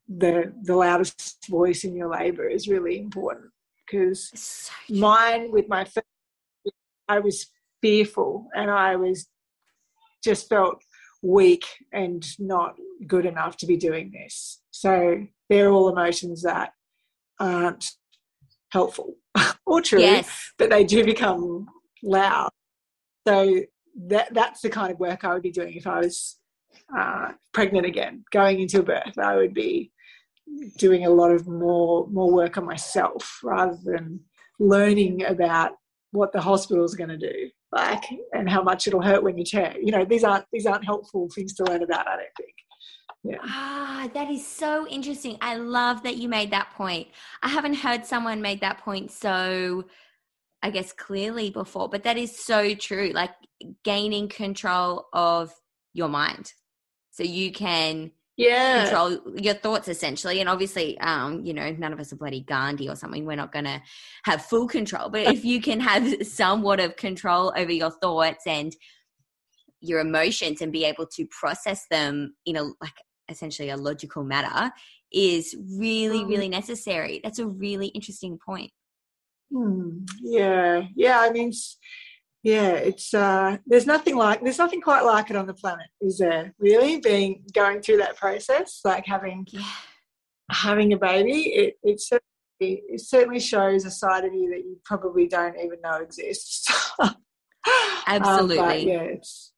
the 0.08 0.54
the 0.64 0.76
loudest 0.76 1.48
voice 1.50 1.84
in 1.84 1.96
your 1.96 2.10
labor 2.10 2.48
is 2.48 2.68
really 2.68 3.00
important 3.00 3.52
because 3.86 4.30
so 4.34 4.72
mine 4.90 5.52
with 5.52 5.68
my 5.68 5.84
first, 5.84 6.06
I 7.08 7.20
was 7.20 7.48
fearful 7.82 8.48
and 8.56 8.72
I 8.72 8.96
was 8.96 9.28
just 10.24 10.48
felt 10.48 10.82
weak 11.22 11.66
and 11.92 12.26
not 12.40 12.76
good 13.08 13.26
enough 13.26 13.58
to 13.58 13.66
be 13.66 13.78
doing 13.78 14.12
this. 14.12 14.62
So 14.72 15.26
they're 15.50 15.72
all 15.72 15.90
emotions 15.90 16.44
that 16.44 16.74
aren't 17.40 17.92
helpful 18.71 19.15
or 19.65 19.82
true, 19.82 19.99
yes. 19.99 20.51
but 20.58 20.69
they 20.69 20.84
do 20.84 21.04
become 21.04 21.67
loud. 22.04 22.49
So 23.28 23.62
that 24.08 24.34
that's 24.34 24.62
the 24.62 24.69
kind 24.69 24.91
of 24.91 24.99
work 24.99 25.23
I 25.23 25.34
would 25.34 25.43
be 25.43 25.51
doing 25.51 25.73
if 25.73 25.88
I 25.88 25.99
was 25.99 26.38
uh, 26.95 27.32
pregnant 27.54 27.86
again, 27.86 28.23
going 28.32 28.60
into 28.60 28.80
a 28.80 28.84
birth. 28.84 29.17
I 29.17 29.36
would 29.36 29.54
be 29.54 29.91
doing 30.78 31.06
a 31.06 31.10
lot 31.10 31.32
of 31.32 31.47
more 31.47 32.08
more 32.10 32.32
work 32.32 32.58
on 32.58 32.65
myself 32.65 33.39
rather 33.43 33.78
than 33.84 34.19
learning 34.60 35.25
about 35.25 35.71
what 36.12 36.32
the 36.32 36.41
hospital 36.41 36.86
is 36.86 36.95
going 36.95 37.10
to 37.10 37.17
do, 37.17 37.49
like, 37.71 38.04
and 38.34 38.49
how 38.49 38.63
much 38.63 38.88
it'll 38.88 39.01
hurt 39.01 39.23
when 39.23 39.38
you 39.38 39.43
tear. 39.43 39.75
You 39.82 39.91
know, 39.91 40.06
these 40.06 40.23
aren't 40.23 40.45
these 40.51 40.65
aren't 40.65 40.86
helpful 40.86 41.30
things 41.34 41.54
to 41.56 41.63
learn 41.65 41.84
about. 41.84 42.08
I 42.08 42.17
don't 42.17 42.36
think. 42.38 42.54
Yeah. 43.26 43.38
Ah, 43.42 44.08
that 44.14 44.30
is 44.30 44.46
so 44.46 44.88
interesting. 44.88 45.38
I 45.42 45.56
love 45.56 46.04
that 46.04 46.18
you 46.18 46.30
made 46.30 46.52
that 46.52 46.72
point. 46.76 47.08
I 47.42 47.50
haven't 47.50 47.74
heard 47.74 48.06
someone 48.06 48.40
make 48.40 48.62
that 48.62 48.78
point 48.78 49.10
so, 49.10 49.86
I 50.62 50.70
guess, 50.70 50.94
clearly 50.94 51.50
before, 51.50 51.90
but 51.90 52.04
that 52.04 52.18
is 52.18 52.38
so 52.38 52.76
true. 52.76 53.12
Like 53.16 53.32
gaining 53.84 54.30
control 54.30 55.08
of 55.12 55.52
your 55.94 56.08
mind. 56.08 56.54
So 57.10 57.24
you 57.24 57.52
can 57.52 58.12
yeah 58.38 58.84
control 58.84 59.18
your 59.38 59.54
thoughts 59.54 59.88
essentially 59.88 60.42
and 60.42 60.50
obviously 60.50 60.98
um 61.00 61.46
you 61.46 61.54
know 61.54 61.72
none 61.72 61.94
of 61.94 62.02
us 62.02 62.12
are 62.12 62.18
bloody 62.18 62.42
gandhi 62.42 62.90
or 62.90 62.94
something 62.94 63.26
we're 63.26 63.34
not 63.34 63.54
going 63.54 63.64
to 63.64 63.82
have 64.26 64.44
full 64.44 64.68
control 64.68 65.08
but 65.08 65.22
if 65.22 65.46
you 65.46 65.62
can 65.62 65.80
have 65.80 66.14
somewhat 66.28 66.82
of 66.82 66.98
control 66.98 67.54
over 67.56 67.72
your 67.72 67.92
thoughts 67.92 68.46
and 68.46 68.76
your 69.80 70.00
emotions 70.00 70.62
and 70.62 70.72
be 70.72 70.84
able 70.84 71.06
to 71.06 71.26
process 71.28 71.86
them 71.90 72.36
in 72.46 72.58
a 72.58 72.64
like 72.64 73.00
essentially 73.30 73.70
a 73.70 73.78
logical 73.78 74.24
matter 74.24 74.72
is 75.12 75.56
really 75.78 76.20
mm. 76.20 76.30
really 76.30 76.50
necessary 76.50 77.20
that's 77.24 77.40
a 77.40 77.48
really 77.48 77.88
interesting 77.88 78.38
point 78.44 78.72
hmm. 79.52 80.00
yeah 80.22 80.84
yeah 80.96 81.20
i 81.20 81.30
mean 81.30 81.52
yeah 82.44 82.74
it's 82.74 83.14
uh 83.14 83.58
there's 83.66 83.88
nothing 83.88 84.16
like 84.16 84.42
there's 84.44 84.60
nothing 84.60 84.82
quite 84.82 85.02
like 85.02 85.30
it 85.30 85.36
on 85.36 85.48
the 85.48 85.54
planet 85.54 85.88
is 86.02 86.20
there 86.20 86.54
really 86.60 87.00
being 87.00 87.44
going 87.54 87.82
through 87.82 87.98
that 87.98 88.16
process 88.18 88.82
like 88.86 89.06
having 89.06 89.46
yeah. 89.50 89.62
having 90.52 90.94
a 90.94 90.98
baby 90.98 91.54
it 91.56 91.76
it 91.84 92.00
certainly, 92.00 92.84
it 92.88 93.02
certainly 93.02 93.40
shows 93.40 93.84
a 93.86 93.92
side 93.92 94.26
of 94.26 94.34
you 94.34 94.50
that 94.52 94.60
you 94.60 94.78
probably 94.86 95.28
don't 95.28 95.58
even 95.58 95.82
know 95.82 95.96
exists 95.96 96.68
absolutely 98.08 98.60
um, 98.60 98.88
yeah 98.88 99.02
it's 99.02 99.52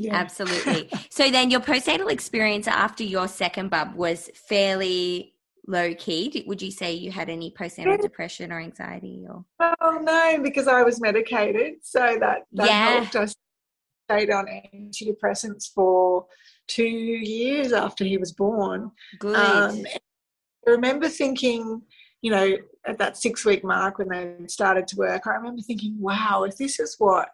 yeah. 0.00 0.16
Absolutely. 0.16 0.88
so 1.10 1.30
then 1.30 1.50
your 1.50 1.60
postnatal 1.60 2.10
experience 2.10 2.66
after 2.66 3.04
your 3.04 3.28
second 3.28 3.68
bub 3.68 3.94
was 3.94 4.30
fairly 4.34 5.34
low 5.66 5.94
key. 5.94 6.42
Would 6.46 6.62
you 6.62 6.70
say 6.70 6.94
you 6.94 7.10
had 7.10 7.28
any 7.28 7.52
postnatal 7.52 8.00
depression 8.00 8.50
or 8.50 8.60
anxiety 8.60 9.26
or 9.28 9.44
Oh 9.60 9.98
no, 10.02 10.38
because 10.42 10.68
I 10.68 10.82
was 10.82 11.00
medicated. 11.00 11.74
So 11.82 12.16
that, 12.18 12.46
that 12.52 12.66
yeah. 12.66 12.88
helped 12.94 13.16
us 13.16 13.34
stayed 14.10 14.30
on 14.30 14.46
antidepressants 14.74 15.70
for 15.72 16.26
two 16.66 16.82
years 16.82 17.72
after 17.72 18.04
he 18.04 18.16
was 18.16 18.32
born. 18.32 18.90
Good. 19.18 19.36
Um, 19.36 19.84
I 20.66 20.70
remember 20.70 21.08
thinking, 21.08 21.82
you 22.22 22.30
know, 22.30 22.56
at 22.86 22.98
that 22.98 23.18
six 23.18 23.44
week 23.44 23.62
mark 23.62 23.98
when 23.98 24.08
they 24.08 24.46
started 24.46 24.88
to 24.88 24.96
work, 24.96 25.26
I 25.26 25.34
remember 25.34 25.62
thinking, 25.62 26.00
wow, 26.00 26.44
if 26.48 26.56
this 26.56 26.80
is 26.80 26.96
what 26.98 27.28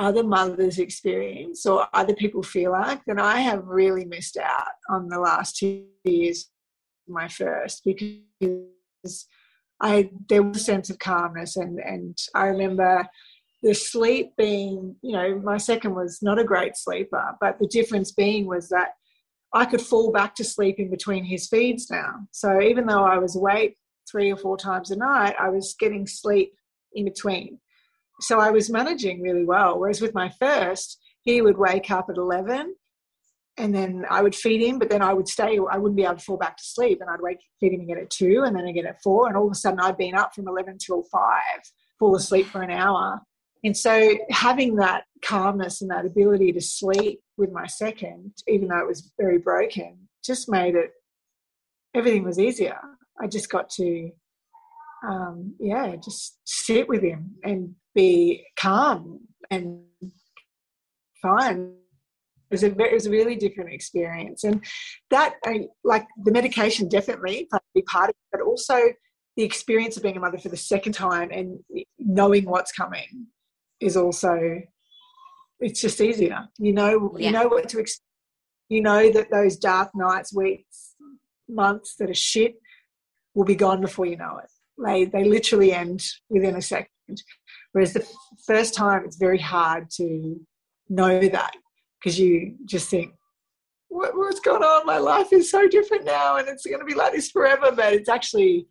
other 0.00 0.24
mothers 0.24 0.78
experience 0.78 1.66
or 1.66 1.86
other 1.92 2.14
people 2.14 2.42
feel 2.42 2.72
like, 2.72 3.00
then 3.06 3.20
I 3.20 3.40
have 3.40 3.66
really 3.66 4.04
missed 4.04 4.36
out 4.36 4.72
on 4.88 5.08
the 5.08 5.18
last 5.18 5.56
two 5.56 5.84
years 6.04 6.48
my 7.06 7.28
first 7.28 7.82
because 7.84 9.26
I 9.80 10.10
there 10.28 10.42
was 10.42 10.58
a 10.58 10.60
sense 10.60 10.90
of 10.90 10.98
calmness 11.00 11.56
and 11.56 11.80
and 11.80 12.16
I 12.36 12.46
remember 12.46 13.04
the 13.62 13.74
sleep 13.74 14.30
being 14.38 14.94
you 15.02 15.12
know 15.12 15.40
my 15.40 15.56
second 15.56 15.96
was 15.96 16.20
not 16.22 16.38
a 16.38 16.44
great 16.44 16.76
sleeper 16.76 17.34
but 17.40 17.58
the 17.58 17.66
difference 17.66 18.12
being 18.12 18.46
was 18.46 18.68
that 18.68 18.90
I 19.52 19.64
could 19.64 19.80
fall 19.80 20.12
back 20.12 20.36
to 20.36 20.44
sleep 20.44 20.76
in 20.78 20.88
between 20.88 21.24
his 21.24 21.48
feeds 21.48 21.90
now 21.90 22.28
so 22.30 22.60
even 22.60 22.86
though 22.86 23.04
I 23.04 23.18
was 23.18 23.34
awake 23.34 23.76
three 24.10 24.32
or 24.32 24.36
four 24.36 24.56
times 24.56 24.90
a 24.90 24.96
night, 24.96 25.34
I 25.38 25.48
was 25.48 25.74
getting 25.78 26.06
sleep 26.06 26.52
in 26.92 27.04
between. 27.04 27.58
So 28.20 28.38
I 28.38 28.50
was 28.50 28.70
managing 28.70 29.22
really 29.22 29.44
well. 29.44 29.78
Whereas 29.78 30.00
with 30.00 30.14
my 30.14 30.30
first, 30.38 30.98
he 31.22 31.40
would 31.42 31.58
wake 31.58 31.90
up 31.90 32.06
at 32.08 32.16
11 32.16 32.74
and 33.56 33.74
then 33.74 34.04
I 34.08 34.22
would 34.22 34.34
feed 34.34 34.66
him, 34.66 34.78
but 34.78 34.88
then 34.88 35.02
I 35.02 35.12
would 35.12 35.28
stay, 35.28 35.58
I 35.70 35.76
wouldn't 35.76 35.96
be 35.96 36.04
able 36.04 36.16
to 36.16 36.24
fall 36.24 36.38
back 36.38 36.56
to 36.56 36.64
sleep. 36.64 37.00
And 37.00 37.10
I'd 37.10 37.20
wake, 37.20 37.40
feed 37.60 37.74
him 37.74 37.80
again 37.80 37.98
at 37.98 38.10
two 38.10 38.42
and 38.46 38.56
then 38.56 38.66
again 38.66 38.86
at 38.86 39.02
four. 39.02 39.28
And 39.28 39.36
all 39.36 39.46
of 39.46 39.52
a 39.52 39.54
sudden 39.54 39.80
I'd 39.80 39.98
been 39.98 40.14
up 40.14 40.34
from 40.34 40.48
11 40.48 40.78
till 40.78 41.02
five, 41.04 41.60
fall 41.98 42.16
asleep 42.16 42.46
for 42.46 42.62
an 42.62 42.70
hour. 42.70 43.20
And 43.62 43.76
so 43.76 44.16
having 44.30 44.76
that 44.76 45.04
calmness 45.22 45.82
and 45.82 45.90
that 45.90 46.06
ability 46.06 46.52
to 46.52 46.60
sleep 46.60 47.20
with 47.36 47.52
my 47.52 47.66
second, 47.66 48.32
even 48.48 48.68
though 48.68 48.78
it 48.78 48.86
was 48.86 49.12
very 49.20 49.38
broken, 49.38 50.08
just 50.24 50.50
made 50.50 50.74
it, 50.74 50.92
everything 51.94 52.24
was 52.24 52.38
easier. 52.38 52.78
I 53.20 53.26
just 53.26 53.50
got 53.50 53.68
to, 53.70 54.10
um, 55.06 55.54
yeah, 55.58 55.96
just 55.96 56.38
sit 56.44 56.88
with 56.88 57.02
him 57.02 57.36
and 57.44 57.74
be 57.94 58.44
calm 58.58 59.20
and 59.50 59.82
fine. 61.22 61.74
It 62.50 62.54
was, 62.54 62.64
a, 62.64 62.66
it 62.66 62.92
was 62.92 63.06
a 63.06 63.10
really 63.10 63.36
different 63.36 63.72
experience. 63.72 64.44
And 64.44 64.64
that, 65.10 65.34
like 65.84 66.06
the 66.24 66.32
medication 66.32 66.88
definitely 66.88 67.46
played 67.48 67.60
a 67.60 67.74
big 67.74 67.86
part 67.86 68.10
of 68.10 68.14
it, 68.14 68.28
but 68.32 68.40
also 68.40 68.78
the 69.36 69.44
experience 69.44 69.96
of 69.96 70.02
being 70.02 70.16
a 70.16 70.20
mother 70.20 70.38
for 70.38 70.48
the 70.48 70.56
second 70.56 70.92
time 70.92 71.30
and 71.30 71.60
knowing 71.98 72.44
what's 72.44 72.72
coming 72.72 73.28
is 73.80 73.96
also, 73.96 74.60
it's 75.60 75.80
just 75.80 76.00
easier. 76.00 76.48
You 76.58 76.72
know, 76.72 77.14
yeah. 77.16 77.26
you 77.26 77.32
know 77.32 77.48
what 77.48 77.68
to 77.68 77.78
expect. 77.78 78.04
You 78.68 78.82
know 78.82 79.10
that 79.10 79.32
those 79.32 79.56
dark 79.56 79.90
nights, 79.94 80.32
weeks, 80.32 80.94
months 81.48 81.96
that 81.96 82.08
are 82.08 82.14
shit 82.14 82.54
will 83.34 83.44
be 83.44 83.56
gone 83.56 83.80
before 83.80 84.06
you 84.06 84.16
know 84.16 84.38
it. 84.42 84.50
They, 84.84 85.04
they 85.04 85.24
literally 85.24 85.72
end 85.72 86.04
within 86.28 86.56
a 86.56 86.62
second. 86.62 87.22
Whereas 87.72 87.92
the 87.92 88.06
first 88.46 88.74
time, 88.74 89.04
it's 89.04 89.16
very 89.16 89.38
hard 89.38 89.90
to 89.96 90.40
know 90.88 91.20
that 91.20 91.52
because 91.98 92.18
you 92.18 92.56
just 92.64 92.88
think, 92.88 93.12
what, 93.88 94.16
what's 94.16 94.40
going 94.40 94.62
on? 94.62 94.86
My 94.86 94.98
life 94.98 95.32
is 95.32 95.50
so 95.50 95.68
different 95.68 96.04
now 96.04 96.36
and 96.36 96.48
it's 96.48 96.66
going 96.66 96.78
to 96.78 96.84
be 96.84 96.94
like 96.94 97.12
this 97.12 97.30
forever. 97.30 97.72
But 97.72 97.92
it's 97.92 98.08
actually, 98.08 98.66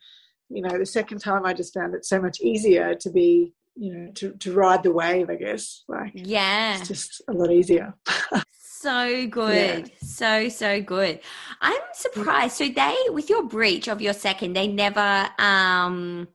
you 0.49 0.61
know, 0.61 0.77
the 0.77 0.85
second 0.85 1.19
time 1.19 1.45
I 1.45 1.53
just 1.53 1.73
found 1.73 1.93
it 1.93 2.05
so 2.05 2.21
much 2.21 2.39
easier 2.41 2.95
to 2.95 3.09
be, 3.09 3.53
you 3.75 3.93
know, 3.93 4.11
to, 4.15 4.31
to 4.31 4.53
ride 4.53 4.83
the 4.83 4.91
wave, 4.91 5.29
I 5.29 5.35
guess. 5.35 5.83
Like, 5.87 6.11
yeah, 6.13 6.77
it's 6.77 6.87
just 6.87 7.21
a 7.27 7.33
lot 7.33 7.51
easier. 7.51 7.93
so 8.81 9.27
good. 9.27 9.87
Yeah. 9.87 9.95
So, 10.01 10.49
so 10.49 10.81
good. 10.81 11.19
I'm 11.61 11.81
surprised. 11.93 12.57
So 12.57 12.69
they, 12.69 12.95
with 13.09 13.29
your 13.29 13.43
breech 13.43 13.87
of 13.87 14.01
your 14.01 14.13
second, 14.13 14.53
they 14.53 14.67
never, 14.67 15.29
um, 15.37 16.27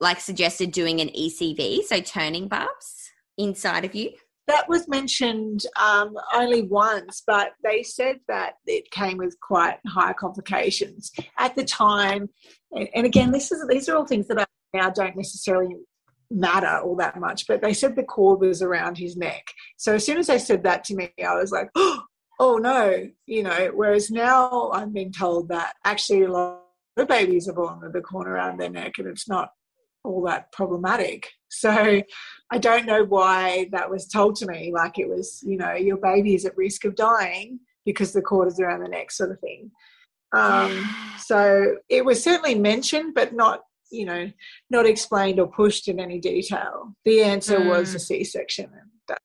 like 0.00 0.20
suggested 0.20 0.70
doing 0.70 1.00
an 1.00 1.08
ECV, 1.08 1.82
so 1.84 2.00
turning 2.00 2.48
barbs 2.48 3.10
inside 3.38 3.84
of 3.84 3.94
you? 3.94 4.10
That 4.46 4.68
was 4.68 4.86
mentioned 4.88 5.64
um, 5.80 6.14
only 6.34 6.62
once, 6.62 7.22
but 7.26 7.52
they 7.64 7.82
said 7.82 8.20
that 8.28 8.54
it 8.66 8.90
came 8.90 9.16
with 9.16 9.36
quite 9.40 9.78
high 9.86 10.12
complications 10.12 11.10
at 11.38 11.54
the 11.54 11.64
time. 11.64 12.28
And 12.72 13.06
again, 13.06 13.30
this 13.30 13.50
is 13.50 13.66
these 13.68 13.88
are 13.88 13.96
all 13.96 14.04
things 14.04 14.28
that 14.28 14.38
I 14.38 14.44
now 14.74 14.90
don't 14.90 15.16
necessarily 15.16 15.74
matter 16.30 16.80
all 16.82 16.96
that 16.96 17.18
much. 17.18 17.46
But 17.46 17.62
they 17.62 17.72
said 17.72 17.96
the 17.96 18.02
cord 18.02 18.40
was 18.40 18.62
around 18.62 18.98
his 18.98 19.16
neck. 19.16 19.46
So 19.76 19.94
as 19.94 20.04
soon 20.06 20.18
as 20.18 20.26
they 20.26 20.38
said 20.38 20.62
that 20.64 20.84
to 20.84 20.94
me, 20.94 21.10
I 21.24 21.34
was 21.34 21.52
like, 21.52 21.70
oh 21.76 22.58
no, 22.58 23.08
you 23.26 23.42
know. 23.42 23.70
Whereas 23.74 24.10
now 24.10 24.70
I'm 24.72 24.92
being 24.92 25.12
told 25.12 25.48
that 25.48 25.74
actually 25.84 26.22
a 26.22 26.32
lot 26.32 26.60
of 26.96 27.08
babies 27.08 27.48
are 27.48 27.54
born 27.54 27.80
with 27.80 27.92
the 27.92 28.00
cord 28.00 28.28
around 28.28 28.58
their 28.58 28.70
neck, 28.70 28.94
and 28.98 29.08
it's 29.08 29.28
not 29.28 29.50
all 30.04 30.22
that 30.22 30.52
problematic. 30.52 31.30
So 31.48 32.02
I 32.50 32.58
don't 32.58 32.86
know 32.86 33.04
why 33.04 33.68
that 33.72 33.90
was 33.90 34.06
told 34.06 34.36
to 34.36 34.46
me. 34.46 34.72
Like 34.72 34.98
it 34.98 35.08
was, 35.08 35.42
you 35.46 35.56
know, 35.56 35.72
your 35.74 35.96
baby 35.96 36.34
is 36.34 36.44
at 36.44 36.56
risk 36.56 36.84
of 36.84 36.94
dying 36.94 37.60
because 37.84 38.12
the 38.12 38.22
cord 38.22 38.48
is 38.48 38.60
around 38.60 38.82
the 38.82 38.88
neck, 38.88 39.10
sort 39.10 39.30
of 39.30 39.40
thing. 39.40 39.70
Um, 40.34 40.94
so 41.18 41.76
it 41.88 42.04
was 42.04 42.22
certainly 42.22 42.56
mentioned, 42.56 43.14
but 43.14 43.34
not, 43.34 43.60
you 43.94 44.04
know, 44.06 44.30
not 44.70 44.86
explained 44.86 45.40
or 45.40 45.46
pushed 45.46 45.88
in 45.88 46.00
any 46.00 46.18
detail. 46.18 46.94
The 47.04 47.22
answer 47.22 47.58
mm. 47.58 47.68
was 47.68 47.94
a 47.94 47.98
C-section, 47.98 48.66
and 48.66 48.90
that, 49.08 49.18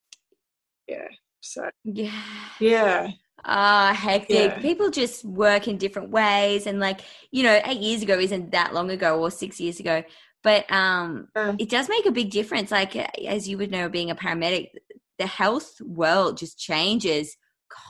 yeah. 0.88 1.07
So 1.41 1.70
yeah, 1.84 2.22
yeah. 2.59 3.11
Ah, 3.45 3.91
uh, 3.91 3.93
hectic. 3.93 4.51
Yeah. 4.51 4.59
People 4.59 4.89
just 4.91 5.24
work 5.24 5.70
in 5.70 5.78
different 5.78 6.09
ways. 6.09 6.67
And, 6.67 6.82
like, 6.82 6.99
you 7.32 7.43
know, 7.43 7.61
eight 7.63 7.80
years 7.80 8.01
ago 8.01 8.20
isn't 8.20 8.51
that 8.51 8.74
long 8.74 8.91
ago, 8.91 9.17
or 9.17 9.32
six 9.32 9.61
years 9.61 9.80
ago 9.80 10.03
but 10.43 10.72
um, 10.72 11.28
uh, 11.36 11.53
it 11.59 11.70
does 11.70 11.89
make 11.89 12.05
a 12.05 12.11
big 12.11 12.32
difference. 12.32 12.72
Like 12.72 12.95
as 12.95 13.47
you 13.47 13.57
would 13.57 13.72
know, 13.72 13.89
being 13.89 14.11
a 14.11 14.15
paramedic, 14.15 14.70
the 15.17 15.28
health 15.28 15.80
world 15.82 16.38
just 16.38 16.57
changes 16.57 17.36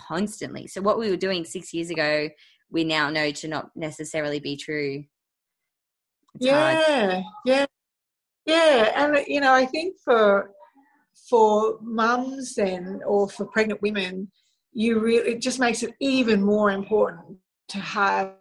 constantly. 0.08 0.68
So 0.68 0.82
what 0.82 1.00
we 1.00 1.10
were 1.10 1.18
doing 1.18 1.46
six 1.46 1.74
years 1.74 1.90
ago, 1.90 2.30
we 2.72 2.84
now 2.84 3.10
know 3.10 3.32
to 3.32 3.48
not 3.48 3.70
necessarily 3.76 4.40
be 4.40 4.58
true. 4.58 5.04
It's 6.36 6.46
yeah, 6.46 7.12
hard. 7.12 7.24
yeah, 7.46 7.66
yeah, 8.46 8.92
and 8.96 9.26
you 9.28 9.42
know, 9.42 9.54
I 9.54 9.66
think 9.66 9.96
for 10.04 10.52
for 11.30 11.78
mums 11.82 12.58
and 12.58 13.04
or 13.04 13.30
for 13.30 13.46
pregnant 13.46 13.82
women, 13.82 14.32
you 14.74 15.00
really 15.00 15.32
it 15.32 15.42
just 15.42 15.60
makes 15.60 15.84
it 15.84 15.94
even 16.00 16.42
more 16.42 16.72
important 16.72 17.38
to 17.70 17.78
have 17.78 18.34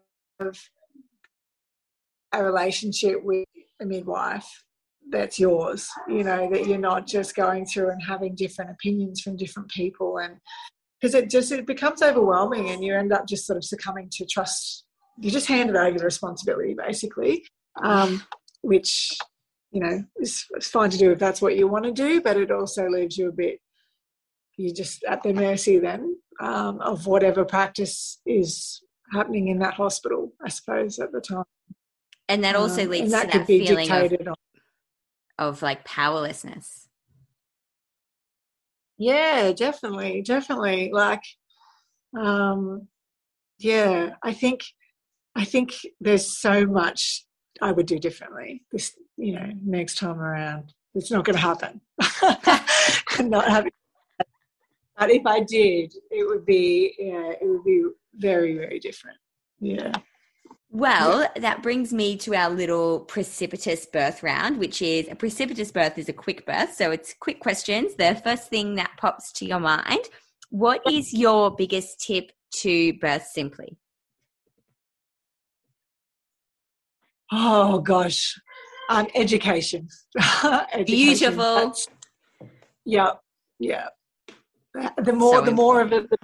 a 2.33 2.45
relationship 2.45 3.23
with 3.23 3.47
a 3.81 3.85
midwife 3.85 4.65
that's 5.11 5.39
yours 5.39 5.89
you 6.07 6.23
know 6.23 6.51
that 6.51 6.67
you're 6.67 6.79
not 6.79 7.07
just 7.07 7.35
going 7.35 7.65
through 7.65 7.91
and 7.91 8.03
having 8.03 8.35
different 8.35 8.71
opinions 8.71 9.21
from 9.21 9.37
different 9.37 9.69
people. 9.71 10.19
And 10.19 10.37
because 11.01 11.15
it 11.15 11.31
just 11.31 11.51
it 11.53 11.67
becomes 11.67 12.03
overwhelming 12.03 12.71
and 12.71 12.85
you 12.85 12.95
end 12.95 13.13
up 13.13 13.27
just 13.27 13.47
sort 13.47 13.57
of 13.57 13.65
succumbing 13.65 14.11
to 14.13 14.27
trust 14.27 14.85
you 15.21 15.31
just 15.31 15.49
hand 15.49 15.71
it 15.71 15.77
over 15.77 15.99
the 15.99 16.05
responsibility 16.05 16.75
basically 16.75 17.45
um, 17.83 18.23
which 18.63 19.17
you 19.71 19.81
know 19.81 20.03
is, 20.17 20.45
fine 20.63 20.91
to 20.91 20.99
do 20.99 21.13
if 21.13 21.19
that's 21.19 21.43
what 21.43 21.57
you 21.57 21.69
want 21.69 21.85
to 21.85 21.93
do 21.93 22.21
but 22.21 22.37
it 22.37 22.51
also 22.51 22.89
leaves 22.89 23.17
you 23.17 23.29
a 23.29 23.33
bit 23.33 23.61
you're 24.57 24.75
just 24.75 25.05
at 25.05 25.23
the 25.23 25.33
mercy 25.33 25.79
then 25.79 26.17
um, 26.41 26.81
of 26.81 27.07
whatever 27.07 27.45
practice 27.45 28.21
is 28.27 28.83
happening 29.13 29.49
in 29.49 29.59
that 29.59 29.75
hospital 29.75 30.33
i 30.45 30.49
suppose 30.49 30.99
at 30.99 31.13
the 31.13 31.21
time. 31.21 31.45
And 32.31 32.45
that 32.45 32.57
also 32.57 32.83
um, 32.83 32.91
leads 32.91 33.11
that 33.13 33.33
to 33.33 33.39
that 33.39 33.47
feeling 33.47 33.91
of, 33.91 34.13
of 35.39 35.63
like 35.63 35.83
powerlessness. 35.85 36.89
Yeah 38.99 39.53
definitely 39.53 40.23
definitely 40.23 40.91
like 40.93 41.23
um 42.19 42.89
yeah 43.59 44.11
i 44.23 44.33
think 44.33 44.63
i 45.37 45.45
think 45.45 45.75
there's 46.01 46.37
so 46.37 46.67
much 46.67 47.25
i 47.63 47.73
would 47.73 47.87
do 47.87 47.99
differently 47.99 48.63
this 48.73 48.97
you 49.17 49.35
know 49.35 49.51
next 49.65 49.99
time 49.99 50.21
around 50.21 50.73
it's 50.95 51.11
not 51.11 51.25
going 51.25 51.37
to 51.37 51.43
happen 51.43 51.81
not 53.29 53.49
having 53.49 53.73
but 54.99 55.11
if 55.11 55.27
i 55.27 55.41
did 55.41 55.93
it 56.11 56.27
would 56.27 56.45
be 56.45 56.95
yeah 56.99 57.33
it 57.41 57.43
would 57.43 57.65
be 57.65 57.85
very 58.15 58.57
very 58.57 58.79
different 58.79 59.19
yeah 59.61 59.93
well, 60.71 61.27
that 61.37 61.63
brings 61.63 61.95
me 61.95 62.19
to 62.19 62.35
our 62.35 62.51
little 62.51 63.01
precipitous 63.01 63.87
birth 63.87 64.23
round, 64.23 64.59
which 64.59 64.83
is 64.83 65.09
a 65.09 65.15
precipitous 65.15 65.73
birth 65.73 65.97
is 65.97 66.11
a 66.11 66.13
quick 66.13 66.45
birth. 66.45 66.75
So 66.75 66.91
it's 66.91 67.15
quick 67.19 67.41
questions. 67.41 67.95
The 67.95 68.21
first 68.23 68.51
thing 68.51 68.75
that 68.75 68.91
pops 68.99 69.33
to 69.33 69.47
your 69.47 69.61
mind 69.61 70.11
what 70.51 70.81
is 70.91 71.13
your 71.13 71.55
biggest 71.55 72.01
tip 72.01 72.33
to 72.51 72.95
birth 72.95 73.27
simply? 73.33 73.77
Oh, 77.33 77.81
gosh. 77.81 78.39
Um, 78.91 79.07
education. 79.15 79.89
education. 80.73 80.85
Beautiful. 80.85 81.75
yeah, 82.85 83.13
yeah. 83.59 83.89
The 85.03 85.13
more, 85.13 85.35
so 85.35 85.45
the 85.45 85.53
more 85.53 85.81
of 85.81 85.93
it, 85.93 86.09
the 86.09 86.17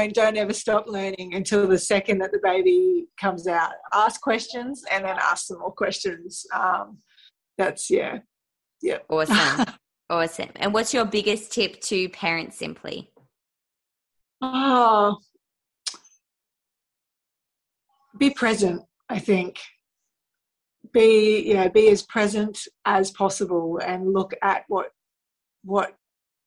and 0.00 0.12
don't 0.12 0.36
ever 0.36 0.52
stop 0.52 0.86
learning 0.86 1.34
until 1.34 1.66
the 1.66 1.78
second 1.78 2.18
that 2.18 2.32
the 2.32 2.40
baby 2.42 3.06
comes 3.20 3.46
out. 3.46 3.72
Ask 3.92 4.20
questions 4.20 4.82
and 4.90 5.04
then 5.04 5.16
ask 5.20 5.46
some 5.46 5.58
more 5.58 5.72
questions. 5.72 6.46
Um, 6.54 6.98
that's 7.58 7.90
yeah, 7.90 8.18
yeah. 8.82 8.98
Awesome, 9.08 9.66
awesome. 10.10 10.48
And 10.56 10.72
what's 10.72 10.94
your 10.94 11.04
biggest 11.04 11.52
tip 11.52 11.80
to 11.82 12.08
parents 12.08 12.56
simply? 12.56 13.10
Oh, 14.40 15.18
be 18.18 18.30
present. 18.30 18.82
I 19.08 19.18
think 19.18 19.58
be 20.92 21.40
you 21.40 21.54
know 21.54 21.68
be 21.68 21.88
as 21.88 22.02
present 22.02 22.66
as 22.84 23.10
possible 23.10 23.78
and 23.84 24.12
look 24.12 24.32
at 24.42 24.64
what 24.68 24.90
what 25.62 25.94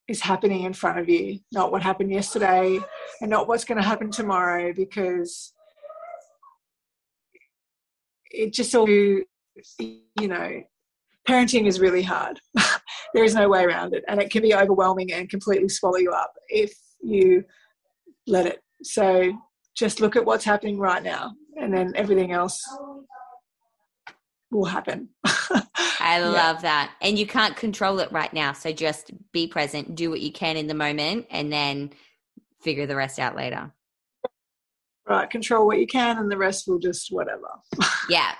is 0.07 0.21
happening 0.21 0.63
in 0.63 0.73
front 0.73 0.99
of 0.99 1.07
you, 1.07 1.39
not 1.51 1.71
what 1.71 1.81
happened 1.81 2.11
yesterday 2.11 2.79
and 3.21 3.29
not 3.29 3.47
what's 3.47 3.63
going 3.63 3.77
to 3.77 3.87
happen 3.87 4.11
tomorrow 4.11 4.73
because 4.73 5.53
it 8.31 8.51
just 8.51 8.75
all 8.75 8.89
you 8.89 9.17
know 10.17 10.61
parenting 11.27 11.67
is 11.67 11.79
really 11.79 12.03
hard. 12.03 12.39
There 13.13 13.23
is 13.23 13.35
no 13.35 13.47
way 13.47 13.63
around 13.63 13.93
it 13.93 14.03
and 14.07 14.19
it 14.19 14.31
can 14.31 14.41
be 14.41 14.55
overwhelming 14.55 15.13
and 15.13 15.29
completely 15.29 15.69
swallow 15.69 15.97
you 15.97 16.09
up 16.09 16.33
if 16.49 16.73
you 16.99 17.43
let 18.25 18.47
it. 18.47 18.63
So 18.81 19.31
just 19.77 20.01
look 20.01 20.15
at 20.15 20.25
what's 20.25 20.43
happening 20.43 20.79
right 20.79 21.03
now 21.03 21.33
and 21.61 21.71
then 21.71 21.93
everything 21.95 22.31
else 22.31 22.59
will 24.53 24.65
happen. 24.65 25.09
I 25.99 26.19
love 26.21 26.57
yeah. 26.57 26.61
that. 26.61 26.91
And 27.01 27.17
you 27.17 27.25
can't 27.25 27.55
control 27.55 27.99
it 27.99 28.11
right 28.11 28.31
now 28.33 28.53
so 28.53 28.71
just 28.71 29.11
be 29.31 29.47
present 29.47 29.95
do 29.95 30.09
what 30.09 30.21
you 30.21 30.31
can 30.31 30.57
in 30.57 30.67
the 30.67 30.73
moment 30.73 31.27
and 31.29 31.51
then 31.51 31.91
figure 32.61 32.85
the 32.85 32.95
rest 32.95 33.19
out 33.19 33.35
later. 33.35 33.71
Right 35.07 35.29
control 35.29 35.65
what 35.65 35.79
you 35.79 35.87
can 35.87 36.17
and 36.17 36.31
the 36.31 36.37
rest 36.37 36.67
will 36.67 36.79
just 36.79 37.11
whatever. 37.11 37.47
Yeah 38.09 38.35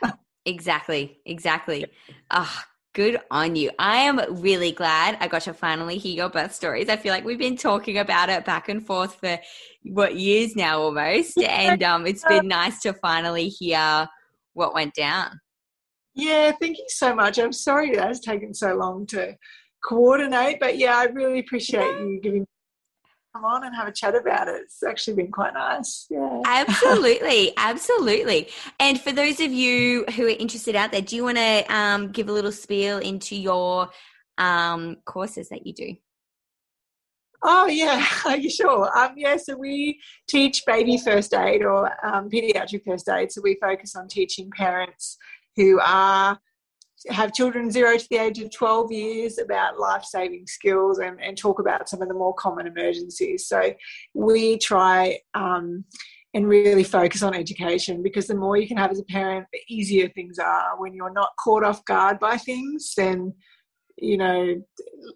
exactly 0.46 1.20
exactly. 1.26 1.86
Oh 2.32 2.62
good 2.94 3.20
on 3.32 3.56
you. 3.56 3.72
I 3.80 3.98
am 3.98 4.20
really 4.42 4.72
glad 4.72 5.18
i 5.20 5.28
got 5.28 5.42
to 5.44 5.54
finally 5.54 5.98
hear 5.98 6.16
your 6.16 6.30
birth 6.30 6.54
stories. 6.54 6.90
I 6.90 6.96
feel 6.96 7.12
like 7.12 7.26
we've 7.26 7.40
been 7.40 7.58
talking 7.58 7.98
about 7.98 8.30
it 8.30 8.46
back 8.46 8.70
and 8.70 8.86
forth 8.86 9.16
for 9.16 9.40
what 9.84 10.16
years 10.16 10.56
now 10.56 10.80
almost 10.80 11.38
and 11.42 11.82
um, 11.84 12.06
it's 12.06 12.24
been 12.26 12.48
nice 12.48 12.82
to 12.82 12.94
finally 12.94 13.48
hear 13.50 14.08
what 14.54 14.74
went 14.74 14.94
down 14.94 15.40
yeah 16.16 16.52
thank 16.62 16.78
you 16.78 16.86
so 16.88 17.16
much 17.16 17.40
i'm 17.40 17.54
sorry 17.54 17.96
that 17.96 18.08
has 18.08 18.20
taken 18.20 18.54
so 18.54 18.76
long 18.76 19.06
to 19.06 19.36
coordinate 19.84 20.60
but 20.60 20.78
yeah 20.78 20.98
i 20.98 21.06
really 21.06 21.40
appreciate 21.40 21.82
yeah. 21.82 22.00
you 22.00 22.20
giving 22.22 22.48
come 23.34 23.46
on 23.46 23.66
and 23.66 23.76
have 23.76 23.88
a 23.88 23.92
chat 23.92 24.16
about 24.16 24.48
it. 24.48 24.62
It's 24.62 24.84
actually 24.84 25.16
been 25.16 25.32
quite 25.32 25.54
nice. 25.54 26.06
Yeah. 26.10 26.42
Absolutely. 26.46 27.54
absolutely. 27.58 28.50
And 28.80 29.00
for 29.02 29.12
those 29.12 29.40
of 29.40 29.52
you 29.52 30.06
who 30.16 30.28
are 30.28 30.30
interested 30.30 30.76
out 30.76 30.92
there, 30.92 31.02
do 31.02 31.16
you 31.16 31.24
want 31.24 31.38
to 31.38 31.64
um, 31.76 32.12
give 32.12 32.30
a 32.30 32.32
little 32.32 32.52
spiel 32.52 33.00
into 33.00 33.36
your 33.36 33.90
um, 34.38 34.98
courses 35.06 35.50
that 35.50 35.66
you 35.66 35.74
do? 35.74 35.96
Oh 37.46 37.68
yeah, 37.68 38.06
are 38.26 38.38
you 38.38 38.50
sure? 38.50 38.98
Um, 38.98 39.16
yeah, 39.18 39.36
so 39.36 39.58
we 39.58 40.00
teach 40.30 40.64
baby 40.66 40.98
first 40.98 41.34
aid 41.34 41.64
or 41.64 41.92
um, 42.06 42.30
pediatric 42.30 42.84
first 42.86 43.10
aid. 43.10 43.32
So 43.32 43.42
we 43.44 43.58
focus 43.62 43.96
on 43.96 44.08
teaching 44.08 44.50
parents 44.56 45.18
who 45.56 45.80
are 45.82 46.40
have 47.10 47.34
children 47.34 47.70
zero 47.70 47.98
to 47.98 48.08
the 48.10 48.18
age 48.18 48.40
of 48.40 48.52
12 48.52 48.92
years 48.92 49.38
about 49.38 49.80
life 49.80 50.06
saving 50.06 50.48
skills 50.48 51.00
and, 51.00 51.22
and 51.22 51.38
talk 51.38 51.60
about 51.60 51.90
some 51.90 52.02
of 52.02 52.08
the 52.08 52.14
more 52.14 52.34
common 52.36 52.66
emergencies. 52.66 53.48
So 53.48 53.74
we 54.14 54.58
try 54.58 55.20
um, 55.34 55.84
and 56.34 56.48
really 56.48 56.84
focus 56.84 57.22
on 57.22 57.36
education 57.36 58.02
because 58.02 58.28
the 58.28 58.36
more 58.36 58.58
you 58.58 58.68
can 58.68 58.78
have 58.78 58.92
as 58.92 59.00
a 59.00 59.06
parent, 59.06 59.46
the 59.54 59.60
easier 59.70 60.10
things 60.10 60.40
are. 60.40 60.80
When 60.80 60.94
you're 60.94 61.14
not 61.14 61.30
caught 61.44 61.64
off 61.64 61.86
guard 61.86 62.20
by 62.20 62.38
things, 62.38 62.94
then 62.96 63.34
you 63.98 64.18
know, 64.18 64.62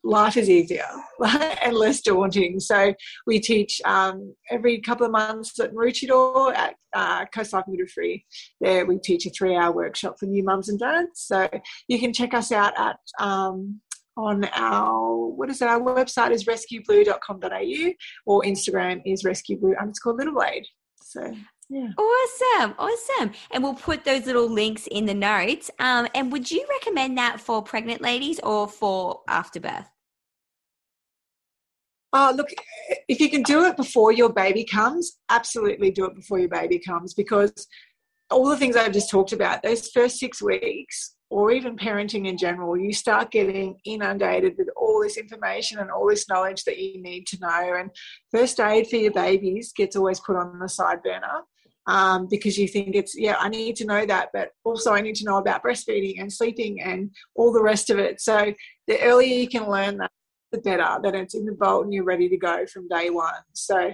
life 0.04 0.38
is 0.38 0.50
easier 0.50 0.88
and 1.64 1.76
less 1.76 2.02
daunting. 2.02 2.60
So 2.60 2.94
we 3.26 3.40
teach 3.40 3.82
um, 3.86 4.36
every 4.50 4.80
couple 4.82 5.06
of 5.06 5.12
months 5.12 5.60
at 5.60 5.74
Maroochydore 5.74 6.56
at 6.56 6.76
uh, 6.94 7.26
Coast 7.28 7.54
Life 7.54 7.66
Midwifery. 7.68 8.26
There 8.62 8.86
we 8.86 9.00
teach 9.00 9.26
a 9.26 9.30
three-hour 9.30 9.72
workshop 9.72 10.18
for 10.20 10.26
new 10.26 10.44
mums 10.44 10.70
and 10.70 10.80
dads. 10.80 11.22
So 11.22 11.50
you 11.88 12.00
can 12.00 12.14
check 12.14 12.34
us 12.34 12.52
out 12.52 12.78
at 12.78 12.98
um, 13.20 13.82
on 14.16 14.46
our 14.46 15.28
what 15.28 15.50
is 15.50 15.62
it? 15.62 15.68
Our 15.68 15.80
website 15.80 16.32
is 16.32 16.46
rescueblue.com.au 16.46 17.94
or 18.26 18.42
Instagram 18.42 19.02
is 19.06 19.24
rescueblue 19.24 19.80
underscore 19.80 20.14
little 20.14 20.42
aid. 20.44 20.66
So 21.04 21.34
yeah. 21.70 21.90
Awesome. 21.98 22.76
Awesome. 22.78 23.32
And 23.52 23.64
we'll 23.64 23.74
put 23.74 24.06
those 24.06 24.26
little 24.26 24.50
links 24.50 24.88
in 24.90 25.06
the 25.06 25.14
notes. 25.14 25.70
Um, 25.80 26.08
and 26.16 26.32
would 26.32 26.50
you 26.50 26.66
recommend 26.70 27.18
that 27.18 27.40
for 27.42 27.62
pregnant 27.62 28.02
ladies 28.02 28.40
or 28.40 28.68
for 28.68 29.22
afterbirth? 29.28 29.90
Oh, 32.14 32.34
look, 32.36 32.48
if 33.10 33.20
you 33.20 33.30
can 33.30 33.44
do 33.44 33.66
it 33.66 33.76
before 33.76 34.14
your 34.14 34.32
baby 34.32 34.64
comes, 34.64 35.18
absolutely 35.30 35.92
do 35.92 36.06
it 36.06 36.16
before 36.16 36.40
your 36.40 36.50
baby 36.50 36.80
comes 36.80 37.14
because 37.14 37.68
all 38.32 38.48
the 38.48 38.58
things 38.58 38.76
I've 38.76 38.94
just 38.94 39.10
talked 39.10 39.34
about, 39.34 39.62
those 39.62 39.90
first 39.90 40.18
six 40.18 40.42
weeks, 40.42 41.16
or 41.30 41.52
even 41.52 41.76
parenting 41.76 42.28
in 42.28 42.38
general, 42.38 42.78
you 42.78 42.94
start 42.94 43.32
getting 43.32 43.78
inundated 43.84 44.56
with 44.58 44.70
all 44.78 45.02
this 45.02 45.18
information 45.18 45.80
and 45.80 45.92
all 45.92 46.08
this 46.08 46.30
knowledge 46.30 46.64
that 46.64 46.78
you 46.78 47.02
need 47.02 47.28
to 47.28 47.38
know. 47.42 47.76
And 47.78 47.92
first 48.32 48.60
aid 48.62 48.88
for 48.88 48.96
your 48.96 49.12
babies 49.12 49.74
gets 49.76 49.98
always 49.98 50.22
put 50.22 50.38
on 50.38 50.60
the 50.60 50.70
side 50.70 51.04
burner 51.04 51.44
um, 51.88 52.28
because 52.30 52.58
you 52.58 52.68
think 52.68 52.96
it's 52.96 53.18
yeah 53.18 53.38
i 53.40 53.50
need 53.50 53.76
to 53.76 53.86
know 53.86 54.06
that 54.06 54.30
but 54.34 54.50
also 54.64 54.94
i 54.94 55.02
need 55.02 55.16
to 55.16 55.26
know 55.26 55.38
about 55.38 55.64
breastfeeding 55.64 56.20
and 56.20 56.32
sleeping 56.32 56.82
and 56.82 57.12
all 57.36 57.52
the 57.52 57.62
rest 57.62 57.90
of 57.90 58.00
it. 58.00 58.22
So 58.22 58.54
the 58.88 59.02
earlier 59.02 59.40
you 59.40 59.48
can 59.48 59.70
learn 59.70 59.98
that 59.98 60.12
the 60.52 60.60
better 60.60 60.98
that 61.04 61.16
it's 61.16 61.36
in 61.36 61.46
the 61.46 61.56
vault 61.56 61.84
and 61.84 61.94
you're 61.94 62.04
ready 62.04 62.30
to 62.30 62.38
go 62.38 62.66
from 62.68 62.88
day 62.88 63.10
one. 63.10 63.34
So 63.54 63.94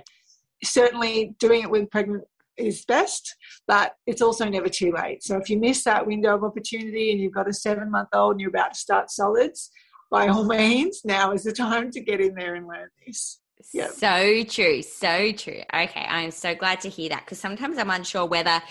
certainly 0.64 1.36
doing 1.40 1.64
it 1.64 1.70
with 1.70 1.90
pregnant 1.90 2.24
is 2.56 2.86
best 2.86 3.36
but 3.68 3.96
it's 4.06 4.22
also 4.22 4.48
never 4.48 4.70
too 4.70 4.92
late. 4.92 5.24
So 5.24 5.38
if 5.38 5.50
you 5.50 5.60
miss 5.60 5.84
that 5.86 6.06
window 6.06 6.36
of 6.36 6.44
opportunity 6.44 7.12
and 7.12 7.20
you've 7.20 7.34
got 7.34 7.50
a 7.50 7.54
seven 7.54 7.90
month 7.90 8.10
old 8.14 8.34
and 8.34 8.42
you're 8.42 8.50
about 8.50 8.74
to 8.74 8.80
start 8.80 9.10
solids 9.10 9.72
by 10.12 10.28
all 10.28 10.46
means 10.46 11.02
now 11.04 11.32
is 11.32 11.44
the 11.44 11.52
time 11.52 11.90
to 11.90 12.00
get 12.00 12.22
in 12.22 12.36
there 12.36 12.54
and 12.54 12.68
learn 12.68 12.90
this 13.06 13.40
Yep. 13.74 13.92
So 13.92 14.44
true. 14.44 14.82
So 14.82 15.32
true. 15.32 15.62
Okay. 15.74 16.06
I'm 16.08 16.32
so 16.32 16.56
glad 16.56 16.82
to 16.82 16.90
hear 16.90 17.10
that 17.10 17.26
because 17.26 17.40
sometimes 17.40 17.78
I'm 17.78 17.90
unsure 17.90 18.26
whether, 18.26 18.62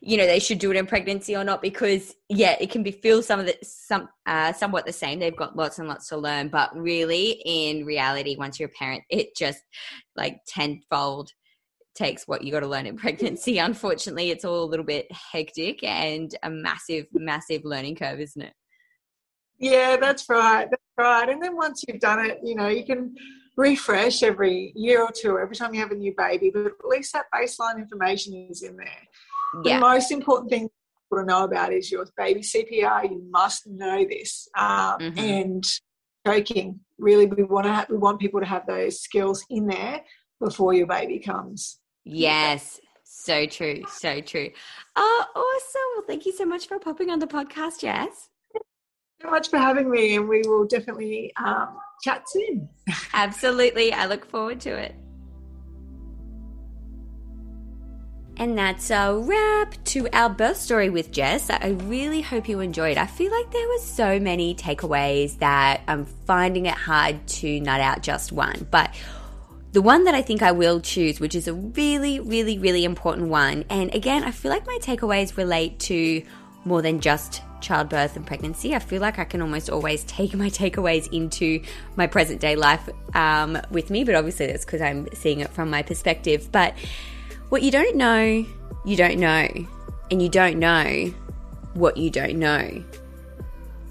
you 0.00 0.16
know, 0.16 0.26
they 0.26 0.38
should 0.38 0.58
do 0.58 0.70
it 0.70 0.76
in 0.76 0.86
pregnancy 0.86 1.36
or 1.36 1.44
not 1.44 1.62
because, 1.62 2.14
yeah, 2.28 2.56
it 2.60 2.70
can 2.70 2.82
be 2.82 2.90
feel 2.90 3.22
some 3.22 3.40
of 3.40 3.46
the, 3.46 3.56
some, 3.62 4.08
uh, 4.26 4.52
somewhat 4.52 4.86
the 4.86 4.92
same. 4.92 5.18
They've 5.18 5.36
got 5.36 5.56
lots 5.56 5.78
and 5.78 5.88
lots 5.88 6.08
to 6.08 6.16
learn. 6.16 6.48
But 6.48 6.76
really, 6.76 7.42
in 7.44 7.84
reality, 7.84 8.36
once 8.36 8.60
you're 8.60 8.68
a 8.68 8.78
parent, 8.78 9.02
it 9.10 9.34
just 9.36 9.62
like 10.16 10.38
tenfold 10.46 11.30
takes 11.94 12.28
what 12.28 12.44
you 12.44 12.52
got 12.52 12.60
to 12.60 12.66
learn 12.66 12.86
in 12.86 12.96
pregnancy. 12.98 13.58
Unfortunately, 13.58 14.30
it's 14.30 14.44
all 14.44 14.62
a 14.62 14.70
little 14.70 14.84
bit 14.84 15.10
hectic 15.10 15.82
and 15.82 16.34
a 16.42 16.50
massive, 16.50 17.06
massive 17.12 17.64
learning 17.64 17.96
curve, 17.96 18.20
isn't 18.20 18.42
it? 18.42 18.52
Yeah, 19.58 19.96
that's 19.96 20.28
right. 20.28 20.68
That's 20.70 20.82
right. 20.98 21.28
And 21.28 21.42
then 21.42 21.56
once 21.56 21.82
you've 21.86 22.00
done 22.00 22.24
it, 22.24 22.38
you 22.44 22.54
know, 22.54 22.68
you 22.68 22.84
can 22.84 23.14
refresh 23.56 24.22
every 24.22 24.72
year 24.76 25.02
or 25.02 25.10
two, 25.10 25.38
every 25.38 25.56
time 25.56 25.74
you 25.74 25.80
have 25.80 25.90
a 25.90 25.96
new 25.96 26.14
baby, 26.16 26.50
but 26.52 26.66
at 26.66 26.72
least 26.84 27.12
that 27.12 27.26
baseline 27.34 27.78
information 27.78 28.48
is 28.50 28.62
in 28.62 28.76
there. 28.76 29.08
Yeah. 29.64 29.76
The 29.76 29.80
most 29.80 30.10
important 30.10 30.50
thing 30.50 30.68
to 31.14 31.24
know 31.24 31.44
about 31.44 31.72
is 31.72 31.90
your 31.90 32.06
baby 32.16 32.40
CPR. 32.40 33.10
You 33.10 33.22
must 33.30 33.66
know 33.66 34.04
this. 34.08 34.48
Um, 34.56 34.98
mm-hmm. 34.98 35.18
And 35.18 35.64
choking, 36.26 36.80
really, 36.98 37.26
we 37.26 37.44
want 37.44 37.66
to 37.66 37.72
have, 37.72 37.88
we 37.88 37.96
want 37.96 38.20
people 38.20 38.40
to 38.40 38.46
have 38.46 38.66
those 38.66 39.00
skills 39.00 39.44
in 39.48 39.66
there 39.66 40.02
before 40.40 40.74
your 40.74 40.86
baby 40.86 41.18
comes. 41.18 41.78
Yes. 42.04 42.80
So 43.04 43.46
true. 43.46 43.82
So 43.88 44.20
true. 44.20 44.50
Oh, 44.96 45.24
awesome. 45.34 45.80
Well, 45.94 46.04
thank 46.06 46.26
you 46.26 46.32
so 46.32 46.44
much 46.44 46.66
for 46.66 46.78
popping 46.78 47.10
on 47.10 47.18
the 47.18 47.26
podcast, 47.26 47.80
Jess. 47.80 48.28
Much 49.30 49.48
for 49.48 49.58
having 49.58 49.90
me, 49.90 50.16
and 50.16 50.28
we 50.28 50.42
will 50.46 50.66
definitely 50.66 51.32
um, 51.36 51.76
chat 52.02 52.28
soon. 52.28 52.68
Absolutely. 53.12 53.92
I 53.92 54.06
look 54.06 54.24
forward 54.30 54.60
to 54.60 54.70
it. 54.70 54.94
And 58.38 58.58
that's 58.58 58.90
a 58.90 59.16
wrap 59.16 59.82
to 59.84 60.08
our 60.12 60.28
birth 60.28 60.58
story 60.58 60.90
with 60.90 61.10
Jess. 61.10 61.48
I 61.48 61.68
really 61.84 62.20
hope 62.20 62.48
you 62.50 62.60
enjoyed. 62.60 62.98
I 62.98 63.06
feel 63.06 63.32
like 63.32 63.50
there 63.50 63.66
were 63.66 63.78
so 63.78 64.20
many 64.20 64.54
takeaways 64.54 65.38
that 65.38 65.80
I'm 65.88 66.04
finding 66.04 66.66
it 66.66 66.74
hard 66.74 67.26
to 67.26 67.60
nut 67.60 67.80
out 67.80 68.02
just 68.02 68.32
one. 68.32 68.66
But 68.70 68.94
the 69.72 69.80
one 69.80 70.04
that 70.04 70.14
I 70.14 70.20
think 70.20 70.42
I 70.42 70.52
will 70.52 70.80
choose, 70.80 71.18
which 71.18 71.34
is 71.34 71.48
a 71.48 71.54
really, 71.54 72.20
really, 72.20 72.58
really 72.58 72.84
important 72.84 73.28
one. 73.28 73.64
And 73.70 73.94
again, 73.94 74.22
I 74.22 74.32
feel 74.32 74.50
like 74.50 74.66
my 74.66 74.78
takeaways 74.82 75.38
relate 75.38 75.78
to 75.80 76.22
more 76.66 76.82
than 76.82 77.00
just 77.00 77.42
childbirth 77.60 78.16
and 78.16 78.26
pregnancy. 78.26 78.74
I 78.74 78.80
feel 78.80 79.00
like 79.00 79.18
I 79.18 79.24
can 79.24 79.40
almost 79.40 79.70
always 79.70 80.04
take 80.04 80.34
my 80.34 80.50
takeaways 80.50 81.10
into 81.12 81.62
my 81.94 82.06
present 82.06 82.40
day 82.40 82.56
life 82.56 82.88
um, 83.14 83.58
with 83.70 83.88
me, 83.88 84.04
but 84.04 84.14
obviously 84.14 84.46
that's 84.46 84.64
because 84.64 84.82
I'm 84.82 85.08
seeing 85.14 85.40
it 85.40 85.50
from 85.50 85.70
my 85.70 85.82
perspective. 85.82 86.50
But 86.52 86.74
what 87.48 87.62
you 87.62 87.70
don't 87.70 87.96
know, 87.96 88.44
you 88.84 88.96
don't 88.96 89.18
know, 89.18 89.48
and 90.10 90.20
you 90.22 90.28
don't 90.28 90.58
know 90.58 91.14
what 91.74 91.96
you 91.96 92.10
don't 92.10 92.38
know. 92.38 92.84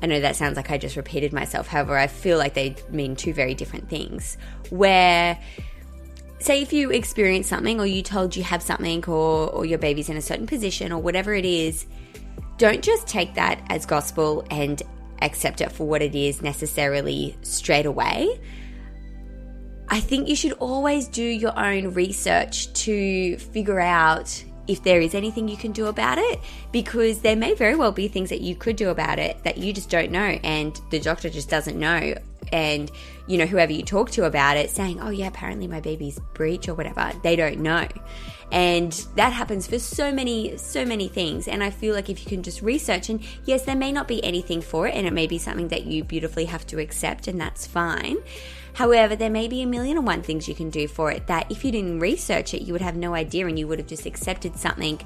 I 0.02 0.08
know 0.08 0.20
that 0.20 0.36
sounds 0.36 0.58
like 0.58 0.70
I 0.70 0.78
just 0.78 0.98
repeated 0.98 1.34
myself, 1.34 1.68
however, 1.68 1.98
I 1.98 2.08
feel 2.08 2.38
like 2.38 2.54
they 2.54 2.76
mean 2.90 3.16
two 3.16 3.34
very 3.34 3.56
different 3.56 3.90
things. 3.90 4.38
Where 4.70 5.40
say 6.40 6.62
if 6.62 6.74
you 6.74 6.92
experience 6.92 7.48
something 7.48 7.80
or 7.80 7.86
you 7.86 8.04
told 8.04 8.36
you 8.36 8.44
have 8.44 8.62
something 8.62 9.04
or, 9.06 9.50
or 9.50 9.66
your 9.66 9.80
baby's 9.80 10.10
in 10.10 10.18
a 10.18 10.22
certain 10.22 10.46
position 10.46 10.92
or 10.92 11.02
whatever 11.02 11.34
it 11.34 11.46
is 11.46 11.86
don't 12.58 12.84
just 12.84 13.08
take 13.08 13.36
that 13.36 13.62
as 13.70 13.86
gospel 13.86 14.46
and 14.50 14.82
accept 15.22 15.62
it 15.62 15.72
for 15.72 15.86
what 15.86 16.02
it 16.02 16.16
is 16.16 16.42
necessarily 16.42 17.38
straight 17.42 17.86
away. 17.86 18.40
I 19.90 20.00
think 20.00 20.28
you 20.28 20.36
should 20.36 20.54
always 20.54 21.08
do 21.08 21.24
your 21.24 21.58
own 21.58 21.94
research 21.94 22.74
to 22.74 23.38
figure 23.38 23.80
out 23.80 24.44
if 24.68 24.84
there 24.84 25.00
is 25.00 25.14
anything 25.14 25.48
you 25.48 25.58
can 25.58 25.72
do 25.72 25.86
about 25.86 26.18
it 26.18 26.40
because 26.72 27.20
there 27.20 27.36
may 27.36 27.54
very 27.54 27.76
well 27.76 27.92
be 27.92 28.08
things 28.08 28.30
that 28.30 28.42
you 28.42 28.56
could 28.56 28.76
do 28.76 28.90
about 28.90 29.20
it 29.20 29.42
that 29.44 29.58
you 29.58 29.72
just 29.72 29.90
don't 29.90 30.12
know 30.12 30.40
and 30.44 30.82
the 30.90 31.00
doctor 31.00 31.30
just 31.30 31.50
doesn't 31.50 31.78
know 31.78 32.16
and 32.52 32.92
you 33.28 33.38
know 33.38 33.46
whoever 33.46 33.72
you 33.72 33.84
talk 33.84 34.10
to 34.10 34.26
about 34.26 34.58
it 34.58 34.72
saying 34.72 35.00
oh 35.02 35.10
yeah 35.10 35.28
apparently 35.28 35.68
my 35.68 35.80
baby's 35.80 36.20
breech 36.34 36.68
or 36.68 36.74
whatever 36.74 37.12
they 37.22 37.36
don't 37.36 37.60
know 37.60 37.88
and 38.52 39.06
that 39.16 39.34
happens 39.34 39.68
for 39.68 39.80
so 39.80 40.12
many 40.12 40.56
so 40.58 40.86
many 40.86 41.08
things 41.08 41.48
and 41.48 41.64
i 41.64 41.70
feel 41.70 41.96
like 41.96 42.10
if 42.10 42.24
you 42.24 42.30
can 42.30 42.44
just 42.44 42.62
research 42.62 43.10
and 43.10 43.24
yes 43.46 43.64
there 43.64 43.76
may 43.76 43.92
not 43.92 44.08
be 44.08 44.24
anything 44.24 44.62
for 44.62 44.88
it 44.88 44.94
and 44.94 45.08
it 45.08 45.14
may 45.14 45.26
be 45.26 45.38
something 45.38 45.68
that 45.70 45.86
you 45.86 46.04
beautifully 46.04 46.46
have 46.46 46.66
to 46.66 46.80
accept 46.80 47.28
and 47.28 47.40
that's 47.42 47.66
fine 47.66 48.18
However, 48.76 49.16
there 49.16 49.30
may 49.30 49.48
be 49.48 49.62
a 49.62 49.66
million 49.66 49.96
and 49.96 50.06
one 50.06 50.22
things 50.22 50.50
you 50.50 50.54
can 50.54 50.70
do 50.70 50.86
for 50.90 51.10
it 51.10 51.28
that 51.28 51.50
if 51.50 51.64
you 51.64 51.72
didn't 51.72 52.02
research 52.02 52.54
it, 52.54 52.62
you 52.64 52.74
would 52.74 52.82
have 52.82 52.98
no 52.98 53.14
idea 53.14 53.48
and 53.48 53.58
you 53.58 53.68
would 53.70 53.80
have 53.80 53.88
just 53.88 54.06
accepted 54.06 54.58
something 54.58 55.00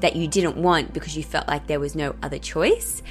that 0.00 0.16
you 0.16 0.26
didn't 0.26 0.56
want 0.56 0.92
because 0.92 1.16
you 1.16 1.22
felt 1.22 1.46
like 1.46 1.68
there 1.68 1.78
was 1.78 1.94
no 1.94 2.16
other 2.24 2.38
choice. 2.38 3.02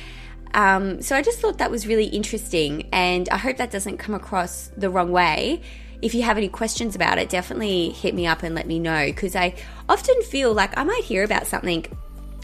Um, 0.53 1.01
so 1.01 1.16
I 1.16 1.22
just 1.22 1.39
thought 1.39 1.60
that 1.60 1.72
was 1.72 1.88
really 1.88 2.08
interesting, 2.08 2.89
and 2.91 3.30
I 3.30 3.38
hope 3.38 3.58
that 3.58 3.72
doesn't 3.72 3.97
come 3.97 4.14
across 4.14 4.72
the 4.76 4.89
wrong 4.89 5.12
way. 5.12 5.62
If 6.01 6.13
you 6.13 6.21
have 6.23 6.37
any 6.37 6.49
questions 6.49 6.95
about 6.95 7.17
it, 7.17 7.29
definitely 7.29 7.89
hit 7.89 8.13
me 8.13 8.27
up 8.27 8.43
and 8.43 8.53
let 8.53 8.67
me 8.67 8.79
know 8.79 9.05
because 9.07 9.35
I 9.35 9.55
often 9.89 10.21
feel 10.23 10.53
like 10.53 10.77
I 10.77 10.83
might 10.83 11.03
hear 11.03 11.23
about 11.23 11.47
something 11.47 11.85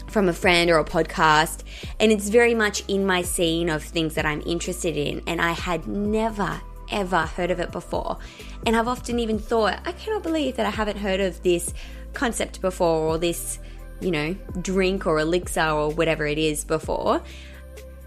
from 0.08 0.28
a 0.28 0.32
friend 0.32 0.70
or 0.70 0.78
a 0.78 0.84
podcast, 0.84 1.62
and 1.98 2.12
it's 2.12 2.28
very 2.28 2.54
much 2.54 2.84
in 2.88 3.06
my 3.06 3.22
scene 3.22 3.68
of 3.68 3.82
things 3.82 4.14
that 4.14 4.26
I'm 4.26 4.42
interested 4.46 4.96
in, 4.96 5.22
and 5.26 5.40
I 5.40 5.52
had 5.52 5.86
never 5.86 6.60
ever 6.90 7.22
heard 7.22 7.50
of 7.50 7.60
it 7.60 7.72
before. 7.72 8.18
And 8.66 8.76
I've 8.76 8.88
often 8.88 9.18
even 9.18 9.38
thought, 9.38 9.80
I 9.84 9.92
cannot 9.92 10.22
believe 10.22 10.56
that 10.56 10.66
I 10.66 10.70
haven't 10.70 10.98
heard 10.98 11.20
of 11.20 11.42
this 11.42 11.72
concept 12.12 12.60
before 12.60 13.08
or 13.08 13.18
this, 13.18 13.58
you 14.00 14.10
know, 14.10 14.34
drink 14.60 15.06
or 15.06 15.18
elixir 15.18 15.68
or 15.68 15.90
whatever 15.90 16.26
it 16.26 16.38
is 16.38 16.64
before 16.64 17.22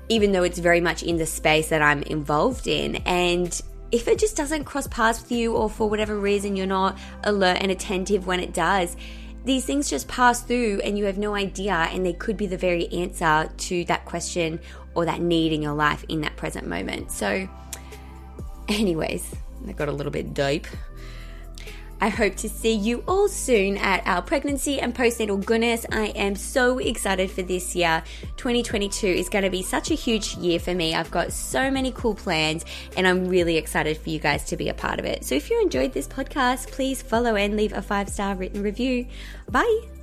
even 0.09 0.31
though 0.31 0.43
it's 0.43 0.59
very 0.59 0.81
much 0.81 1.03
in 1.03 1.17
the 1.17 1.25
space 1.25 1.69
that 1.69 1.81
I'm 1.81 2.01
involved 2.03 2.67
in. 2.67 2.95
And 2.97 3.61
if 3.91 4.07
it 4.07 4.19
just 4.19 4.35
doesn't 4.35 4.65
cross 4.65 4.87
paths 4.87 5.21
with 5.21 5.31
you, 5.31 5.55
or 5.55 5.69
for 5.69 5.89
whatever 5.89 6.17
reason 6.17 6.55
you're 6.55 6.65
not 6.65 6.97
alert 7.23 7.57
and 7.61 7.71
attentive 7.71 8.27
when 8.27 8.39
it 8.39 8.53
does, 8.53 8.95
these 9.45 9.63
things 9.63 9.89
just 9.89 10.07
pass 10.07 10.41
through 10.41 10.81
and 10.83 10.97
you 10.97 11.05
have 11.05 11.17
no 11.17 11.33
idea, 11.33 11.73
and 11.73 12.05
they 12.05 12.13
could 12.13 12.37
be 12.37 12.47
the 12.47 12.57
very 12.57 12.87
answer 12.89 13.49
to 13.57 13.85
that 13.85 14.05
question 14.05 14.59
or 14.93 15.05
that 15.05 15.21
need 15.21 15.53
in 15.53 15.61
your 15.61 15.73
life 15.73 16.03
in 16.09 16.21
that 16.21 16.35
present 16.35 16.67
moment. 16.67 17.11
So, 17.11 17.47
anyways, 18.67 19.35
I 19.67 19.71
got 19.71 19.87
a 19.87 19.91
little 19.91 20.11
bit 20.11 20.33
deep. 20.33 20.67
I 21.99 22.09
hope 22.09 22.35
to 22.37 22.49
see 22.49 22.73
you 22.73 23.03
all 23.07 23.27
soon 23.27 23.77
at 23.77 24.05
our 24.05 24.21
pregnancy 24.21 24.79
and 24.79 24.93
postnatal 24.93 25.43
goodness. 25.43 25.85
I 25.91 26.07
am 26.07 26.35
so 26.35 26.77
excited 26.77 27.31
for 27.31 27.41
this 27.41 27.75
year. 27.75 28.03
2022 28.37 29.07
is 29.07 29.29
going 29.29 29.43
to 29.43 29.49
be 29.49 29.63
such 29.63 29.89
a 29.89 29.95
huge 29.95 30.35
year 30.37 30.59
for 30.59 30.75
me. 30.75 30.93
I've 30.93 31.11
got 31.11 31.33
so 31.33 31.71
many 31.71 31.91
cool 31.91 32.13
plans 32.13 32.65
and 32.95 33.07
I'm 33.07 33.27
really 33.27 33.57
excited 33.57 33.97
for 33.97 34.09
you 34.09 34.19
guys 34.19 34.43
to 34.45 34.57
be 34.57 34.69
a 34.69 34.73
part 34.73 34.99
of 34.99 35.05
it. 35.05 35.25
So 35.25 35.35
if 35.35 35.49
you 35.49 35.59
enjoyed 35.61 35.93
this 35.93 36.07
podcast, 36.07 36.71
please 36.71 37.01
follow 37.01 37.35
and 37.35 37.55
leave 37.55 37.73
a 37.73 37.81
five 37.81 38.09
star 38.09 38.35
written 38.35 38.61
review. 38.61 39.07
Bye. 39.49 39.96